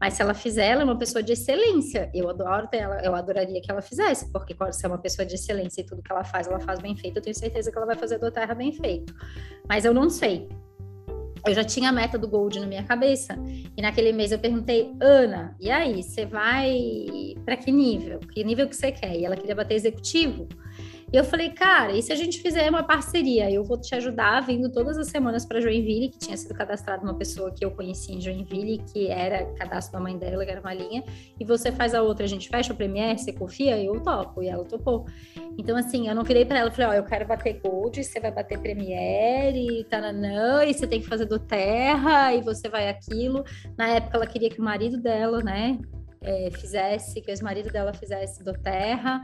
[0.00, 2.08] Mas se ela fizer, ela é uma pessoa de excelência.
[2.14, 5.80] Eu adoro ela, eu adoraria que ela fizesse, porque se é uma pessoa de excelência
[5.80, 7.96] e tudo que ela faz, ela faz bem feito, eu tenho certeza que ela vai
[7.96, 9.12] fazer do Terra bem feito.
[9.68, 10.48] Mas eu não sei.
[11.44, 13.36] Eu já tinha a meta do Gold na minha cabeça.
[13.76, 18.20] E naquele mês eu perguntei, Ana, e aí, você vai para que nível?
[18.20, 19.16] Que nível que você quer?
[19.16, 20.46] E ela queria bater executivo.
[21.12, 23.50] E eu falei, cara, e se a gente fizer uma parceria?
[23.50, 27.14] Eu vou te ajudar vindo todas as semanas para Joinville, que tinha sido cadastrada uma
[27.14, 30.72] pessoa que eu conhecia em Joinville, que era cadastro da mãe dela, que era uma
[30.72, 31.02] linha,
[31.38, 33.82] e você faz a outra, a gente fecha o Premiere, você confia?
[33.82, 35.04] Eu topo, e ela topou.
[35.58, 38.30] Então, assim, eu não virei para ela, falei, ó, eu quero bater Gold, você vai
[38.30, 43.44] bater Premiere, e taranã, e você tem que fazer do Terra, e você vai aquilo.
[43.76, 45.76] Na época, ela queria que o marido dela, né,
[46.22, 49.22] é, fizesse, que o ex-marido dela fizesse do Terra.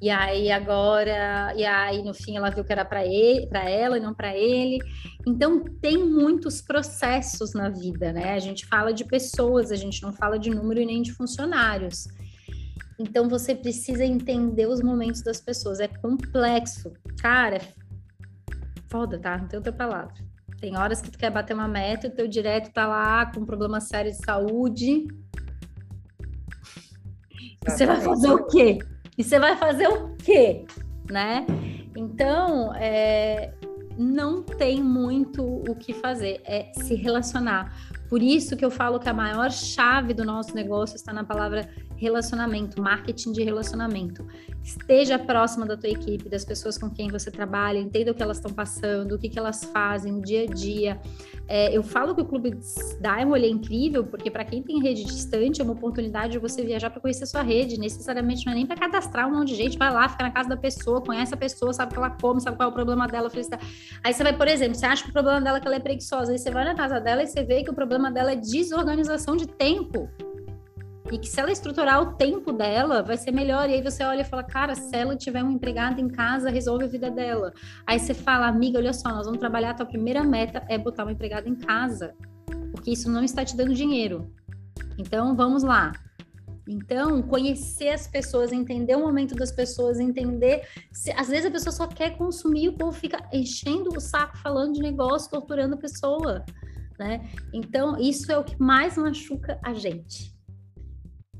[0.00, 3.96] E aí agora, e aí no fim ela viu que era para ele, para ela
[3.96, 4.78] e não para ele.
[5.26, 8.34] Então tem muitos processos na vida, né?
[8.34, 12.06] A gente fala de pessoas, a gente não fala de número e nem de funcionários.
[12.98, 15.80] Então você precisa entender os momentos das pessoas.
[15.80, 17.56] É complexo, cara.
[17.56, 19.38] É foda, tá?
[19.38, 20.14] Não tem outra palavra.
[20.60, 23.46] Tem horas que tu quer bater uma meta, o teu direto tá lá com um
[23.46, 25.06] problema sério de saúde.
[27.30, 28.78] E você vai fazer o quê?
[29.16, 30.64] E você vai fazer o quê?
[31.10, 31.46] Né?
[31.96, 33.54] Então, é,
[33.96, 37.74] não tem muito o que fazer, é se relacionar.
[38.08, 41.68] Por isso que eu falo que a maior chave do nosso negócio está na palavra
[41.96, 44.26] relacionamento, marketing de relacionamento.
[44.62, 48.38] Esteja próxima da tua equipe, das pessoas com quem você trabalha, entenda o que elas
[48.38, 51.00] estão passando, o que, que elas fazem no dia a dia.
[51.48, 52.58] É, eu falo que o Clube
[53.00, 56.90] Diamond é incrível, porque para quem tem rede distante, é uma oportunidade de você viajar
[56.90, 57.78] para conhecer a sua rede.
[57.78, 60.48] Necessariamente não é nem para cadastrar um monte de gente, vai lá, fica na casa
[60.48, 63.06] da pessoa, conhece a pessoa, sabe o que ela come, sabe qual é o problema
[63.06, 63.64] dela, felicidade.
[64.02, 65.80] Aí você vai, por exemplo, você acha que o problema dela é que ela é
[65.80, 68.36] preguiçosa, aí você vai na casa dela e você vê que o problema dela é
[68.36, 70.10] desorganização de tempo
[71.12, 73.68] e que se ela estruturar o tempo dela, vai ser melhor.
[73.68, 76.84] E aí você olha e fala, cara, se ela tiver um empregado em casa, resolve
[76.84, 77.52] a vida dela.
[77.86, 81.04] Aí você fala, amiga, olha só, nós vamos trabalhar, a tua primeira meta é botar
[81.04, 82.14] um empregado em casa,
[82.72, 84.32] porque isso não está te dando dinheiro.
[84.98, 85.92] Então, vamos lá.
[86.68, 90.66] Então, conhecer as pessoas, entender o momento das pessoas, entender.
[90.90, 94.36] Se, às vezes a pessoa só quer consumir e o povo fica enchendo o saco
[94.38, 96.44] falando de negócio, torturando a pessoa,
[96.98, 97.28] né?
[97.52, 100.35] Então, isso é o que mais machuca a gente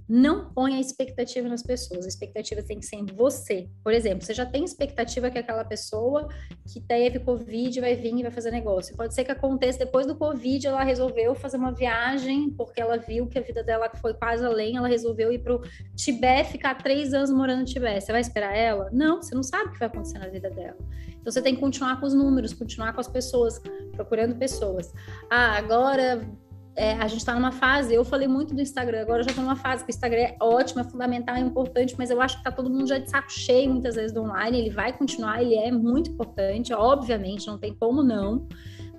[0.09, 2.05] não ponha expectativa nas pessoas.
[2.05, 3.69] A expectativa tem que ser em você.
[3.83, 6.29] Por exemplo, você já tem expectativa que aquela pessoa
[6.73, 8.97] que teve Covid vai vir e vai fazer negócio.
[8.97, 13.27] Pode ser que aconteça depois do Covid, ela resolveu fazer uma viagem porque ela viu
[13.27, 15.63] que a vida dela foi quase além, ela resolveu ir para o
[15.95, 18.05] Tibete, ficar três anos morando no Tibete.
[18.05, 18.89] Você vai esperar ela?
[18.93, 20.77] Não, você não sabe o que vai acontecer na vida dela.
[21.27, 23.61] Então você tem que continuar com os números, continuar com as pessoas,
[23.93, 24.93] procurando pessoas.
[25.29, 26.25] Ah, agora
[26.77, 29.57] é, a gente está numa fase, eu falei muito do Instagram, agora já estou numa
[29.57, 32.53] fase que o Instagram é ótimo, é fundamental, é importante, mas eu acho que está
[32.53, 35.73] todo mundo já de saco cheio muitas vezes do online, ele vai continuar, ele é
[35.73, 38.47] muito importante, obviamente, não tem como não,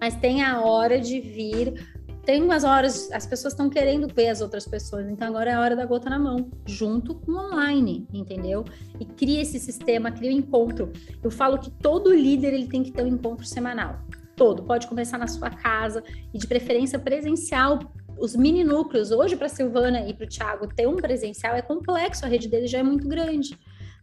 [0.02, 1.88] mas tem a hora de vir,
[2.26, 5.62] tem umas horas, as pessoas estão querendo ver as outras pessoas, então agora é a
[5.62, 8.66] hora da gota na mão, junto com o online, entendeu?
[9.00, 10.92] E cria esse sistema, cria o um encontro.
[11.24, 14.02] Eu falo que todo líder ele tem que ter um encontro semanal
[14.38, 14.64] todo.
[14.64, 16.02] Pode começar na sua casa
[16.34, 17.80] e de preferência presencial.
[18.18, 22.26] Os mini núcleos, hoje para Silvana e para o Thiago ter um presencial é complexo,
[22.26, 23.58] a rede dele já é muito grande.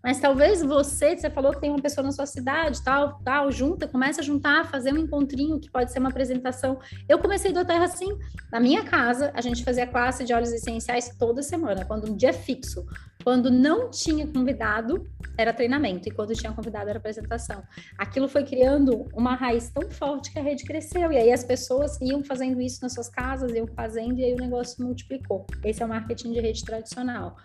[0.04, 3.88] Mas talvez você, você falou que tem uma pessoa na sua cidade, tal, tal, junta,
[3.88, 6.78] começa a juntar, fazer um encontrinho que pode ser uma apresentação.
[7.08, 8.08] Eu comecei do Terra assim,
[8.52, 12.34] na minha casa, a gente fazia classe de óleos essenciais toda semana, quando um dia
[12.34, 12.84] fixo.
[13.24, 17.62] Quando não tinha convidado, era treinamento, e quando tinha convidado, era apresentação.
[17.96, 21.98] Aquilo foi criando uma raiz tão forte que a rede cresceu, e aí as pessoas
[22.02, 25.46] iam fazendo isso nas suas casas, iam fazendo, e aí o negócio multiplicou.
[25.64, 27.36] Esse é o marketing de rede tradicional.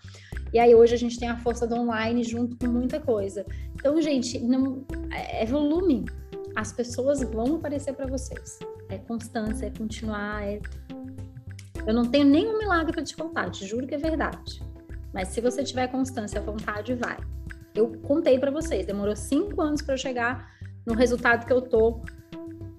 [0.51, 3.45] E aí hoje a gente tem a força do online junto com muita coisa.
[3.75, 6.03] Então, gente, não é, é volume.
[6.57, 8.59] As pessoas vão aparecer para vocês.
[8.89, 10.59] É constância, é continuar, é
[11.87, 14.61] eu não tenho nenhum milagre para te contar, te juro que é verdade.
[15.13, 17.17] Mas se você tiver constância, vontade, vai.
[17.73, 20.51] Eu contei para vocês, demorou cinco anos para eu chegar
[20.85, 22.01] no resultado que eu tô.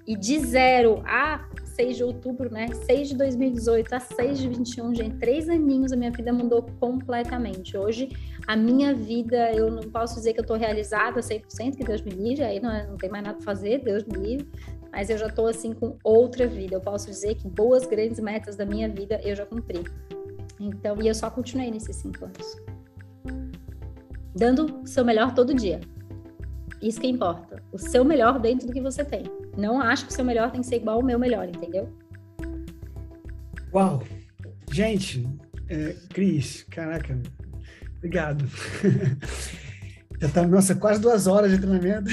[0.07, 1.49] E de zero a
[1.81, 2.67] 6 de outubro, né?
[2.87, 7.77] 6 de 2018 a 6 de 21, gente, três aninhos, a minha vida mudou completamente.
[7.77, 8.11] Hoje,
[8.47, 12.11] a minha vida, eu não posso dizer que eu tô realizada 100%, que Deus me
[12.11, 14.49] livre, aí não, é, não tem mais nada para fazer, Deus me livre,
[14.93, 16.77] mas eu já tô assim com outra vida.
[16.77, 19.85] Eu posso dizer que boas, grandes metas da minha vida eu já cumpri.
[20.61, 22.57] Então, e eu só continuei nesses cinco anos.
[24.37, 25.81] Dando o seu melhor todo dia.
[26.83, 27.63] Isso que importa.
[27.73, 29.25] O seu melhor dentro do que você tem.
[29.57, 31.93] Não acho que o seu melhor tem que ser igual ao meu melhor, entendeu?
[33.73, 34.03] Uau!
[34.71, 35.27] Gente,
[35.69, 37.17] É, Cris, caraca,
[37.99, 38.45] obrigado.
[40.21, 42.11] Já tá, nossa, quase duas horas de treinamento.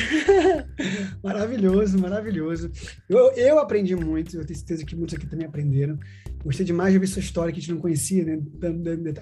[1.22, 2.72] maravilhoso, maravilhoso.
[3.10, 6.00] Eu, eu aprendi muito, eu tenho certeza que muitos aqui também aprenderam.
[6.42, 8.40] Gostei demais de ouvir sua história que a gente não conhecia, né?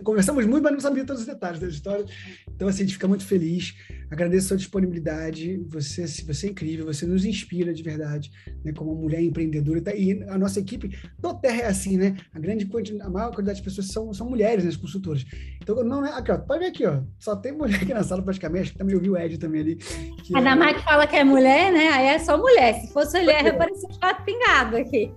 [0.04, 2.06] Conversamos muito, mas não sabia todos os detalhes da história.
[2.48, 3.74] Então, assim, a gente fica muito feliz.
[4.10, 5.64] Agradeço a sua disponibilidade.
[5.70, 8.32] Você, você é incrível, você nos inspira de verdade,
[8.64, 8.72] né?
[8.74, 9.96] Como mulher empreendedora.
[9.96, 12.16] E a nossa equipe do Terra é assim, né?
[12.34, 12.70] A grande
[13.02, 14.70] a maior quantidade de pessoas são, são mulheres, né?
[14.70, 15.26] As consultoras.
[15.62, 16.12] Então, não é.
[16.14, 17.02] Aqui, ó, pode ver aqui, ó.
[17.20, 18.64] Só tem mulher aqui na sala praticamente.
[18.64, 19.76] Acho que também ouviu o Ed também ali.
[19.76, 20.74] Que a é...
[20.74, 21.90] que fala que é mulher, né?
[21.90, 22.82] Aí é só mulher.
[22.82, 25.12] Se fosse mulher, aparecia um gato pingado aqui.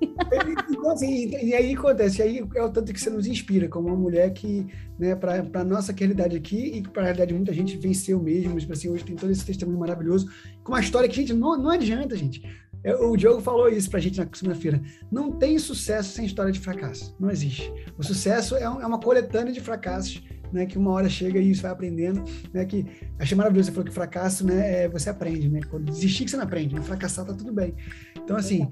[0.70, 2.22] Então, assim, e aí acontece?
[2.22, 4.66] Aí é o tanto que você nos inspira, como uma mulher que,
[4.98, 8.58] né, para a nossa realidade aqui e para a realidade de muita gente venceu mesmo.
[8.58, 10.30] Tipo assim, hoje tem todo esse testemunho maravilhoso,
[10.64, 12.42] com uma história que, gente, não, não adianta, gente.
[12.84, 14.80] É, o Diogo falou isso pra gente na segunda-feira.
[15.10, 17.14] Não tem sucesso sem história de fracasso.
[17.18, 17.72] Não existe.
[17.96, 20.22] O sucesso é, um, é uma coletânea de fracassos
[20.52, 22.86] né, que uma hora chega e você vai aprendendo, né, que
[23.18, 26.36] achei maravilhoso, você falou que fracasso, né, é, você aprende, né, quando desistir que você
[26.36, 27.74] não aprende, mas fracassar tá tudo bem.
[28.16, 28.68] Então, assim,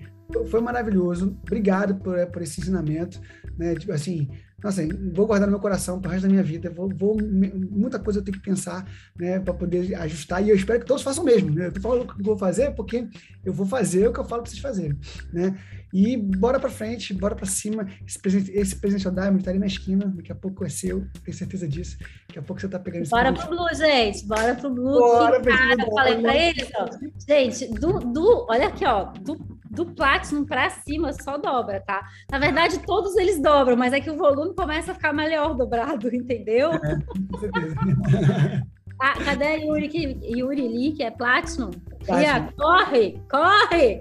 [0.50, 3.20] foi maravilhoso, obrigado por, por esse ensinamento,
[3.58, 4.28] né, tipo assim,
[4.62, 8.20] nossa, vou guardar no meu coração pro resto da minha vida, vou, vou muita coisa
[8.20, 8.86] eu tenho que pensar,
[9.18, 12.02] né, para poder ajustar, e eu espero que todos façam o mesmo, né, eu falando
[12.02, 13.06] o que eu vou fazer porque
[13.44, 14.98] eu vou fazer o que eu falo para vocês fazerem,
[15.32, 15.56] né,
[15.92, 17.86] e bora para frente, bora para cima.
[18.06, 21.34] Esse presente, esse presente Diamond tá ali na esquina, daqui a pouco é seu, tenho
[21.36, 21.96] certeza disso.
[22.28, 24.98] Daqui a pouco você tá pegando esse Bora pro Blue, gente, bora pro Blue.
[24.98, 26.86] Bora pro cara, falei para eles, ó.
[27.26, 32.04] Gente, do, do, olha aqui, ó, do, do Platinum para cima só dobra, tá?
[32.30, 36.08] Na verdade, todos eles dobram, mas é que o volume começa a ficar melhor dobrado,
[36.16, 36.72] entendeu?
[36.72, 36.98] É,
[37.30, 37.76] com certeza.
[39.00, 41.70] ah, cadê a Yuri, que, Yuri Lee, que é Platinum?
[42.02, 43.98] Fia, corre, corre!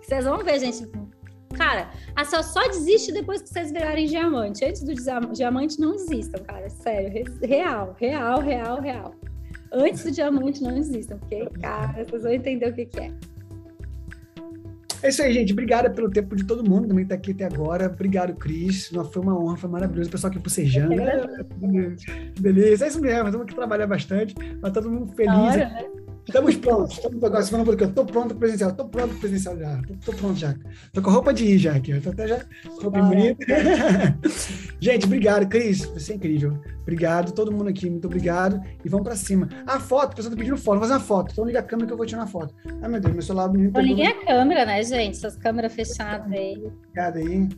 [0.00, 0.88] Vocês vão ver, gente
[1.56, 4.64] Cara, a Cel só desiste depois que vocês virarem diamante.
[4.64, 4.94] Antes do
[5.32, 6.68] diamante, não existam, cara.
[6.68, 7.24] Sério.
[7.42, 9.14] Real, real, real, real.
[9.72, 11.16] Antes do diamante, não existam.
[11.18, 13.12] Porque, cara, vocês vão entender o que, que é.
[15.06, 15.52] É isso aí, gente.
[15.52, 17.86] Obrigada pelo tempo de todo mundo também que tá aqui até agora.
[17.86, 18.88] Obrigado, Cris.
[19.12, 20.08] Foi uma honra, foi maravilhoso.
[20.08, 20.96] O pessoal aqui bocejando.
[22.40, 23.26] Beleza, é isso mesmo.
[23.26, 25.32] Estamos aqui trabalhar bastante, mas todo mundo feliz.
[25.32, 25.84] Hora, né?
[26.26, 26.96] Estamos prontos.
[26.96, 28.70] Estamos agora, falando porque eu estou pronto para presencial.
[28.70, 29.80] Estou pronto para presencial já.
[29.88, 30.56] Estou pronto já.
[30.86, 31.92] Estou com a roupa de ir já aqui.
[31.92, 32.44] Estou até já
[32.82, 33.46] roupa bonita.
[34.80, 35.84] Gente, obrigado, Cris.
[35.84, 36.58] Você é incrível.
[36.82, 37.88] Obrigado, todo mundo aqui.
[37.88, 38.60] Muito obrigado.
[38.84, 39.48] E vamos para cima.
[39.66, 40.78] A foto, o pessoal está pedindo foto.
[40.78, 41.32] Vou fazer uma foto.
[41.32, 42.52] Então liga a câmera que eu vou tirar uma foto.
[42.82, 43.52] Ai, meu Deus, meu celular...
[43.52, 45.16] Não liguei a câmera, né, gente?
[45.16, 46.56] Essas câmeras fechadas aí.
[46.56, 47.48] Obrigado aí.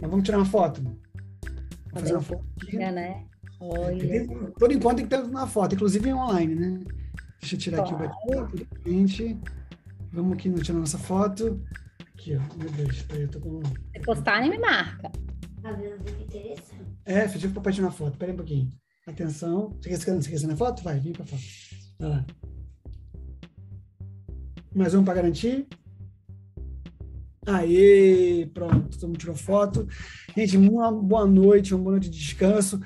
[0.00, 0.82] Mas vamos tirar uma foto.
[0.82, 2.76] Vamos fazer uma foto aqui.
[2.78, 3.22] É, né?
[3.60, 4.26] Olha.
[4.58, 6.80] Por enquanto tem que ter uma foto, inclusive online, né?
[7.40, 9.38] Deixa eu tirar aqui o bate gente.
[10.12, 11.62] Vamos aqui no tirar nossa foto.
[12.14, 12.40] Aqui, ó.
[12.56, 13.62] Meu Deus, peraí, eu tô com.
[13.64, 15.10] Se postar, nem me marca.
[15.62, 15.76] Tá
[17.04, 18.18] é, pedi pro papai tirar uma foto.
[18.18, 18.72] Pera aí um pouquinho.
[19.06, 19.70] Atenção.
[19.80, 20.82] Você quer, você quer na foto?
[20.82, 21.42] Vai, vem pra foto.
[21.98, 22.26] Vai lá.
[24.74, 25.66] Mais um para garantir.
[27.46, 29.88] Aê, pronto, todo mundo tirou foto.
[30.36, 32.78] Gente, uma boa noite, uma boa noite de descanso.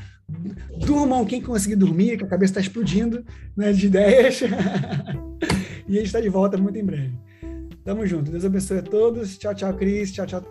[0.84, 3.24] Durmam quem conseguir dormir, que a cabeça está explodindo
[3.56, 4.40] né, de ideias.
[5.88, 7.12] e a gente está de volta muito em breve.
[7.84, 8.30] Tamo junto.
[8.30, 9.36] Deus abençoe a todos.
[9.38, 10.12] Tchau, tchau, Cris.
[10.12, 10.42] Tchau, tchau.